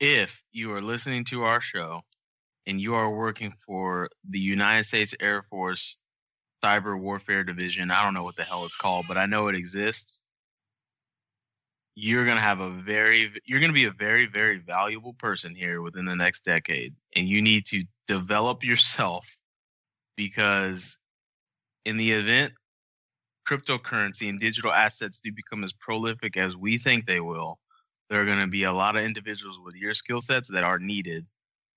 If 0.00 0.42
you 0.50 0.72
are 0.72 0.82
listening 0.82 1.24
to 1.26 1.42
our 1.44 1.60
show 1.60 2.02
and 2.66 2.80
you 2.80 2.94
are 2.94 3.10
working 3.10 3.52
for 3.66 4.10
the 4.28 4.38
United 4.40 4.84
States 4.84 5.14
Air 5.20 5.42
Force 5.44 5.96
Cyber 6.62 6.98
Warfare 6.98 7.44
Division, 7.44 7.90
I 7.90 8.02
don't 8.02 8.14
know 8.14 8.24
what 8.24 8.36
the 8.36 8.44
hell 8.44 8.64
it's 8.64 8.76
called, 8.76 9.06
but 9.06 9.16
I 9.18 9.26
know 9.26 9.48
it 9.48 9.54
exists. 9.54 10.21
You're 11.94 12.24
gonna 12.24 12.40
have 12.40 12.60
a 12.60 12.70
very, 12.70 13.32
you're 13.44 13.60
gonna 13.60 13.72
be 13.72 13.84
a 13.84 13.92
very, 13.92 14.26
very 14.26 14.58
valuable 14.58 15.14
person 15.14 15.54
here 15.54 15.82
within 15.82 16.04
the 16.04 16.16
next 16.16 16.44
decade, 16.44 16.94
and 17.14 17.28
you 17.28 17.42
need 17.42 17.66
to 17.66 17.84
develop 18.06 18.64
yourself 18.64 19.26
because 20.16 20.96
in 21.84 21.96
the 21.96 22.12
event 22.12 22.52
cryptocurrency 23.48 24.28
and 24.28 24.40
digital 24.40 24.72
assets 24.72 25.20
do 25.22 25.32
become 25.32 25.64
as 25.64 25.72
prolific 25.72 26.36
as 26.36 26.56
we 26.56 26.78
think 26.78 27.06
they 27.06 27.20
will, 27.20 27.58
there 28.08 28.20
are 28.20 28.24
going 28.24 28.40
to 28.40 28.46
be 28.46 28.64
a 28.64 28.72
lot 28.72 28.96
of 28.96 29.04
individuals 29.04 29.58
with 29.64 29.74
your 29.74 29.94
skill 29.94 30.20
sets 30.20 30.48
that 30.48 30.64
are 30.64 30.78
needed 30.78 31.28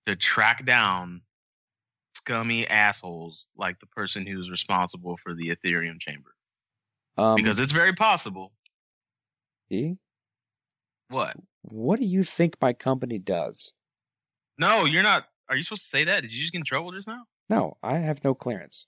to 0.06 0.16
track 0.16 0.66
down 0.66 1.22
scummy 2.16 2.68
assholes 2.68 3.48
like 3.58 3.80
the 3.80 3.88
person 3.88 4.26
who's 4.26 4.50
responsible 4.50 5.18
for 5.24 5.34
the 5.34 5.56
Ethereum 5.56 6.00
chamber. 6.00 6.36
Um, 7.18 7.36
Because 7.36 7.60
it's 7.60 7.72
very 7.72 7.94
possible. 7.94 8.52
E, 9.70 9.96
What? 11.10 11.36
what 11.62 12.00
do 12.00 12.06
you 12.06 12.24
think 12.24 12.56
my 12.62 12.74
company 12.74 13.18
does? 13.18 13.74
No, 14.58 14.86
you're 14.86 15.04
not. 15.04 15.26
Are 15.50 15.56
you 15.56 15.64
supposed 15.64 15.84
to 15.84 15.90
say 15.90 16.04
that? 16.06 16.22
Did 16.22 16.32
you 16.32 16.42
just 16.42 16.54
get 16.54 16.60
in 16.60 16.66
trouble 16.66 16.92
just 16.92 17.08
now? 17.08 17.24
No, 17.50 17.78
I 17.84 17.98
have 17.98 18.24
no 18.24 18.34
clearance. 18.34 18.88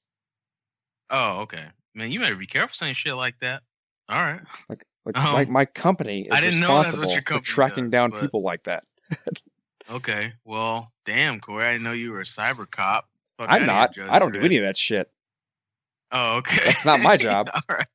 Oh, 1.09 1.41
okay. 1.41 1.65
Man, 1.93 2.11
you 2.11 2.20
better 2.20 2.36
be 2.36 2.47
careful 2.47 2.74
saying 2.76 2.95
shit 2.95 3.15
like 3.15 3.39
that. 3.41 3.61
All 4.09 4.22
right. 4.22 4.41
Like 4.70 4.86
like 5.05 5.18
Um, 5.24 5.34
my, 5.34 5.45
my 5.45 5.65
company 5.65 6.22
is 6.22 6.28
I 6.32 6.41
didn't 6.41 6.59
know 6.59 6.68
that's 6.82 6.93
what 6.97 7.07
responsible 7.07 7.11
your 7.11 7.41
for 7.41 7.45
tracking 7.45 7.86
does, 7.86 7.91
down 7.91 8.09
but- 8.11 8.22
people 8.22 8.41
like 8.41 8.63
that. 8.63 8.84
Okay. 9.89 10.34
Well, 10.43 10.91
damn, 11.05 11.39
Corey. 11.39 11.65
I 11.65 11.72
didn't 11.72 11.86
know 11.86 11.93
you 11.93 12.11
were 12.11 12.20
a 12.20 12.26
cyber 12.26 12.70
cop. 12.70 13.07
Fuck 13.38 13.47
I'm 13.49 13.59
here, 13.59 13.68
not. 13.68 13.97
I 14.09 14.20
don't 14.20 14.34
do 14.34 14.41
any 14.41 14.57
of 14.57 14.63
that 14.63 14.78
shit. 14.78 15.09
Oh, 16.11 16.38
okay. 16.39 16.59
That's 16.65 16.84
not 16.84 16.99
my 16.99 17.15
job. 17.15 17.49
All 17.53 17.61
right. 17.70 17.88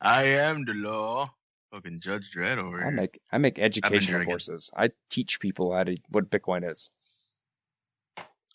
I 0.00 0.24
am 0.24 0.64
the 0.66 0.74
law. 0.74 1.32
Fucking 1.72 2.00
Judge 2.00 2.30
Dredd 2.34 2.58
over 2.58 2.78
here. 2.78 2.86
I 2.86 2.90
make 2.90 3.20
I 3.32 3.38
make 3.38 3.58
educational 3.58 4.24
courses. 4.24 4.70
I 4.76 4.90
teach 5.10 5.40
people 5.40 5.74
how 5.74 5.84
to 5.84 5.96
what 6.10 6.30
Bitcoin 6.30 6.70
is. 6.70 6.90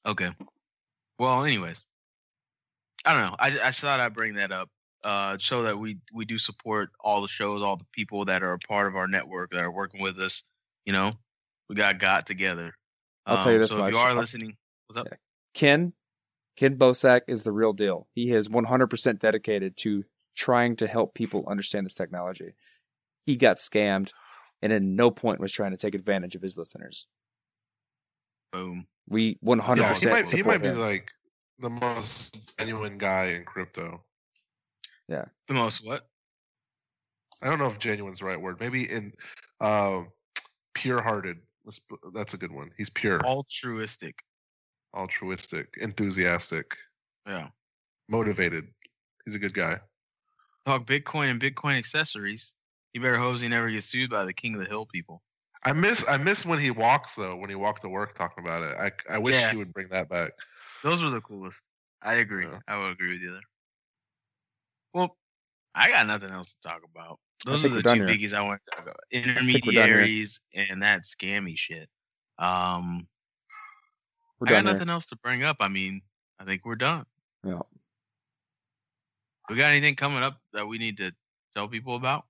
Okay. 0.05 0.32
Well, 1.20 1.43
anyways, 1.43 1.84
I 3.05 3.14
don't 3.14 3.22
know. 3.30 3.36
I, 3.38 3.68
I 3.68 3.72
thought 3.72 3.99
I'd 3.99 4.14
bring 4.14 4.36
that 4.36 4.51
up, 4.51 4.70
uh, 5.03 5.38
so 5.39 5.64
that 5.64 5.78
we 5.78 5.97
we 6.14 6.26
do 6.26 6.38
support 6.38 6.89
all 6.99 7.22
the 7.22 7.28
shows, 7.28 7.62
all 7.62 7.78
the 7.78 7.86
people 7.91 8.26
that 8.26 8.41
are 8.43 8.53
a 8.53 8.59
part 8.59 8.88
of 8.88 8.95
our 8.95 9.07
network 9.07 9.51
that 9.51 9.62
are 9.62 9.72
working 9.72 10.01
with 10.01 10.18
us. 10.20 10.43
You 10.86 10.93
know, 10.93 11.12
we 11.70 11.76
got 11.76 11.99
got 11.99 12.26
together. 12.26 12.74
I'll 13.28 13.43
tell 13.43 13.51
you 13.51 13.57
Um, 13.57 13.62
this 13.62 13.72
So 13.72 13.78
much. 13.78 13.89
if 13.89 13.95
you 13.95 13.99
are 13.99 14.16
listening, 14.16 14.57
what's 14.88 14.97
up? 14.97 15.07
Yeah. 15.12 15.18
Ken 15.53 15.93
Ken 16.55 16.76
Bosak 16.78 17.22
is 17.28 17.43
the 17.43 17.51
real 17.51 17.74
deal. 17.74 18.07
He 18.14 18.32
is 18.32 18.49
100% 18.49 19.20
dedicated 19.20 19.78
to 19.78 20.03
trying 20.36 20.76
to 20.78 20.88
help 20.88 21.14
people 21.14 21.45
understand 21.47 21.86
this 21.86 21.93
technology. 21.93 22.53
He 23.26 23.36
got 23.36 23.57
scammed 23.57 24.11
and 24.61 24.72
at 24.74 24.82
no 24.82 25.11
point 25.11 25.39
was 25.39 25.51
trying 25.51 25.72
to 25.72 25.78
take 25.78 25.95
advantage 25.95 26.36
of 26.36 26.41
his 26.41 26.57
listeners. 26.57 27.07
Boom. 28.51 28.86
We 29.07 29.38
100% 29.43 29.78
yeah, 29.78 29.93
he 29.95 30.05
might, 30.07 30.30
he 30.30 30.43
might 30.43 30.61
be 30.61 30.69
him. 30.69 30.80
like 30.80 31.11
the 31.59 31.69
most 31.69 32.57
genuine 32.57 32.97
guy 32.97 33.26
in 33.28 33.43
crypto. 33.45 34.03
Yeah. 35.07 35.26
The 35.47 35.53
most 35.53 35.86
what? 35.86 36.07
I 37.41 37.47
don't 37.47 37.59
know 37.59 37.67
if 37.67 37.80
genuine's 37.80 38.19
the 38.19 38.26
right 38.26 38.39
word. 38.39 38.59
Maybe 38.59 38.89
in 38.89 39.13
uh, 39.59 40.03
pure-hearted. 40.76 41.38
Let's- 41.65 41.82
That's 42.13 42.34
a 42.34 42.38
good 42.38 42.51
one. 42.51 42.69
He's 42.78 42.89
pure, 42.89 43.19
Altruistic. 43.26 44.15
altruistic, 44.95 45.76
enthusiastic, 45.82 46.76
Yeah. 47.28 47.49
motivated. 48.09 48.67
He's 49.26 49.36
a 49.36 49.39
good 49.39 49.53
guy. 49.53 49.80
Talk 50.65 50.86
Bitcoin 50.86 51.32
and 51.32 51.41
Bitcoin 51.41 51.78
accessories. 51.78 52.53
You 52.93 53.01
better 53.01 53.17
hope 53.17 53.39
he 53.39 53.47
never 53.47 53.69
gets 53.69 53.87
sued 53.89 54.09
by 54.09 54.25
the 54.25 54.33
King 54.33 54.55
of 54.55 54.59
the 54.61 54.67
Hill 54.67 54.85
people. 54.85 55.21
I 55.63 55.73
miss 55.73 56.07
I 56.09 56.17
miss 56.17 56.45
when 56.45 56.59
he 56.59 56.71
walks 56.71 57.15
though. 57.15 57.35
When 57.35 57.49
he 57.49 57.55
walked 57.55 57.83
to 57.83 57.89
work 57.89 58.15
talking 58.15 58.43
about 58.43 58.63
it, 58.63 58.75
I 59.09 59.15
I 59.15 59.17
wish 59.19 59.35
Yeah. 59.35 59.51
he 59.51 59.57
would 59.57 59.73
bring 59.73 59.89
that 59.89 60.09
back. 60.09 60.31
Those 60.83 61.03
were 61.03 61.09
the 61.11 61.21
coolest. 61.21 61.61
I 62.01 62.15
agree. 62.15 62.45
Yeah. 62.47 62.59
I 62.67 62.77
would 62.79 62.91
agree 62.91 63.13
with 63.13 63.21
you 63.21 63.31
there. 63.33 63.41
Well, 64.93 65.15
I 65.75 65.89
got 65.89 66.07
nothing 66.07 66.31
else 66.31 66.49
to 66.49 66.67
talk 66.67 66.81
about. 66.93 67.19
Those 67.45 67.63
are 67.63 67.69
the 67.69 67.77
two 67.77 67.81
done 67.83 67.97
here. 67.97 68.07
biggies 68.07 68.33
I 68.33 68.41
want 68.41 68.61
to 68.65 68.75
talk 68.75 68.83
about. 68.85 68.97
we're 69.13 69.21
done 69.21 69.47
here. 69.47 69.55
Intermediaries 69.55 70.41
and 70.53 70.81
that 70.83 71.03
scammy 71.03 71.53
shit. 71.57 71.87
Um, 72.39 73.07
We're 74.39 74.47
I 74.47 74.49
got 74.49 74.55
done 74.57 74.65
here. 74.65 74.73
nothing 74.73 74.89
else 74.89 75.05
to 75.07 75.15
bring 75.17 75.43
up. 75.43 75.57
I 75.59 75.67
mean, 75.67 76.01
I 76.39 76.45
think 76.45 76.65
we're 76.65 76.75
done. 76.75 77.05
Yeah. 77.45 77.59
We 79.49 79.55
got 79.57 79.71
anything 79.71 79.95
coming 79.95 80.23
up 80.23 80.37
that 80.53 80.67
we 80.67 80.77
need 80.77 80.97
to 80.97 81.11
tell 81.55 81.67
people 81.67 81.95
about? 81.95 82.25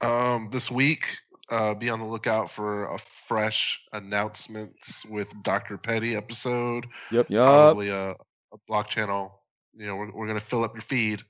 Um, 0.00 0.48
this 0.50 0.70
week, 0.70 1.18
uh, 1.50 1.74
be 1.74 1.90
on 1.90 1.98
the 1.98 2.06
lookout 2.06 2.50
for 2.50 2.92
a 2.92 2.98
fresh 2.98 3.80
announcements 3.92 5.04
with 5.06 5.32
Dr. 5.42 5.76
Petty 5.78 6.14
episode. 6.14 6.86
Yep, 7.10 7.26
yep. 7.30 7.44
Probably 7.44 7.88
a, 7.88 8.10
a 8.10 8.56
block 8.66 8.88
channel. 8.88 9.42
You 9.74 9.86
know, 9.86 9.96
we're 9.96 10.12
we're 10.12 10.26
gonna 10.26 10.40
fill 10.40 10.64
up 10.64 10.74
your 10.74 10.82
feed 10.82 11.22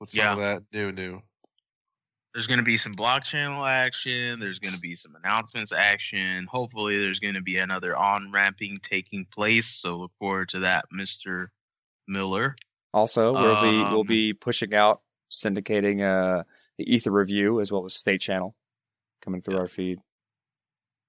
with 0.00 0.10
some 0.10 0.32
of 0.32 0.38
that 0.38 0.62
new 0.72 0.92
new. 0.92 1.20
There's 2.34 2.46
going 2.46 2.58
to 2.58 2.64
be 2.64 2.76
some 2.76 2.92
block 2.92 3.24
channel 3.24 3.64
action. 3.64 4.38
There's 4.40 4.58
going 4.58 4.74
to 4.74 4.80
be 4.80 4.94
some 4.94 5.16
announcements 5.16 5.72
action. 5.72 6.46
Hopefully, 6.50 6.98
there's 6.98 7.18
going 7.18 7.32
to 7.32 7.40
be 7.40 7.56
another 7.56 7.96
on 7.96 8.30
ramping 8.30 8.76
taking 8.82 9.24
place. 9.32 9.68
So 9.68 9.96
look 9.96 10.12
forward 10.18 10.50
to 10.50 10.58
that, 10.58 10.84
Mr. 10.94 11.46
Miller. 12.06 12.54
Also, 12.92 13.32
we'll 13.32 13.62
be 13.62 13.78
we'll 13.90 14.00
Um, 14.00 14.06
be 14.06 14.34
pushing 14.34 14.74
out 14.74 15.00
syndicating 15.30 16.02
uh 16.02 16.42
the 16.78 16.92
Ether 16.92 17.10
review 17.10 17.60
as 17.60 17.72
well 17.72 17.84
as 17.84 17.94
State 17.94 18.20
Channel 18.20 18.54
coming 19.22 19.40
through 19.40 19.58
our 19.58 19.66
feed. 19.66 19.98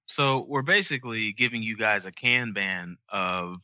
So 0.06 0.46
we're 0.48 0.62
basically 0.62 1.32
giving 1.32 1.62
you 1.62 1.76
guys 1.76 2.06
a 2.06 2.12
Kanban 2.12 2.96
of 3.10 3.56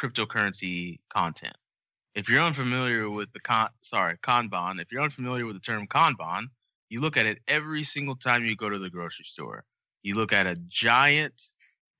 cryptocurrency 0.00 0.98
content. 1.12 1.56
If 2.14 2.28
you're 2.28 2.42
unfamiliar 2.42 3.08
with 3.08 3.32
the 3.32 3.40
con, 3.40 3.68
sorry, 3.82 4.16
Kanban, 4.18 4.80
if 4.80 4.90
you're 4.90 5.02
unfamiliar 5.02 5.46
with 5.46 5.56
the 5.56 5.60
term 5.60 5.86
Kanban, 5.86 6.46
you 6.88 7.00
look 7.00 7.16
at 7.16 7.26
it 7.26 7.38
every 7.48 7.84
single 7.84 8.16
time 8.16 8.44
you 8.44 8.56
go 8.56 8.68
to 8.68 8.78
the 8.78 8.90
grocery 8.90 9.24
store. 9.24 9.64
You 10.02 10.14
look 10.14 10.32
at 10.32 10.46
a 10.46 10.56
giant 10.68 11.42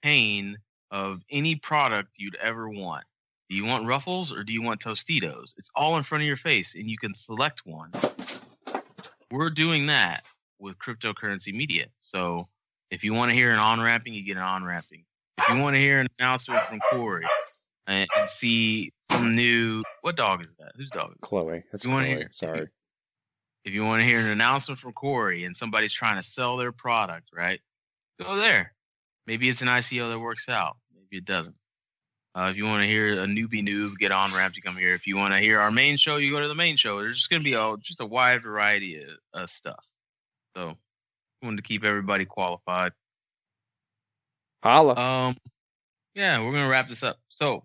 pane 0.03 0.59
of 0.91 1.21
any 1.31 1.57
product 1.57 2.11
you'd 2.17 2.37
ever 2.37 2.69
want. 2.69 3.05
Do 3.49 3.57
you 3.57 3.65
want 3.65 3.87
Ruffles 3.87 4.33
or 4.33 4.45
do 4.45 4.53
you 4.53 4.63
want 4.63 4.81
Tostitos? 4.81 5.55
It's 5.57 5.71
all 5.75 5.97
in 5.97 6.05
front 6.05 6.23
of 6.23 6.27
your 6.27 6.37
face 6.37 6.75
and 6.75 6.89
you 6.89 6.99
can 6.99 7.15
select 7.15 7.63
one. 7.65 7.91
We're 9.35 9.51
doing 9.51 9.87
that 9.87 10.23
with 10.61 10.79
cryptocurrency 10.79 11.53
media. 11.53 11.87
So 12.03 12.47
if 12.93 13.03
you 13.03 13.13
want 13.15 13.31
to 13.31 13.35
hear 13.35 13.51
an 13.53 13.59
on 13.59 13.81
ramping, 13.81 14.15
you 14.15 14.23
get 14.25 14.37
an 14.37 14.45
on 14.45 14.65
ramping. 14.65 15.05
If 15.39 15.49
you 15.49 15.59
want 15.61 15.75
to 15.75 15.81
hear 15.81 15.99
an 15.99 16.07
announcement 16.21 16.63
from 16.69 16.79
Corey 16.93 17.27
and, 17.89 18.09
and 18.17 18.31
see 18.31 18.93
some 19.11 19.35
new, 19.35 19.83
what 20.03 20.15
dog 20.17 20.45
is 20.45 20.53
that? 20.61 20.71
Whose 20.77 20.89
dog? 20.91 21.07
Is 21.07 21.11
that? 21.15 21.27
Chloe. 21.27 21.65
That's 21.73 21.85
Chloe. 21.85 22.07
hear- 22.07 22.29
Sorry. 22.31 22.69
If 23.65 23.73
you 23.75 23.85
want 23.85 24.03
to 24.03 24.07
hear 24.07 24.21
an 24.21 24.27
announcement 24.29 24.79
from 24.79 24.93
Corey 24.93 25.45
and 25.45 25.57
somebody's 25.57 25.93
trying 25.93 26.23
to 26.23 26.29
sell 26.29 26.57
their 26.57 26.71
product, 26.71 27.31
right? 27.35 27.61
Go 28.21 28.37
there. 28.37 28.73
Maybe 29.27 29.49
it's 29.49 29.63
an 29.63 29.69
ICO 29.69 30.11
that 30.13 30.19
works 30.21 30.49
out. 30.49 30.77
Maybe 30.95 31.17
it 31.17 31.25
doesn't. 31.25 31.57
Uh, 32.37 32.49
if 32.51 32.57
you 32.57 32.65
want 32.65 32.83
to 32.83 32.89
hear 32.89 33.23
a 33.23 33.27
newbie 33.27 33.67
noob 33.67 33.97
get 33.99 34.11
on 34.11 34.35
ramp, 34.35 34.57
you 34.57 34.63
come 34.63 34.77
here. 34.77 34.95
If 34.95 35.07
you 35.07 35.17
want 35.17 35.35
to 35.35 35.41
hear 35.41 35.61
our 35.61 35.71
main 35.71 35.97
show, 35.97 36.17
you 36.17 36.33
go 36.33 36.41
to 36.41 36.49
the 36.49 36.55
main 36.55 36.77
show. 36.77 36.99
There's 36.99 37.17
just 37.17 37.31
going 37.31 37.41
to 37.41 37.45
be 37.45 37.55
a, 37.55 37.77
just 37.81 38.01
a 38.01 38.07
wide 38.07 38.43
variety 38.43 39.05
of, 39.33 39.51
stuff. 39.51 39.85
So, 40.57 40.75
wanted 41.43 41.57
to 41.57 41.63
keep 41.63 41.85
everybody 41.85 42.25
qualified. 42.25 42.93
Holla. 44.65 44.97
Um, 44.97 45.37
yeah, 46.15 46.41
we're 46.41 46.53
gonna 46.53 46.69
wrap 46.69 46.89
this 46.89 47.03
up. 47.03 47.19
So, 47.29 47.65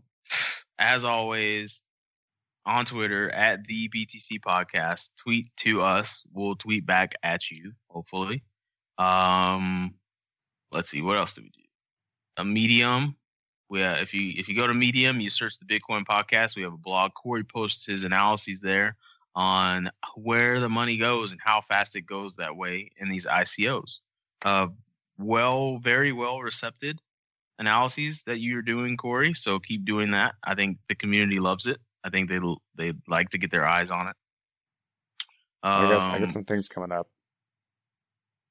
as 0.80 1.04
always, 1.04 1.82
on 2.66 2.86
Twitter 2.86 3.30
at 3.30 3.66
the 3.68 3.90
BTC 3.90 4.42
Podcast, 4.46 5.10
tweet 5.18 5.48
to 5.58 5.82
us. 5.82 6.22
We'll 6.34 6.56
tweet 6.56 6.86
back 6.86 7.16
at 7.24 7.50
you, 7.50 7.72
hopefully. 7.90 8.44
Um, 8.98 9.96
let's 10.72 10.92
see, 10.92 11.02
what 11.02 11.18
else 11.18 11.34
do 11.34 11.42
we 11.42 11.50
do? 11.50 11.64
A 12.38 12.46
Medium. 12.46 13.16
We, 13.70 13.84
uh, 13.84 13.96
if 14.02 14.14
you 14.14 14.34
if 14.36 14.48
you 14.48 14.60
go 14.60 14.68
to 14.68 14.74
Medium, 14.74 15.20
you 15.20 15.30
search 15.30 15.54
the 15.60 15.66
Bitcoin 15.66 16.04
Podcast. 16.06 16.56
We 16.56 16.64
have 16.64 16.74
a 16.74 16.78
blog. 16.78 17.12
Corey 17.14 17.44
posts 17.44 17.86
his 17.86 18.04
analyses 18.04 18.60
there 18.60 18.96
on 19.36 19.92
where 20.16 20.60
the 20.60 20.70
money 20.70 20.98
goes 20.98 21.32
and 21.32 21.40
how 21.44 21.62
fast 21.62 21.96
it 21.96 22.02
goes 22.02 22.36
that 22.36 22.56
way 22.56 22.90
in 22.98 23.10
these 23.10 23.26
ICOs. 23.26 23.98
Uh, 24.44 24.68
well, 25.20 25.78
very 25.78 26.12
well 26.12 26.40
recepted 26.42 27.00
analyses 27.60 28.24
that 28.26 28.40
you're 28.40 28.62
doing, 28.62 28.98
Corey. 28.98 29.34
So 29.34 29.60
keep 29.60 29.86
doing 29.86 30.12
that. 30.12 30.34
I 30.44 30.56
think 30.56 30.78
the 30.88 30.96
community 30.96 31.40
loves 31.40 31.68
it. 31.68 31.78
I 32.04 32.10
think 32.10 32.30
they 32.30 32.40
they 32.76 32.94
like 33.08 33.30
to 33.32 33.38
get 33.38 33.52
their 33.52 33.68
eyes 33.68 33.92
on 33.92 34.08
it. 34.08 34.16
I 35.62 35.90
got 35.90 36.02
I 36.02 36.16
Um, 36.16 36.22
got 36.22 36.32
some 36.32 36.46
things 36.46 36.70
coming 36.70 36.92
up. 36.92 37.08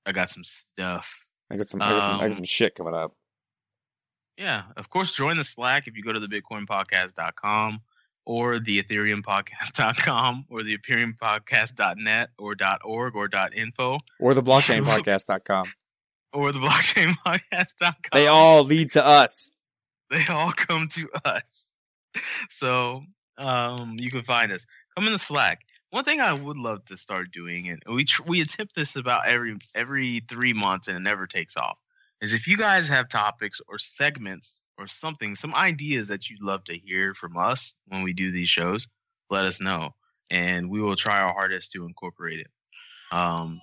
I 0.06 0.12
got 0.12 0.30
some 0.30 0.44
stuff. 0.44 1.08
I 1.50 1.56
got 1.56 1.68
some 1.68 1.82
I 1.82 1.90
got 1.90 2.04
some 2.04 2.14
I 2.14 2.18
got 2.20 2.26
um, 2.26 2.32
some 2.34 2.44
shit 2.44 2.74
coming 2.74 2.94
up. 2.94 3.14
Yeah, 4.38 4.62
of 4.76 4.88
course, 4.88 5.12
join 5.12 5.36
the 5.36 5.44
Slack 5.44 5.88
if 5.88 5.96
you 5.96 6.04
go 6.04 6.12
to 6.12 6.20
the 6.20 6.28
bitcoinpodcast.com 6.28 7.80
or 8.24 8.60
the 8.60 8.80
ethereumpodcast.com 8.82 10.46
or 10.48 10.62
the 10.62 10.78
ethereumpodcast.net 10.78 12.30
or 12.38 12.54
.org 12.84 13.16
or 13.16 13.28
.info 13.54 13.98
Or 14.20 14.34
the 14.34 14.42
blockchainpodcast.com. 14.42 15.66
or 16.32 16.52
the 16.52 16.60
blockchainpodcast.com. 16.60 17.94
They 18.12 18.28
all 18.28 18.62
lead 18.62 18.92
to 18.92 19.04
us. 19.04 19.50
they 20.10 20.24
all 20.28 20.52
come 20.52 20.88
to 20.90 21.08
us. 21.24 21.42
So 22.50 23.02
um, 23.38 23.96
you 23.98 24.10
can 24.10 24.22
find 24.22 24.52
us. 24.52 24.64
Come 24.94 25.06
in 25.08 25.12
the 25.12 25.18
Slack. 25.18 25.62
One 25.90 26.04
thing 26.04 26.20
I 26.20 26.32
would 26.32 26.58
love 26.58 26.84
to 26.86 26.96
start 26.96 27.32
doing, 27.32 27.70
and 27.70 27.82
we 27.92 28.04
tr- 28.04 28.22
we 28.26 28.40
attempt 28.42 28.74
this 28.74 28.94
about 28.96 29.26
every 29.26 29.56
every 29.74 30.22
three 30.28 30.52
months, 30.52 30.86
and 30.86 30.96
it 30.96 31.00
never 31.00 31.26
takes 31.26 31.56
off. 31.56 31.78
Is 32.20 32.34
if 32.34 32.46
you 32.46 32.56
guys 32.56 32.88
have 32.88 33.08
topics 33.08 33.60
or 33.68 33.78
segments 33.78 34.62
or 34.76 34.86
something, 34.86 35.36
some 35.36 35.54
ideas 35.54 36.08
that 36.08 36.28
you'd 36.28 36.42
love 36.42 36.64
to 36.64 36.76
hear 36.76 37.14
from 37.14 37.36
us 37.36 37.74
when 37.86 38.02
we 38.02 38.12
do 38.12 38.32
these 38.32 38.48
shows, 38.48 38.88
let 39.30 39.44
us 39.44 39.60
know, 39.60 39.94
and 40.30 40.68
we 40.68 40.80
will 40.80 40.96
try 40.96 41.20
our 41.20 41.32
hardest 41.32 41.72
to 41.72 41.84
incorporate 41.84 42.40
it. 42.40 42.48
Um, 43.12 43.60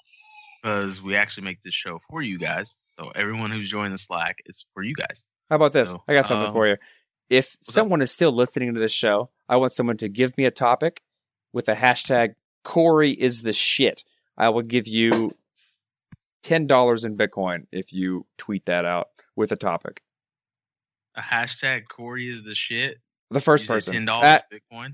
because 0.66 1.00
we 1.00 1.16
actually 1.16 1.44
make 1.44 1.62
this 1.62 1.76
show 1.76 2.00
for 2.10 2.24
you 2.24 2.40
guys. 2.40 2.76
So 3.00 3.12
everyone 3.14 3.52
who's 3.52 3.70
joined 3.70 3.94
the 3.94 4.00
Slack, 4.00 4.42
it's 4.46 4.66
for 4.74 4.82
you 4.82 4.96
guys. 4.96 5.24
How 5.50 5.58
about 5.58 5.74
this? 5.74 5.92
So, 5.92 6.04
I 6.08 6.16
got 6.16 6.26
something 6.26 6.48
um, 6.48 6.54
for 6.54 6.68
you. 6.68 6.78
If 7.30 7.54
up? 7.54 7.58
someone 7.62 8.02
is 8.02 8.12
still 8.12 8.32
listening 8.32 8.74
to 8.74 8.80
this 8.80 8.92
show, 8.92 9.30
I 9.48 9.58
want 9.58 9.74
someone 9.74 9.98
to 9.98 10.10
give 10.10 10.36
me 10.40 10.46
a 10.46 10.52
topic 10.52 11.02
with 11.54 11.68
the 11.68 11.74
hashtag 11.74 12.34
Corey 12.64 13.12
is 13.12 13.44
the 13.44 13.54
shit. 13.54 14.04
I 14.38 14.50
will 14.50 14.64
give 14.64 14.88
you 14.88 15.32
ten 16.46 16.68
dollars 16.68 17.04
in 17.04 17.18
Bitcoin 17.18 17.66
if 17.74 17.92
you 17.92 18.26
tweet 18.38 18.66
that 18.68 18.86
out 18.86 19.08
with 19.36 19.52
a 19.52 19.56
topic. 19.58 20.02
A 21.16 21.22
hashtag 21.22 21.88
Corey 21.90 22.30
is 22.32 22.44
the 22.44 22.56
shit. 22.56 23.00
The 23.32 23.42
first 23.42 23.68
person. 23.68 23.94
ten 23.94 24.06
dollars 24.06 24.28
At- 24.28 24.46
Bitcoin. 24.52 24.92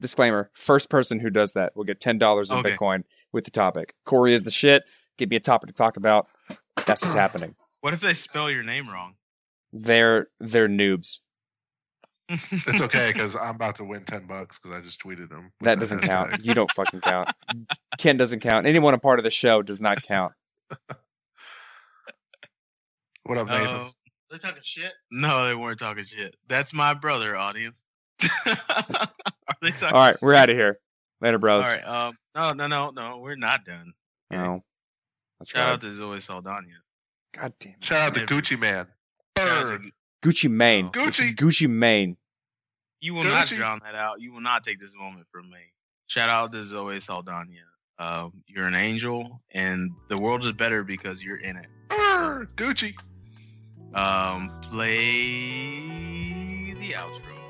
disclaimer: 0.00 0.50
first 0.54 0.88
person 0.88 1.18
who 1.20 1.28
does 1.30 1.52
that 1.52 1.76
will 1.76 1.84
get 1.84 2.00
ten 2.00 2.16
dollars 2.18 2.50
in 2.50 2.58
Okay. 2.58 2.76
Bitcoin 2.76 3.04
with 3.32 3.44
the 3.44 3.50
topic. 3.50 3.94
Corey 4.06 4.32
is 4.32 4.44
the 4.44 4.50
shit. 4.50 4.84
Give 5.18 5.28
me 5.28 5.36
a 5.36 5.40
topic 5.40 5.68
to 5.68 5.74
talk 5.74 5.96
about. 5.98 6.28
That's 6.86 7.02
what's 7.02 7.14
happening. 7.14 7.54
What 7.82 7.94
if 7.94 8.00
they 8.00 8.14
spell 8.14 8.48
your 8.48 8.62
name 8.62 8.88
wrong? 8.88 9.14
They're 9.72 10.28
they're 10.38 10.68
noobs. 10.68 11.18
It's 12.28 12.80
okay 12.80 13.10
because 13.12 13.34
I'm 13.34 13.56
about 13.56 13.74
to 13.76 13.84
win 13.84 14.04
ten 14.04 14.26
bucks 14.28 14.58
because 14.60 14.76
I 14.76 14.80
just 14.80 15.02
tweeted 15.02 15.28
them. 15.28 15.50
with 15.58 15.64
That 15.64 15.80
doesn't 15.80 16.02
hashtag. 16.02 16.06
count. 16.30 16.44
You 16.44 16.54
don't 16.54 16.70
fucking 16.72 17.00
count. 17.00 17.30
Ken 17.98 18.16
doesn't 18.16 18.38
count. 18.38 18.66
Anyone 18.66 18.94
a 18.94 18.98
part 18.98 19.18
of 19.18 19.24
the 19.24 19.30
show 19.30 19.62
does 19.62 19.80
not 19.80 20.00
count. 20.02 20.32
What 23.24 23.38
up, 23.38 23.46
Nathan? 23.48 23.68
Oh, 23.68 23.90
they 24.32 24.38
talking 24.38 24.62
shit? 24.64 24.92
No, 25.10 25.46
they 25.46 25.54
weren't 25.54 25.78
talking 25.78 26.04
shit. 26.04 26.34
That's 26.48 26.74
my 26.74 26.92
brother, 26.92 27.36
audience. 27.36 27.82
Are 28.46 29.08
they 29.62 29.70
talking? 29.70 29.96
All 29.96 30.04
right, 30.06 30.16
we're 30.20 30.34
out 30.34 30.50
of 30.50 30.56
here. 30.56 30.80
Later, 31.20 31.38
bros. 31.38 31.64
All 31.64 31.72
right. 31.72 31.84
Um. 31.86 32.14
No, 32.34 32.52
no, 32.52 32.66
no, 32.66 32.90
no. 32.90 33.18
We're 33.18 33.36
not 33.36 33.64
done. 33.64 33.92
No. 34.30 34.64
That's 35.38 35.52
Shout 35.52 35.64
right. 35.66 35.72
out 35.74 35.80
to 35.82 35.94
Zoe 35.94 36.20
Saldana. 36.20 36.66
God 37.38 37.52
damn. 37.60 37.74
it. 37.74 37.84
Shout 37.84 38.00
out 38.00 38.14
to 38.14 38.26
Gucci 38.26 38.58
Mane. 38.58 38.86
Shout 39.38 39.48
out 39.48 39.80
Gucci 40.24 40.50
Mane. 40.50 40.86
Oh. 40.86 40.90
Gucci. 40.90 41.36
Gucci 41.36 41.70
Mane. 41.70 42.16
You 43.00 43.14
will 43.14 43.24
not 43.24 43.46
Gucci. 43.46 43.56
drown 43.56 43.80
that 43.84 43.94
out. 43.94 44.20
You 44.20 44.32
will 44.32 44.40
not 44.40 44.64
take 44.64 44.80
this 44.80 44.94
moment 44.96 45.26
from 45.30 45.48
me. 45.48 45.58
Shout 46.08 46.28
out 46.28 46.52
to 46.52 46.64
Zoe 46.64 46.98
Saldana. 46.98 47.46
Um, 48.02 48.32
you're 48.48 48.66
an 48.66 48.74
angel, 48.74 49.40
and 49.52 49.92
the 50.08 50.20
world 50.20 50.44
is 50.44 50.50
better 50.52 50.82
because 50.82 51.22
you're 51.22 51.36
in 51.36 51.56
it. 51.56 51.66
Bird. 51.88 52.48
Gucci. 52.56 52.94
Um, 53.94 54.48
play 54.70 55.04
the 56.80 56.94
outro. 56.94 57.41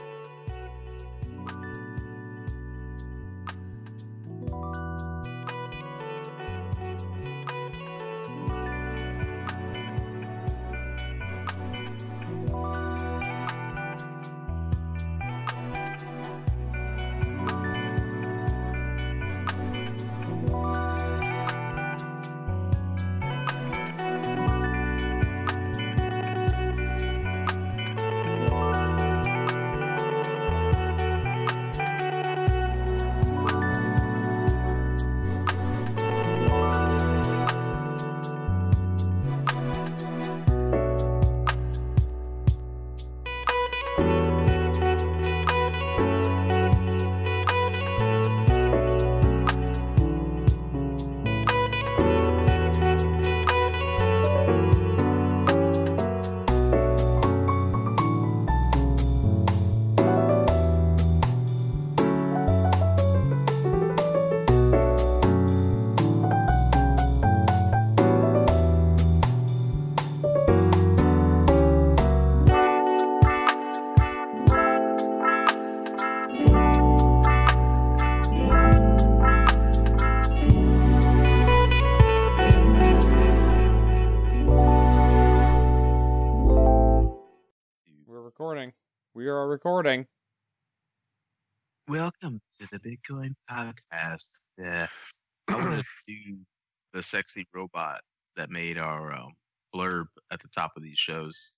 Sexy 97.12 97.46
robot 97.54 98.00
that 98.36 98.50
made 98.50 98.78
our 98.78 99.12
um, 99.12 99.32
blurb 99.74 100.06
at 100.32 100.40
the 100.42 100.48
top 100.48 100.72
of 100.76 100.82
these 100.82 100.98
shows. 100.98 101.52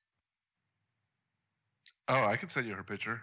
Oh, 2.09 2.25
I 2.25 2.37
can 2.37 2.49
send 2.49 2.67
you 2.67 2.75
her 2.75 2.85
picture. 2.85 3.23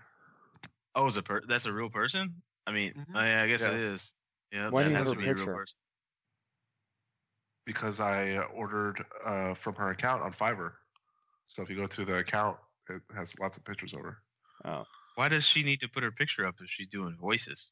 Oh, 0.95 1.07
is 1.07 1.17
a 1.17 1.21
per- 1.21 1.45
that's 1.47 1.65
a 1.65 1.73
real 1.73 1.89
person? 1.89 2.41
I 2.67 2.71
mean, 2.71 2.93
Mhm. 2.97 3.15
oh, 3.15 3.21
yeah, 3.23 3.43
I 3.43 3.47
guess 3.47 3.61
Yeah. 3.61 3.69
it 3.71 3.75
is. 3.75 4.11
Yeah, 4.51 4.69
Why 4.69 4.83
that 4.83 4.89
do 4.89 4.91
you 4.91 4.97
has 4.97 5.07
have 5.07 5.13
to 5.13 5.17
her 5.17 5.21
be 5.21 5.29
a 5.29 5.35
real 5.35 5.47
picture? 5.47 5.55
person. 5.55 5.75
because 7.65 7.99
I 7.99 8.37
uh, 8.37 8.41
ordered 8.55 9.05
uh, 9.23 9.53
from 9.53 9.75
her 9.75 9.91
account 9.91 10.23
on 10.23 10.33
Fiverr. 10.33 10.73
So 11.47 11.61
if 11.61 11.69
you 11.69 11.75
go 11.75 11.87
to 11.87 12.05
the 12.05 12.17
account, 12.17 12.57
it 12.89 13.01
has 13.15 13.39
lots 13.39 13.57
of 13.57 13.63
pictures 13.63 13.93
of 13.93 14.01
her. 14.01 14.23
Oh, 14.65 14.85
Why 15.15 15.27
does 15.29 15.45
she 15.45 15.63
need 15.63 15.79
to 15.81 15.87
put 15.89 16.03
her 16.03 16.11
picture 16.11 16.45
up 16.45 16.55
if 16.61 16.69
she's 16.69 16.87
doing 16.87 17.17
voices? 17.19 17.71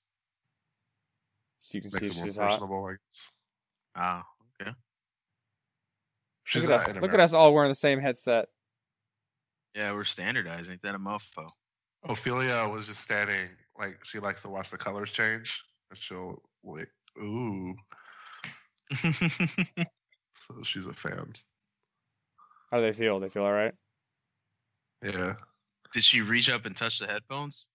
so 1.59 1.75
you 1.77 1.81
can 1.81 1.91
Makes 1.91 2.01
see 2.01 2.05
it 2.07 2.09
if 2.09 2.15
more 2.17 2.25
she's 2.25 2.35
hot. 2.37 2.51
personable. 2.51 2.85
I 2.85 2.91
guess. 2.91 3.31
Oh, 3.95 4.21
okay. 4.21 4.38
She's 6.49 6.63
Look 6.63 6.71
at 6.71 6.81
us! 6.81 6.89
in 6.89 6.99
Look 6.99 7.13
at 7.13 7.19
us 7.19 7.31
all 7.33 7.53
wearing 7.53 7.69
the 7.69 7.75
same 7.75 7.99
headset. 7.99 8.47
Yeah, 9.75 9.91
we're 9.93 10.03
standardizing. 10.03 10.71
Ain't 10.71 10.81
that 10.81 10.95
a 10.95 10.99
mofo? 10.99 11.47
Ophelia 12.03 12.67
was 12.67 12.87
just 12.87 13.01
standing 13.01 13.49
like 13.77 14.03
she 14.03 14.17
likes 14.17 14.41
to 14.41 14.49
watch 14.49 14.71
the 14.71 14.77
colors 14.77 15.11
change, 15.11 15.63
and 15.91 15.99
she'll 15.99 16.41
like, 16.63 16.89
ooh. 17.21 17.75
So 20.33 20.63
she's 20.63 20.85
a 20.85 20.93
fan. 20.93 21.33
How 22.71 22.77
do 22.77 22.83
they 22.83 22.93
feel? 22.93 23.19
They 23.19 23.29
feel 23.29 23.43
all 23.43 23.51
right. 23.51 23.73
Yeah, 25.03 25.35
Did 25.93 26.03
she 26.03 26.21
reach 26.21 26.49
up 26.49 26.65
and 26.65 26.75
touch 26.75 26.97
the 26.99 27.07
headphones? 27.07 27.67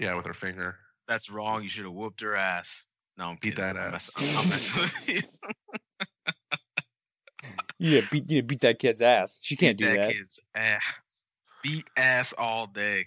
yeah, 0.00 0.14
with 0.14 0.24
her 0.26 0.34
finger. 0.34 0.76
That's 1.08 1.28
wrong. 1.28 1.62
You 1.62 1.68
should 1.68 1.84
have 1.84 1.92
whooped 1.92 2.20
her 2.22 2.34
ass. 2.36 2.84
No, 3.18 3.24
I'm 3.26 3.38
Beat 3.42 3.56
kidding. 3.56 3.74
that 3.74 3.76
I'm 3.76 3.94
ass. 3.94 4.10
messing- 4.16 4.36
I'm 4.38 4.48
messing 4.48 5.22
with 7.78 7.88
you. 7.88 7.90
You 7.90 8.00
need 8.00 8.04
to 8.04 8.10
beat, 8.10 8.30
you 8.30 8.34
need 8.36 8.40
to 8.42 8.46
beat 8.46 8.60
that 8.60 8.78
kid's 8.78 9.02
ass. 9.02 9.38
She 9.42 9.56
can't 9.56 9.78
Beat 9.78 9.84
do 9.86 9.92
that. 9.92 9.96
that. 10.08 10.12
kid's 10.12 10.38
ass. 10.54 10.82
Beat 11.62 11.84
ass 11.96 12.32
all 12.36 12.66
day. 12.66 13.06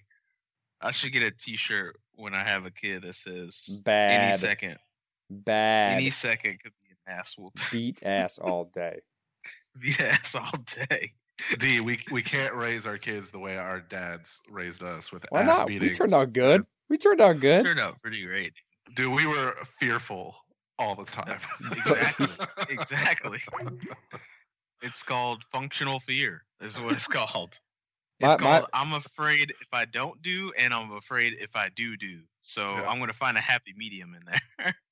I 0.81 0.91
should 0.91 1.11
get 1.11 1.23
a 1.23 1.31
T-shirt 1.31 1.99
when 2.15 2.33
I 2.33 2.43
have 2.43 2.65
a 2.65 2.71
kid 2.71 3.03
that 3.03 3.15
says 3.15 3.81
"Bad." 3.83 4.29
any 4.29 4.37
second, 4.37 4.77
bad. 5.29 5.93
any 5.97 6.09
second 6.11 6.59
could 6.61 6.71
be 6.83 6.89
an 6.91 7.19
ass 7.19 7.33
whoop. 7.37 7.53
Beat 7.71 7.99
ass 8.03 8.37
all 8.39 8.71
day. 8.73 8.99
Beat 9.79 9.99
ass 9.99 10.35
all 10.35 10.51
day. 10.89 11.13
D, 11.59 11.79
we 11.81 11.99
we 12.11 12.23
can't 12.23 12.55
raise 12.55 12.87
our 12.87 12.97
kids 12.97 13.29
the 13.29 13.37
way 13.39 13.57
our 13.57 13.79
dads 13.79 14.41
raised 14.49 14.81
us 14.81 15.11
with 15.11 15.25
Why 15.29 15.41
ass 15.41 15.47
not? 15.59 15.67
We 15.67 15.93
turned 15.93 16.13
out 16.13 16.33
good. 16.33 16.65
We 16.89 16.97
turned 16.97 17.21
out 17.21 17.39
good. 17.39 17.63
Turned 17.63 17.79
out 17.79 18.01
pretty 18.01 18.25
great. 18.25 18.53
Dude, 18.95 19.13
we 19.13 19.27
were 19.27 19.55
fearful 19.79 20.35
all 20.79 20.95
the 20.95 21.05
time. 21.05 21.39
Exactly. 21.71 22.27
exactly. 22.69 23.39
It's 24.81 25.03
called 25.03 25.43
functional 25.51 25.99
fear. 25.99 26.43
Is 26.61 26.75
what 26.79 26.93
it's 26.95 27.07
called. 27.07 27.59
It's 28.19 28.27
My- 28.27 28.37
my- 28.37 28.59
called 28.59 28.69
I'm 28.73 28.93
afraid 28.93 29.51
if 29.61 29.67
I 29.73 29.85
don't 29.85 30.21
do, 30.21 30.51
and 30.57 30.73
I'm 30.73 30.91
afraid 30.93 31.33
if 31.39 31.55
I 31.55 31.69
do 31.75 31.97
do. 31.97 32.21
So 32.43 32.61
Yeah. 32.71 32.89
I'm 32.89 32.99
gonna 32.99 33.13
find 33.13 33.37
a 33.37 33.41
happy 33.41 33.73
medium 33.75 34.15
in 34.15 34.23
there. 34.25 34.75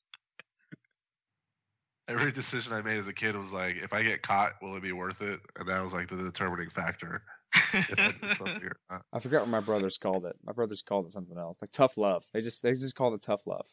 Every 2.08 2.32
decision 2.32 2.72
I 2.72 2.84
made 2.84 2.98
as 3.00 3.08
a 3.08 3.14
kid 3.14 3.36
was 3.36 3.52
like, 3.52 3.78
if 3.78 3.92
I 3.92 4.04
get 4.04 4.22
caught, 4.22 4.54
will 4.62 4.76
it 4.78 4.84
be 4.84 4.92
worth 4.92 5.22
it? 5.24 5.40
And 5.58 5.68
that 5.68 5.82
was 5.84 5.92
like 5.92 6.08
the 6.08 6.18
determining 6.18 6.70
factor. 6.70 7.24
If 7.74 7.98
I 8.00 8.12
did 8.22 8.34
something 8.36 8.64
or 8.64 8.76
not. 8.92 9.02
I 9.12 9.20
forgot 9.20 9.42
what 9.42 9.50
my 9.50 9.60
brothers 9.62 9.98
called 9.98 10.26
it. 10.26 10.36
My 10.44 10.52
brothers 10.52 10.82
called 10.84 11.06
it 11.08 11.12
something 11.14 11.38
else, 11.38 11.58
like 11.62 11.72
tough 11.72 11.98
love. 11.98 12.26
They 12.34 12.42
just 12.42 12.62
they 12.62 12.72
just 12.74 12.96
called 12.96 13.14
it 13.16 13.22
tough 13.22 13.48
love. 13.48 13.68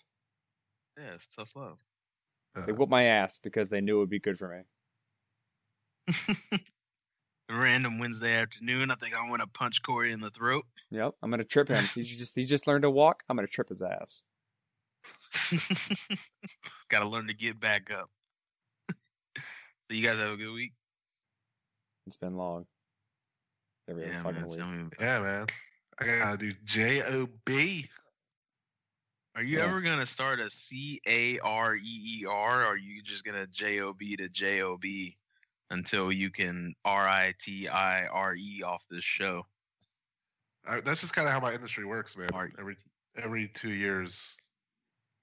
yeah, 0.96 1.14
it's 1.14 1.26
tough 1.36 1.50
love. 1.56 1.78
They 2.54 2.72
Uh, 2.72 2.74
whooped 2.76 2.90
my 2.90 3.04
ass 3.04 3.38
because 3.42 3.68
they 3.68 3.80
knew 3.80 3.96
it 3.96 4.00
would 4.00 4.08
be 4.10 4.18
good 4.20 4.38
for 4.38 4.48
me. 4.48 4.62
Random 7.50 7.98
Wednesday 7.98 8.34
afternoon. 8.34 8.90
I 8.90 8.94
think 8.96 9.14
I 9.14 9.28
want 9.28 9.42
to 9.42 9.46
punch 9.48 9.82
Corey 9.82 10.12
in 10.12 10.20
the 10.20 10.30
throat. 10.30 10.64
Yep, 10.90 11.14
I'm 11.22 11.30
gonna 11.30 11.44
trip 11.44 11.68
him. 11.68 11.84
He's 11.94 12.18
just 12.18 12.34
he 12.34 12.44
just 12.44 12.66
learned 12.66 12.82
to 12.82 12.90
walk. 12.90 13.22
I'm 13.28 13.36
gonna 13.36 13.48
trip 13.48 13.68
his 13.68 13.82
ass. 13.82 14.22
Got 16.88 17.00
to 17.00 17.08
learn 17.08 17.26
to 17.26 17.34
get 17.34 17.58
back 17.60 17.90
up. 17.90 18.10
so 18.90 18.94
you 19.90 20.02
guys 20.02 20.18
have 20.18 20.32
a 20.32 20.36
good 20.36 20.52
week. 20.52 20.72
It's 22.06 22.16
been 22.16 22.36
long. 22.36 22.66
Every 23.88 24.04
other 24.04 24.12
Yeah, 24.12 24.22
fucking 24.22 24.40
man. 24.40 24.48
week. 24.48 24.58
Tell 24.58 24.68
me 24.68 24.84
yeah, 25.00 25.20
man. 25.20 25.46
I 25.98 26.04
gotta 26.04 26.38
do 26.38 26.52
J 26.64 27.02
O 27.02 27.28
B. 27.44 27.88
Are 29.34 29.42
you 29.42 29.58
Yeah. 29.58 29.64
ever 29.64 29.80
gonna 29.80 30.06
start 30.06 30.40
a 30.40 30.50
C 30.50 31.00
A 31.06 31.38
R 31.40 31.74
E 31.76 31.80
E 32.20 32.26
R, 32.28 32.62
or 32.62 32.66
are 32.66 32.76
you 32.76 33.02
just 33.02 33.24
gonna 33.24 33.46
J 33.46 33.80
O 33.80 33.92
B 33.92 34.16
to 34.16 34.28
J 34.28 34.62
O 34.62 34.76
B 34.76 35.16
until 35.72 36.12
you 36.12 36.30
can 36.30 36.74
R 36.84 37.08
I 37.08 37.34
T 37.40 37.66
I 37.68 38.06
R 38.06 38.34
E 38.36 38.62
off 38.64 38.84
this 38.90 39.04
show? 39.04 39.42
That's 40.84 41.00
just 41.00 41.14
kind 41.14 41.26
of 41.26 41.32
how 41.34 41.40
my 41.40 41.52
industry 41.54 41.84
works, 41.84 42.16
man. 42.16 42.30
Art. 42.32 42.52
Every 42.58 42.76
every 43.16 43.48
two 43.48 43.70
years, 43.72 44.36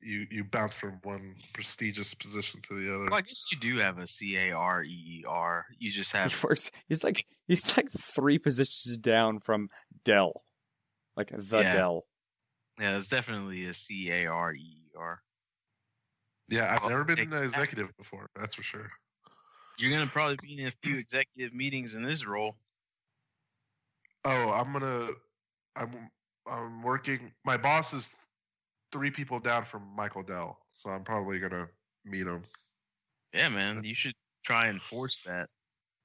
you 0.02 0.28
you 0.30 0.44
bounce 0.44 0.74
from 0.74 1.00
one 1.04 1.36
prestigious 1.54 2.14
position 2.14 2.60
to 2.64 2.74
the 2.74 2.94
other. 2.94 3.06
Well, 3.06 3.16
I 3.16 3.22
guess 3.22 3.46
you 3.52 3.60
do 3.60 3.78
have 3.78 4.00
a 4.00 4.08
C 4.08 4.36
A 4.36 4.52
R 4.52 4.84
E 4.84 4.90
E 4.90 5.24
R. 5.28 5.66
You 5.78 5.92
just 5.92 6.12
have 6.12 6.34
He 6.34 6.40
works. 6.46 6.72
He's 6.90 7.04
like 7.04 7.26
he's 7.48 7.78
like 7.78 7.90
three 7.92 8.38
positions 8.38 8.98
down 8.98 9.40
from 9.40 9.70
Dell, 10.04 10.44
like 11.16 11.30
the 11.36 11.60
Yeah. 11.60 11.74
Dell. 11.76 12.06
yeah, 12.80 12.98
it's 12.98 13.08
definitely 13.08 13.66
a 13.66 13.74
C 13.74 14.12
A 14.12 14.26
R 14.26 14.54
E 14.54 14.60
E 14.60 14.92
R. 14.98 15.22
yeah, 16.50 16.74
I've 16.74 16.82
Well, 16.82 16.90
never 16.90 17.06
been 17.06 17.20
an 17.20 17.44
executive 17.44 17.96
before. 17.98 18.30
That's 18.38 18.56
for 18.56 18.64
sure. 18.64 18.90
You're 19.80 19.92
gonna 19.92 20.08
probably 20.08 20.36
be 20.46 20.62
in 20.62 20.68
a 20.68 20.72
few 20.84 20.98
executive 20.98 21.54
meetings 21.54 21.96
in 21.96 22.04
this 22.04 22.26
role. 22.26 22.58
Oh, 24.26 24.52
I'm 24.52 24.74
gonna. 24.74 25.08
I'm 25.78 26.10
I'm 26.46 26.84
working. 26.84 27.32
My 27.46 27.56
boss 27.56 27.94
is 27.94 28.14
three 28.92 29.10
people 29.10 29.40
down 29.40 29.64
from 29.64 29.84
Michael 29.96 30.22
Dell, 30.22 30.60
so 30.74 30.90
I'm 30.90 31.06
probably 31.06 31.40
gonna 31.40 31.70
meet 32.04 32.28
him. 32.28 32.44
Yeah, 33.34 33.48
man, 33.48 33.82
you 33.86 33.96
should 33.96 34.16
try 34.44 34.68
and 34.68 34.82
force 34.82 35.22
that. 35.26 35.48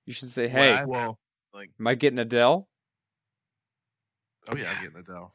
You 0.07 0.13
should 0.13 0.29
say, 0.29 0.45
What 0.45 0.53
"Hey, 0.53 0.73
I- 0.75 0.85
Well, 0.85 1.19
Like, 1.53 1.71
am 1.81 1.87
I 1.89 1.97
getting 1.97 2.21
a 2.21 2.25
Dell?" 2.25 2.69
oh 4.49 4.57
yeah, 4.57 4.71
I'm 4.71 4.83
getting 4.83 4.97
the 4.99 5.03
Dell, 5.03 5.35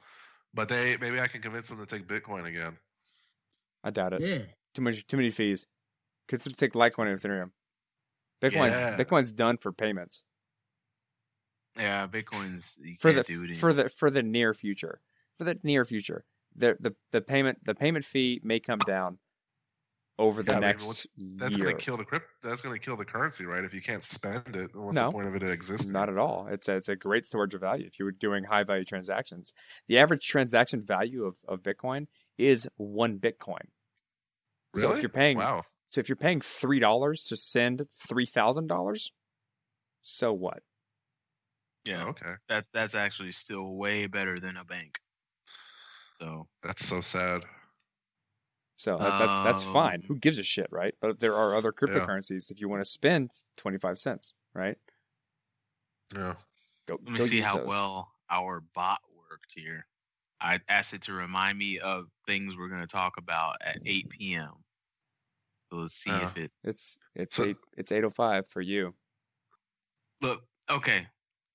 but 0.53 0.69
they 0.69 0.95
maybe 1.01 1.19
I 1.19 1.27
can 1.27 1.41
convince 1.41 1.67
them 1.67 1.79
to 1.79 1.85
take 1.85 2.07
Bitcoin 2.07 2.45
again. 2.45 2.77
I 3.83 3.89
doubt 3.89 4.13
it. 4.13 4.21
yeah, 4.21 4.45
Too 4.73 4.81
much. 4.81 5.05
Too 5.07 5.17
many 5.17 5.29
fees. 5.29 5.67
Consider 6.29 6.55
take 6.55 6.71
Litecoin 6.73 7.11
and 7.11 7.19
Ethereum. 7.19 7.51
Bitcoin's 8.41 8.71
Yeah. 8.71 8.97
Bitcoin's 8.97 9.31
done 9.31 9.57
for 9.57 9.71
payments 9.71 10.23
yeah, 11.77 12.07
Bitcoin's 12.07 12.65
you 12.81 12.95
for 12.99 13.13
the 13.13 13.23
do 13.23 13.43
it 13.45 13.55
for 13.57 13.73
the 13.73 13.89
for 13.89 14.09
the 14.09 14.21
near 14.23 14.53
future. 14.53 15.01
For 15.37 15.45
the 15.45 15.57
near 15.63 15.85
future, 15.85 16.25
the 16.55 16.75
the 16.79 16.93
the 17.11 17.21
payment 17.21 17.59
the 17.63 17.73
payment 17.73 18.03
fee 18.03 18.41
may 18.43 18.59
come 18.59 18.79
down 18.79 19.19
over 20.17 20.43
the 20.43 20.51
Yeah, 20.51 20.57
I 20.57 20.59
mean, 20.61 20.67
next 20.67 21.07
That's 21.37 21.57
year. 21.57 21.67
gonna 21.67 21.77
kill 21.77 21.95
the 21.95 22.03
crypt. 22.03 22.25
That's 22.43 22.61
gonna 22.61 22.79
kill 22.79 22.97
the 22.97 23.05
currency, 23.05 23.45
right? 23.45 23.63
If 23.63 23.73
you 23.73 23.81
can't 23.81 24.03
spend 24.03 24.53
it, 24.57 24.75
what's 24.75 24.95
No. 24.95 25.05
the 25.05 25.11
point 25.13 25.27
of 25.29 25.35
it 25.35 25.43
existing? 25.43 25.93
Not 25.93 26.09
at 26.09 26.17
all. 26.17 26.47
It's 26.51 26.67
a, 26.67 26.75
it's 26.75 26.89
a 26.89 26.95
great 26.97 27.25
storage 27.25 27.53
of 27.53 27.61
value 27.61 27.85
if 27.85 27.97
you 27.99 28.03
were 28.05 28.11
doing 28.11 28.43
high 28.43 28.63
value 28.63 28.83
transactions. 28.83 29.53
The 29.87 29.99
average 29.99 30.27
transaction 30.27 30.81
value 30.81 31.23
of, 31.23 31.37
of 31.47 31.63
Bitcoin 31.63 32.07
is 32.37 32.67
one 32.75 33.19
Bitcoin. 33.19 33.61
Really? 34.73 34.87
So 34.87 34.91
if 34.93 35.01
you're 35.01 35.09
paying 35.09 35.37
wow, 35.37 35.63
so 35.89 35.99
if 35.99 36.09
you're 36.09 36.15
paying 36.15 36.41
three 36.41 36.79
dollars 36.79 37.25
to 37.25 37.37
send 37.37 37.87
three 38.07 38.25
thousand 38.25 38.67
dollars, 38.67 39.11
so 40.01 40.33
what? 40.33 40.63
yeah, 41.85 42.03
Oh, 42.05 42.09
okay, 42.09 42.35
that 42.47 42.65
that's 42.73 42.95
actually 42.95 43.31
still 43.31 43.75
way 43.75 44.05
better 44.07 44.39
than 44.39 44.57
a 44.57 44.63
bank. 44.65 44.99
So 46.21 46.47
that's 46.61 46.85
so 46.85 47.01
sad. 47.01 47.43
So 48.75 48.97
that, 48.97 49.17
that's 49.17 49.43
that's 49.43 49.63
fine. 49.63 49.95
Um, 49.95 50.01
Who 50.07 50.15
gives 50.15 50.39
a 50.39 50.43
shit, 50.43 50.67
right? 50.71 50.93
But 51.01 51.19
there 51.19 51.35
are 51.35 51.55
other 51.55 51.71
cryptocurrencies 51.73 52.49
if 52.51 52.61
you 52.61 52.69
want 52.69 52.81
to 52.81 52.89
spend 52.89 53.31
twenty 53.57 53.77
five 53.77 53.97
cents, 53.97 54.33
right? 54.53 54.77
Yeah, 56.13 56.35
Go 56.87 56.95
let 57.03 57.13
me 57.13 57.19
go 57.19 57.25
see 57.25 57.41
how 57.41 57.57
those. 57.57 57.67
well 57.67 58.11
our 58.29 58.61
bot 58.61 58.99
worked 59.29 59.51
here. 59.55 59.85
I 60.41 60.59
asked 60.69 60.93
it 60.93 61.01
to 61.03 61.13
remind 61.13 61.57
me 61.57 61.79
of 61.79 62.05
things 62.25 62.55
we're 62.57 62.69
going 62.69 62.81
to 62.81 62.87
talk 62.87 63.17
about 63.17 63.57
at 63.61 63.79
8 63.85 64.35
p.m. 64.35 64.53
So 65.69 65.77
let's 65.77 65.95
see 65.95 66.09
Oh. 66.11 66.17
if 66.17 66.37
uh, 66.37 66.41
it. 66.41 66.51
It's 66.63 66.97
it's 67.15 67.35
So- 67.35 67.45
eight 67.45 67.57
it's 67.77 67.91
eight 67.91 68.03
oh 68.03 68.09
five 68.09 68.47
for 68.47 68.61
you. 68.61 68.95
Look, 70.21 70.41
okay. 70.69 71.07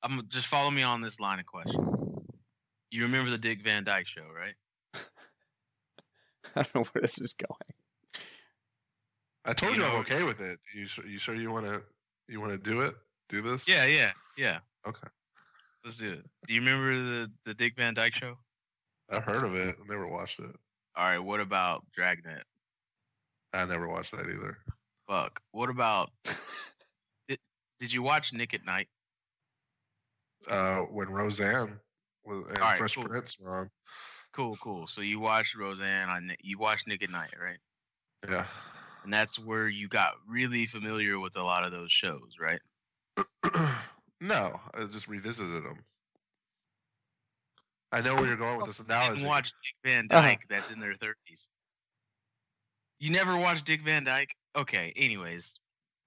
I'm 0.03 0.23
just 0.29 0.47
follow 0.47 0.71
me 0.71 0.83
on 0.83 1.01
this 1.01 1.19
line 1.21 1.39
of 1.41 1.47
question. 1.47 1.81
You 2.91 3.03
remember 3.03 3.31
the 3.31 3.39
Dick 3.39 3.62
Van 3.62 3.85
Dyke 3.85 4.07
show, 4.07 4.27
right? 4.35 4.55
I 6.57 6.62
don't 6.62 6.75
know 6.75 6.85
where 6.93 7.03
this 7.03 7.19
is 7.19 7.35
going. 7.35 8.23
I 9.45 9.53
told 9.53 9.77
You 9.77 9.83
you, 9.83 9.89
I'm 9.89 10.01
okay 10.01 10.23
with 10.23 10.41
it. 10.41 10.59
You 10.75 10.87
sure 10.87 11.07
you 11.07 11.19
sure 11.19 11.35
you 11.35 11.51
want 11.51 11.67
to 11.67 11.83
you 12.29 12.41
want 12.41 12.53
to 12.53 12.59
do 12.59 12.81
it? 12.83 12.95
Do 13.29 13.41
this? 13.43 13.69
Yeah, 13.69 13.85
yeah, 13.87 14.12
yeah. 14.39 14.59
Okay. 14.87 15.09
Let's 15.85 15.97
do 15.99 16.12
it. 16.12 16.25
Do 16.47 16.55
you 16.55 16.61
remember 16.61 16.95
the 16.97 17.31
the 17.45 17.55
Dick 17.55 17.75
Van 17.77 17.95
Dyke 17.95 18.15
show? 18.15 18.37
I've 19.11 19.25
heard 19.25 19.45
of 19.45 19.55
it. 19.55 19.77
I 19.79 19.83
never 19.93 20.07
watched. 20.07 20.39
watched 20.39 20.51
it. 20.55 20.57
All 20.97 21.05
right, 21.05 21.19
what 21.19 21.41
about 21.41 21.85
Dragnet? 21.99 22.43
I 23.55 23.65
never 23.65 23.89
watched 23.89 24.11
that 24.13 24.27
either. 24.27 24.59
Fuck. 25.09 25.41
What 25.53 25.71
about? 25.71 26.11
did, 27.29 27.39
did 27.81 27.93
you 27.93 28.03
watch 28.03 28.33
Nick 28.33 28.53
at 28.55 28.65
Nite? 28.67 28.89
Uh, 30.49 30.81
when 30.81 31.09
Roseanne 31.09 31.79
was 32.25 32.45
and 32.47 32.59
All 32.59 32.65
right, 32.69 32.79
Fresh 32.79 32.97
cool. 32.97 33.05
Prince 33.05 33.41
were 33.41 33.51
on. 33.61 33.71
Cool, 34.33 34.57
cool. 34.63 34.87
So 34.89 35.01
you 35.01 35.21
watched 35.21 35.55
Roseanne 35.57 36.09
on 36.09 36.33
you 36.43 36.59
watched 36.59 36.87
Nick 36.89 37.03
at 37.03 37.11
Nite, 37.11 37.35
right? 37.41 37.59
Yeah. 38.29 38.47
And 39.05 39.13
that's 39.13 39.39
where 39.39 39.69
you 39.69 39.89
got 39.89 40.15
really 40.29 40.67
familiar 40.67 41.19
with 41.21 41.37
a 41.37 41.43
lot 41.43 41.63
of 41.65 41.71
those 41.73 41.93
shows, 41.93 42.37
right? 42.41 42.61
no, 44.21 44.59
I 44.75 44.85
just 44.91 45.09
revisited 45.09 45.63
them. 45.65 45.79
I 47.93 48.01
know 48.01 48.17
where 48.17 48.27
you're 48.27 48.37
going 48.37 48.57
with 48.57 48.67
this 48.67 48.79
You 48.81 48.87
analogy. 48.87 49.17
didn't 49.19 49.29
watch 49.29 49.45
Dick 49.63 49.75
Van 49.93 50.09
Uh-huh. 50.11 50.21
Dyke 50.21 50.47
that's 50.49 50.71
in 50.73 50.81
their 50.81 50.95
thirties. 50.95 51.49
You 53.05 53.11
never 53.11 53.37
watched 53.37 53.67
Dick 53.67 53.83
Van 53.83 54.03
Dyke? 54.03 54.35
Okay. 54.57 54.91
Anyways, 54.97 55.59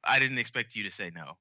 I 0.03 0.17
didn't 0.17 0.39
expect 0.39 0.75
you 0.75 0.83
to 0.83 0.89
say 0.89 1.11
no. 1.13 1.37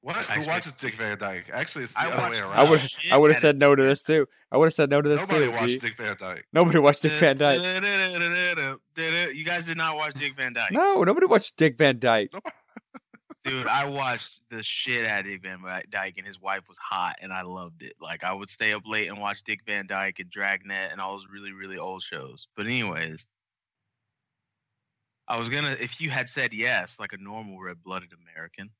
What? 0.00 0.16
I 0.16 0.36
Who 0.36 0.46
watches 0.46 0.72
Dick 0.72 0.94
Van 0.94 1.18
Dyke? 1.18 1.50
Actually, 1.52 1.84
it's 1.84 1.92
the 1.92 2.00
I 2.00 2.10
other 2.10 2.30
way 2.30 2.38
around. 2.38 2.52
I 2.52 2.62
would 2.70 2.80
I 3.12 3.18
would 3.18 3.30
have 3.30 3.38
said 3.38 3.58
no 3.58 3.74
to 3.74 3.82
this 3.82 4.02
too. 4.02 4.26
I 4.50 4.56
would 4.56 4.64
have 4.64 4.72
said 4.72 4.88
no 4.88 5.02
to 5.02 5.08
this 5.10 5.28
Nobody 5.28 5.50
too. 5.50 5.52
watched 5.52 5.80
Dick 5.82 5.98
Van 5.98 6.16
Dyke. 6.18 6.46
Nobody 6.54 6.78
watched 6.78 7.02
Dick 7.02 7.18
Van 7.18 7.36
Dyke. 7.36 7.60
You 8.96 9.44
guys 9.44 9.66
did 9.66 9.76
not 9.76 9.96
watch 9.96 10.14
Dick 10.14 10.36
Van 10.38 10.54
Dyke. 10.54 10.72
No, 10.72 11.04
nobody 11.04 11.26
watched 11.26 11.58
Dick 11.58 11.76
Van 11.76 11.98
Dyke. 11.98 12.32
Dude, 13.44 13.66
I 13.66 13.84
watched 13.84 14.40
the 14.50 14.62
shit 14.62 15.04
out 15.04 15.20
of 15.20 15.26
Dick 15.26 15.42
Van 15.42 15.58
Dyke, 15.90 16.14
and 16.16 16.26
his 16.26 16.40
wife 16.40 16.62
was 16.66 16.78
hot, 16.78 17.16
and 17.20 17.30
I 17.30 17.42
loved 17.42 17.82
it. 17.82 17.92
Like, 18.00 18.24
I 18.24 18.32
would 18.32 18.48
stay 18.48 18.72
up 18.72 18.84
late 18.86 19.08
and 19.08 19.20
watch 19.20 19.42
Dick 19.44 19.60
Van 19.66 19.86
Dyke 19.86 20.20
and 20.20 20.30
Dragnet 20.30 20.92
and 20.92 20.98
all 20.98 21.12
those 21.18 21.26
really, 21.30 21.52
really 21.52 21.76
old 21.76 22.02
shows. 22.02 22.46
But, 22.56 22.64
anyways, 22.64 23.26
I 25.26 25.38
was 25.38 25.48
gonna, 25.48 25.76
if 25.80 26.00
you 26.00 26.10
had 26.10 26.28
said 26.28 26.52
yes, 26.52 26.96
like 27.00 27.12
a 27.12 27.16
normal 27.16 27.60
red 27.60 27.82
blooded 27.82 28.10
American, 28.12 28.70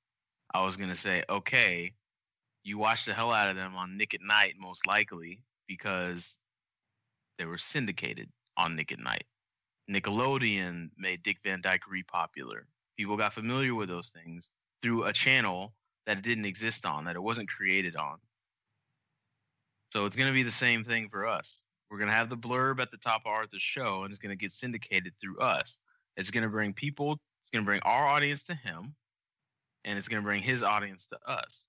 I 0.53 0.65
was 0.65 0.77
gonna 0.77 0.97
say, 0.97 1.23
okay, 1.29 1.93
you 2.63 2.79
watched 2.79 3.07
the 3.07 3.15
hell 3.15 3.33
out 3.33 3.49
of 3.49 3.57
them 3.57 3.75
on 3.77 3.97
Nick 3.97 4.15
at 4.15 4.21
Nite, 4.23 4.55
most 4.59 4.87
likely, 4.87 5.41
because 5.67 6.37
they 7.39 7.45
were 7.45 7.59
syndicated 7.59 8.29
on 8.57 8.77
Nick 8.77 8.93
at 8.93 8.99
Nite. 8.99 9.27
Nickelodeon 9.91 10.91
made 10.97 11.23
Dick 11.23 11.39
Van 11.45 11.61
Dyke 11.61 11.83
repopular 11.93 12.63
people 12.97 13.17
got 13.17 13.35
familiar 13.35 13.75
with 13.75 13.89
those 13.89 14.11
things 14.11 14.51
through 14.83 15.05
a 15.05 15.13
channel 15.13 15.73
that 16.07 16.19
it 16.19 16.25
didn't 16.25 16.45
exist 16.45 16.85
on, 16.85 17.05
that 17.05 17.17
it 17.17 17.23
wasn't 17.23 17.49
created 17.49 17.97
on. 17.97 18.19
So 19.93 20.07
it's 20.07 20.17
going 20.17 20.29
to 20.29 20.35
be 20.35 20.43
the 20.43 20.51
same 20.51 20.85
thing 20.85 21.09
for 21.09 21.27
us. 21.27 21.59
We're 21.91 21.99
going 21.99 22.11
to 22.11 22.17
have 22.17 22.29
the 22.29 22.37
blurb 22.37 22.81
at 22.81 22.91
the 22.91 22.97
top 22.97 23.23
of 23.25 23.31
Arthur's 23.31 23.63
show, 23.63 24.03
and 24.03 24.11
it's 24.11 24.19
going 24.19 24.37
to 24.37 24.41
get 24.41 24.53
syndicated 24.53 25.13
through 25.21 25.39
us. 25.39 25.79
It's 26.17 26.31
going 26.31 26.45
to 26.45 26.51
bring 26.51 26.73
people, 26.73 27.19
it's 27.41 27.51
going 27.51 27.65
to 27.65 27.67
bring 27.67 27.81
our 27.83 28.07
audience 28.07 28.45
to 28.45 28.55
him, 28.55 28.95
and 29.85 29.99
it's 29.99 30.09
going 30.09 30.23
to 30.23 30.25
bring 30.25 30.43
his 30.43 30.63
audience 30.63 31.07
to 31.09 31.19
us. 31.31 31.65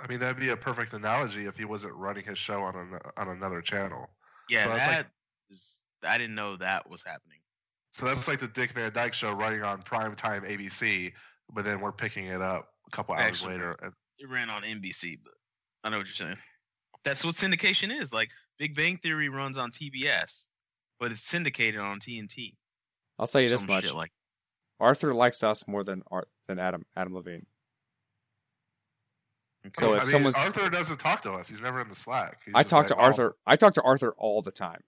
I 0.00 0.06
mean, 0.06 0.20
that'd 0.20 0.40
be 0.40 0.50
a 0.50 0.56
perfect 0.56 0.92
analogy 0.92 1.46
if 1.46 1.56
he 1.56 1.64
wasn't 1.64 1.94
running 1.94 2.24
his 2.24 2.38
show 2.38 2.62
on 2.62 2.76
an, 2.76 2.98
on 3.16 3.28
another 3.28 3.60
channel. 3.60 4.08
Yeah, 4.48 4.64
So 4.64 4.72
it's 4.74 4.86
like- 4.86 4.96
that 4.96 5.06
is, 5.50 5.76
I 6.02 6.18
didn't 6.18 6.36
know 6.36 6.56
that 6.56 6.88
was 6.88 7.02
happening. 7.04 7.38
So 7.92 8.06
that's 8.06 8.28
like 8.28 8.38
the 8.38 8.48
Dick 8.48 8.72
Van 8.72 8.92
Dyke 8.92 9.14
show 9.14 9.32
running 9.32 9.62
on 9.62 9.82
primetime 9.82 10.48
ABC, 10.48 11.12
but 11.52 11.64
then 11.64 11.80
we're 11.80 11.92
picking 11.92 12.26
it 12.26 12.40
up 12.40 12.68
a 12.86 12.90
couple 12.90 13.14
hours 13.14 13.24
Actually, 13.24 13.54
later. 13.54 13.76
And 13.82 13.92
It 14.18 14.28
ran 14.28 14.50
on 14.50 14.62
NBC, 14.62 15.18
but 15.22 15.32
I 15.82 15.90
know 15.90 15.98
what 15.98 16.06
you're 16.06 16.14
saying. 16.14 16.36
That's 17.04 17.24
what 17.24 17.34
syndication 17.34 18.00
is. 18.00 18.12
Like 18.12 18.28
Big 18.58 18.76
Bang 18.76 18.98
Theory 18.98 19.28
runs 19.28 19.58
on 19.58 19.72
TBS, 19.72 20.44
but 21.00 21.12
it's 21.12 21.24
syndicated 21.24 21.80
on 21.80 21.98
TNT. 22.00 22.54
I'll 23.18 23.26
tell 23.26 23.40
you 23.40 23.48
this 23.48 23.66
much: 23.66 23.92
like 23.92 24.12
Arthur 24.80 25.12
likes 25.14 25.42
us 25.42 25.66
more 25.66 25.82
than 25.84 26.02
Art 26.10 26.28
than 26.46 26.58
Adam 26.58 26.84
Adam 26.96 27.14
Levine. 27.14 27.46
So 29.76 29.92
I 29.92 29.96
if 29.98 30.02
mean, 30.04 30.10
someone's- 30.12 30.36
Arthur 30.36 30.70
doesn't 30.70 30.98
talk 30.98 31.22
to 31.22 31.32
us. 31.32 31.48
He's 31.48 31.60
never 31.60 31.80
in 31.80 31.88
the 31.88 31.94
Slack. 31.94 32.42
He's 32.44 32.54
I 32.54 32.62
talk 32.62 32.72
like, 32.82 32.86
to 32.88 32.94
"Oh, 32.96 33.00
Arthur. 33.00 33.36
I 33.46 33.56
talk 33.56 33.74
to 33.74 33.82
Arthur 33.82 34.14
all 34.16 34.40
the 34.40 34.52
time. 34.52 34.80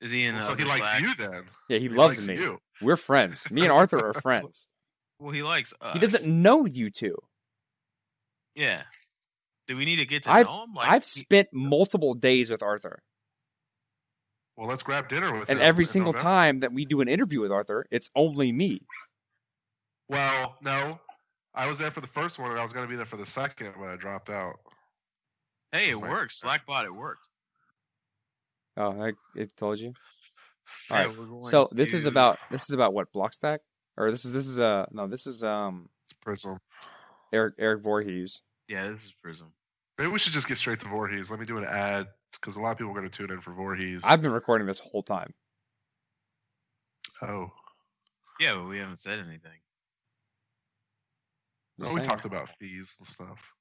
Is 0.00 0.10
he 0.10 0.24
in? 0.24 0.34
well, 0.36 0.44
Uh, 0.44 0.46
so 0.48 0.54
he 0.54 0.64
likes 0.64 0.88
Slack? 0.88 1.02
you 1.02 1.14
then. 1.14 1.42
Yeah, 1.68 1.76
he, 1.78 1.82
He 1.84 1.88
loves 1.90 2.16
likes 2.16 2.26
me. 2.26 2.42
you. 2.42 2.58
We're 2.80 2.96
friends. 2.96 3.50
Me 3.50 3.62
and 3.62 3.70
Arthur 3.70 4.04
are 4.08 4.14
friends. 4.22 4.68
Well, 5.18 5.30
he 5.32 5.42
likes 5.42 5.72
us. 5.80 5.92
He 5.92 5.98
doesn't 5.98 6.24
know 6.26 6.64
you 6.64 6.90
two. 6.90 7.16
Yeah. 8.54 8.82
Do 9.68 9.76
we 9.76 9.84
need 9.84 9.96
to 9.96 10.06
get 10.06 10.22
to 10.24 10.32
I've 10.32 10.46
know 10.46 10.64
him? 10.64 10.74
Like, 10.74 10.90
I've 10.90 11.04
he- 11.04 11.20
spent 11.20 11.48
multiple 11.52 12.14
days 12.14 12.50
with 12.50 12.62
Arthur, 12.62 13.02
Well, 14.56 14.68
let's 14.68 14.82
grab 14.82 15.08
dinner 15.08 15.32
with 15.38 15.48
and 15.48 15.58
him 15.58 15.64
every 15.64 15.84
single 15.84 16.12
November. 16.12 16.30
time 16.30 16.60
that 16.60 16.72
we 16.72 16.84
do 16.84 17.00
an 17.00 17.08
interview 17.08 17.40
with 17.40 17.50
Arthur, 17.50 17.86
it's 17.90 18.10
only 18.14 18.52
me. 18.52 18.82
Well, 20.08 20.56
no. 20.62 20.98
I 21.54 21.66
was 21.66 21.78
there 21.78 21.90
for 21.90 22.00
the 22.00 22.06
first 22.06 22.38
one, 22.38 22.50
and 22.50 22.58
I 22.58 22.62
was 22.62 22.72
going 22.72 22.84
to 22.86 22.90
be 22.90 22.96
there 22.96 23.06
for 23.06 23.16
the 23.16 23.26
second, 23.26 23.72
but 23.78 23.88
I 23.88 23.96
dropped 23.96 24.30
out. 24.30 24.56
hey, 25.72 25.88
it 25.88 25.92
That's 25.92 26.00
my- 26.02 26.10
works. 26.10 26.40
Slackbot, 26.42 26.84
it 26.84 26.94
worked. 26.94 27.26
Oh, 28.76 29.02
I 29.02 29.12
it 29.34 29.56
told 29.56 29.78
you. 29.80 29.92
All 30.90 30.96
Yeah, 30.98 31.06
right. 31.06 31.18
we're 31.18 31.44
So 31.44 31.66
this 31.72 31.92
is 31.94 32.06
about 32.06 32.38
this 32.50 32.62
is 32.64 32.70
about 32.70 32.94
what 32.94 33.12
Blockstack, 33.12 33.58
or 33.96 34.10
this 34.10 34.24
is 34.24 34.32
this 34.32 34.46
is 34.46 34.60
uh 34.60 34.86
no 34.92 35.06
this 35.08 35.26
is 35.26 35.42
um 35.42 35.88
It's 36.04 36.12
Prism. 36.14 36.58
Erik 37.32 37.54
Erik 37.58 37.82
Voorhees. 37.82 38.42
Yeah, 38.68 38.88
this 38.90 39.04
is 39.04 39.12
Prism. 39.22 39.52
Maybe 39.98 40.10
we 40.10 40.18
should 40.20 40.32
just 40.32 40.46
get 40.48 40.56
straight 40.58 40.78
to 40.80 40.88
Voorhees. 40.88 41.30
Let 41.30 41.40
me 41.40 41.46
do 41.46 41.58
an 41.58 41.64
ad 41.64 42.06
because 42.38 42.56
a 42.56 42.60
lot 42.60 42.72
of 42.72 42.78
people 42.78 42.92
are 42.92 42.94
going 42.94 43.08
to 43.08 43.16
tune 43.16 43.30
in 43.30 43.40
for 43.40 43.52
Voorhees. 43.52 44.02
I've 44.04 44.22
been 44.22 44.32
recording 44.32 44.66
this 44.66 44.78
whole 44.78 45.02
time. 45.02 45.34
oh, 47.22 47.50
Yeah, 48.38 48.54
but 48.54 48.68
we 48.68 48.78
haven't 48.78 48.98
said 48.98 49.18
anything. 49.18 49.58
Just 51.78 51.90
oh 51.90 51.94
we 51.94 52.00
saying. 52.00 52.08
talked 52.08 52.24
about 52.24 52.48
fees 52.58 52.94
and 52.98 53.06
stuff. 53.06 53.52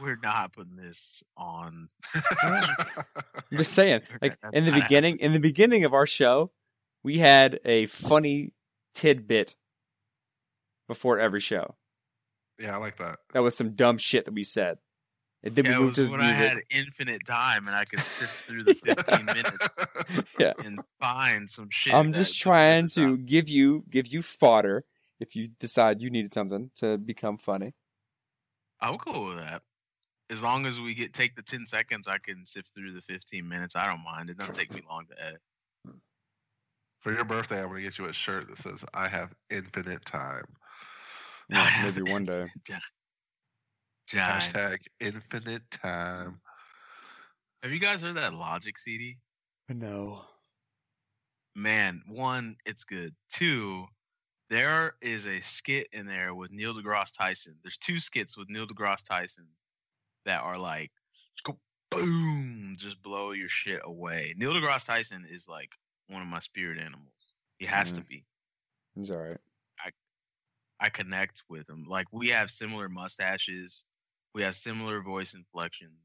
We're 0.00 0.18
not 0.22 0.52
putting 0.52 0.76
this 0.76 1.22
on. 1.36 1.88
I'm 2.42 3.56
just 3.56 3.72
saying, 3.72 4.02
like 4.22 4.38
in 4.52 4.64
the 4.64 4.72
beginning, 4.72 5.18
in 5.18 5.32
the 5.32 5.40
beginning 5.40 5.84
of 5.84 5.92
our 5.92 6.06
show, 6.06 6.52
we 7.02 7.18
had 7.18 7.58
a 7.64 7.86
funny 7.86 8.52
tidbit 8.94 9.56
before 10.86 11.18
every 11.18 11.40
show. 11.40 11.74
yeah, 12.58 12.74
I 12.74 12.78
like 12.78 12.98
that. 12.98 13.18
That 13.32 13.42
was 13.42 13.56
some 13.56 13.74
dumb 13.74 13.98
shit 13.98 14.26
that 14.26 14.34
we 14.34 14.44
said. 14.44 14.78
And 15.42 15.54
then 15.54 15.64
Yeah, 15.64 15.72
we 15.72 15.76
it 15.76 15.80
moved 15.80 15.94
was 15.96 15.96
to 15.96 16.04
the 16.04 16.10
when 16.10 16.20
I 16.20 16.32
had 16.32 16.58
infinite 16.70 17.24
time 17.26 17.66
and 17.66 17.76
I 17.76 17.84
could 17.84 18.00
sift 18.00 18.34
through 18.48 18.64
the 18.64 18.74
15 18.74 19.24
minutes 19.26 19.68
Yeah. 20.38 20.52
and 20.64 20.80
find 20.98 21.48
some 21.48 21.68
shit. 21.70 21.94
I'm 21.94 22.12
just 22.12 22.38
trying 22.38 22.88
to 22.88 23.16
top. 23.16 23.26
give 23.26 23.48
you 23.48 23.84
give 23.90 24.06
you 24.06 24.22
fodder 24.22 24.84
if 25.18 25.34
you 25.36 25.48
decide 25.48 26.00
you 26.02 26.10
needed 26.10 26.32
something 26.32 26.70
to 26.76 26.98
become 26.98 27.38
funny. 27.38 27.74
I'm 28.80 28.98
cool 28.98 29.28
with 29.28 29.38
that. 29.38 29.62
As 30.30 30.42
long 30.42 30.64
as 30.66 30.78
we 30.78 30.94
get 30.94 31.12
take 31.12 31.34
the 31.36 31.42
10 31.42 31.66
seconds, 31.66 32.06
I 32.06 32.18
can 32.18 32.46
sift 32.46 32.68
through 32.74 32.92
the 32.92 33.02
15 33.02 33.46
minutes. 33.48 33.74
I 33.76 33.86
don't 33.86 34.04
mind. 34.04 34.30
It 34.30 34.38
doesn't 34.38 34.54
take 34.54 34.72
me 34.72 34.82
long 34.88 35.06
to 35.06 35.22
edit. 35.22 35.40
For 37.00 37.12
your 37.14 37.24
birthday, 37.24 37.60
I'm 37.62 37.68
going 37.68 37.76
to 37.78 37.82
get 37.82 37.98
you 37.98 38.06
a 38.06 38.12
shirt 38.12 38.46
that 38.48 38.58
says 38.58 38.84
"I 38.92 39.08
have 39.08 39.34
infinite 39.50 40.04
time." 40.04 40.44
Yeah, 41.52 41.82
maybe 41.84 42.02
one 42.02 42.26
day. 42.26 42.46
Giant. 44.10 44.54
Hashtag 44.54 44.78
infinite 44.98 45.62
time. 45.70 46.40
Have 47.62 47.72
you 47.72 47.78
guys 47.78 48.00
heard 48.00 48.16
that 48.16 48.34
Logic 48.34 48.76
CD? 48.78 49.18
No. 49.68 50.22
Man, 51.54 52.02
one, 52.08 52.56
it's 52.64 52.84
good. 52.84 53.14
Two, 53.32 53.86
there 54.48 54.94
is 55.00 55.26
a 55.26 55.40
skit 55.42 55.88
in 55.92 56.06
there 56.06 56.34
with 56.34 56.50
Neil 56.50 56.74
deGrasse 56.74 57.12
Tyson. 57.16 57.56
There's 57.62 57.76
two 57.78 58.00
skits 58.00 58.36
with 58.36 58.48
Neil 58.48 58.66
deGrasse 58.66 59.06
Tyson 59.06 59.46
that 60.24 60.40
are 60.42 60.58
like, 60.58 60.90
just 61.34 61.44
go 61.44 61.58
boom, 61.90 62.76
just 62.78 63.00
blow 63.02 63.32
your 63.32 63.48
shit 63.48 63.80
away. 63.84 64.34
Neil 64.36 64.52
deGrasse 64.52 64.86
Tyson 64.86 65.24
is 65.30 65.46
like 65.46 65.70
one 66.08 66.22
of 66.22 66.28
my 66.28 66.40
spirit 66.40 66.78
animals. 66.78 67.12
He 67.58 67.66
has 67.66 67.92
to 67.92 68.00
Mhm. 68.00 68.08
be. 68.08 68.24
He's 68.96 69.10
all 69.10 69.18
right. 69.18 69.38
I 69.84 69.90
I 70.80 70.88
connect 70.88 71.42
with 71.48 71.68
him. 71.68 71.84
Like 71.84 72.06
we 72.12 72.28
have 72.30 72.50
similar 72.50 72.88
mustaches, 72.88 73.84
we 74.34 74.42
have 74.42 74.56
similar 74.56 75.00
voice 75.02 75.34
inflections. 75.34 75.98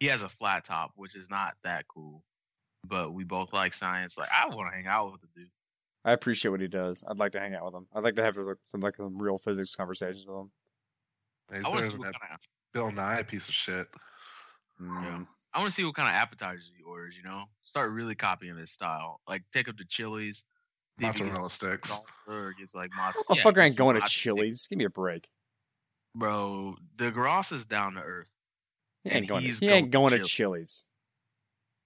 He 0.00 0.06
has 0.06 0.22
a 0.22 0.28
flat 0.28 0.64
top, 0.64 0.92
which 0.96 1.14
is 1.14 1.28
not 1.30 1.54
that 1.64 1.86
cool, 1.88 2.24
but 2.88 3.12
we 3.12 3.24
both 3.24 3.52
like 3.52 3.74
science. 3.74 4.18
Like 4.18 4.28
I 4.32 4.48
want 4.48 4.70
to 4.70 4.76
hang 4.76 4.86
out 4.86 5.12
with 5.12 5.20
the 5.20 5.28
dude. 5.36 5.50
I 6.04 6.12
appreciate 6.12 6.50
what 6.50 6.60
he 6.60 6.68
does. 6.68 7.02
I'd 7.08 7.18
like 7.18 7.32
to 7.32 7.40
hang 7.40 7.54
out 7.54 7.64
with 7.66 7.74
him. 7.74 7.86
I'd 7.94 8.02
like 8.02 8.16
to 8.16 8.24
have 8.24 8.36
some 8.64 8.80
like 8.80 8.96
some 8.96 9.16
real 9.16 9.38
physics 9.38 9.76
conversations 9.76 10.24
with 10.26 10.36
him. 10.36 10.50
He's 11.54 11.64
I 11.64 11.68
want 11.68 11.82
to 11.82 11.90
see 11.90 11.96
what 11.98 12.20
kind 12.20 12.34
of 12.34 12.40
Bill 12.72 12.90
Nye 12.90 13.22
piece 13.22 13.48
of 13.48 13.54
shit. 13.54 13.86
Mm. 14.80 15.26
I 15.54 15.58
want 15.58 15.70
to 15.70 15.76
see 15.76 15.84
what 15.84 15.94
kind 15.94 16.08
of 16.08 16.14
appetizers 16.14 16.70
he 16.76 16.82
orders. 16.82 17.14
You 17.16 17.22
know, 17.22 17.44
start 17.62 17.92
really 17.92 18.14
copying 18.14 18.56
his 18.56 18.72
style. 18.72 19.20
Like 19.28 19.42
take 19.52 19.68
him 19.68 19.76
to 19.76 19.84
Chili's. 19.88 20.44
see 20.98 21.06
if 21.06 21.14
he 21.14 21.20
gets 21.20 21.20
Mozzarella 21.20 21.50
sticks. 21.50 21.92
salsa 21.92 22.32
Or 22.32 22.54
gets 22.58 22.74
like 22.74 22.90
mozzarella. 22.96 23.24
Motherfucker 23.30 23.64
ain't 23.64 23.76
going 23.76 24.00
to 24.00 24.06
Chili's. 24.08 24.66
Give 24.66 24.78
me 24.78 24.86
a 24.86 24.90
break. 24.90 25.28
Bro, 26.14 26.76
DeGrasse 26.96 27.52
is 27.52 27.66
down 27.66 27.94
to 27.94 28.00
earth. 28.00 28.28
He 29.04 29.10
ain't 29.10 29.28
going. 29.28 29.42
To, 29.42 29.46
he's 29.46 29.58
he 29.58 29.68
ain't 29.68 29.90
going 29.90 30.12
to 30.12 30.22
Chili's. 30.22 30.84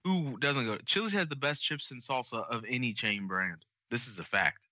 Who 0.03 0.37
doesn't 0.37 0.65
go? 0.65 0.77
To, 0.77 0.85
Chili's 0.85 1.13
has 1.13 1.27
the 1.27 1.35
best 1.35 1.61
chips 1.61 1.91
and 1.91 2.01
salsa 2.01 2.45
of 2.49 2.63
any 2.67 2.93
chain 2.93 3.27
brand. 3.27 3.59
This 3.89 4.07
is 4.07 4.19
a 4.19 4.23
fact. 4.23 4.67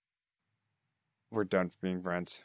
We're 1.32 1.46
done 1.46 1.72
being 1.82 2.02
friends. 2.02 2.42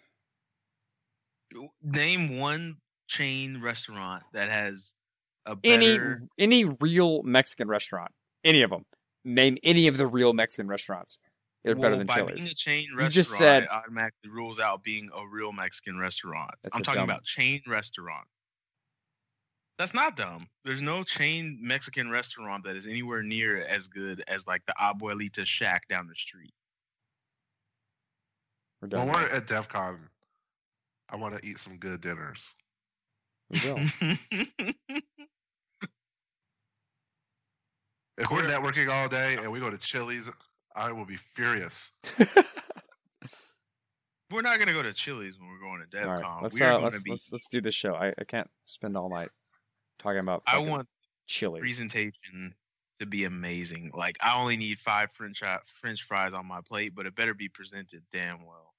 Name 1.82 2.39
one 2.39 2.77
chain 3.09 3.61
restaurant 3.61 4.23
that 4.32 4.49
has 4.49 4.95
a 5.47 5.57
Any 5.65 5.99
any 6.39 6.65
real 6.65 7.23
Mexican 7.23 7.69
restaurant, 7.69 8.12
any 8.45 8.62
of 8.62 8.70
them. 8.70 8.85
Name 9.24 9.59
any 9.62 9.87
of 9.89 9.97
the 9.97 10.07
real 10.07 10.32
Mexican 10.32 10.69
restaurants. 10.69 11.19
They're 11.65 11.74
better 11.74 11.97
than 11.99 12.07
by 12.07 12.16
Chili's. 12.16 12.37
being 12.37 12.49
a 12.51 12.55
chain 12.55 12.89
You 12.99 13.09
just 13.09 13.32
said- 13.32 13.65
it 13.65 13.70
automatically 13.70 14.31
rules 14.31 14.59
out 14.61 14.82
being 14.82 15.11
a 15.15 15.27
real 15.27 15.53
Mexican 15.53 15.99
restaurant. 15.99 16.51
I'm 16.73 16.82
talking 16.82 17.01
dumb- 17.01 17.11
about 17.11 17.24
chain 17.24 17.62
restaurant. 17.66 18.27
That's 19.78 19.95
not 19.95 20.16
dumb. 20.16 20.49
There's 20.65 20.82
no 20.82 21.05
chain 21.05 21.59
Mexican 21.61 22.11
restaurant 22.11 22.65
that 22.65 22.77
is 22.77 22.87
anywhere 22.87 23.23
near 23.23 23.62
as 23.65 23.89
good 23.89 24.23
as 24.28 24.47
like 24.47 24.65
the 24.66 24.74
Abuelita 24.81 25.47
Shack 25.47 25.87
down 25.89 26.07
the 26.07 26.15
street. 26.15 26.53
We're 28.82 28.89
done. 28.89 29.07
When 29.09 29.15
we're 29.16 29.28
at 29.28 29.47
DevCon, 29.47 29.99
I 31.11 31.16
want 31.16 31.37
to 31.39 31.47
eat 31.47 31.59
some 31.59 31.77
good 31.78 32.01
dinners. 32.01 32.55
We 33.51 33.61
will. 33.61 33.81
If 38.19 38.31
we're 38.31 38.43
networking 38.43 38.91
all 38.91 39.09
day 39.09 39.37
and 39.37 39.51
we 39.51 39.61
go 39.61 39.70
to 39.70 39.78
Chili's, 39.78 40.31
I 40.74 40.92
will 40.92 41.05
be 41.05 41.16
furious. 41.16 41.92
we're 44.30 44.42
not 44.42 44.59
gonna 44.59 44.72
go 44.72 44.82
to 44.82 44.92
Chili's 44.92 45.38
when 45.38 45.48
we're 45.48 45.60
going 45.60 45.84
to 45.88 45.97
DevCon. 45.97 46.06
All 46.06 46.20
right, 46.20 46.42
let's 46.42 46.59
we're 46.59 46.72
uh, 46.72 46.78
let's 46.78 47.02
be. 47.02 47.10
let's 47.10 47.32
let's 47.32 47.48
do 47.48 47.60
this 47.60 47.74
show. 47.74 47.94
I, 47.94 48.12
I 48.18 48.24
can't 48.24 48.48
spend 48.66 48.97
all 48.97 49.09
night 49.09 49.30
talking 49.98 50.20
about. 50.20 50.42
I 50.47 50.59
want 50.59 50.88
Chili's. 51.26 51.60
presentation 51.60 52.55
to 53.01 53.06
be 53.06 53.24
amazing. 53.24 53.90
Like 53.94 54.16
I 54.20 54.38
only 54.38 54.56
need 54.56 54.78
five 54.78 55.10
French 55.12 55.42
French 55.80 56.02
fries 56.06 56.34
on 56.34 56.47
my 56.47 56.60
plate, 56.66 56.94
but 56.94 57.06
it 57.06 57.16
better 57.16 57.34
be 57.34 57.48
presented 57.48 58.02
damn 58.12 58.44
well 58.47 58.74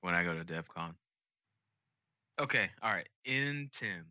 when 0.00 0.14
I 0.14 0.24
go 0.24 0.34
to 0.34 0.44
DevCon. 0.44 0.94
Okay, 2.40 2.70
all 2.82 2.90
right. 2.90 3.08
In 3.24 3.68
ten, 3.72 4.04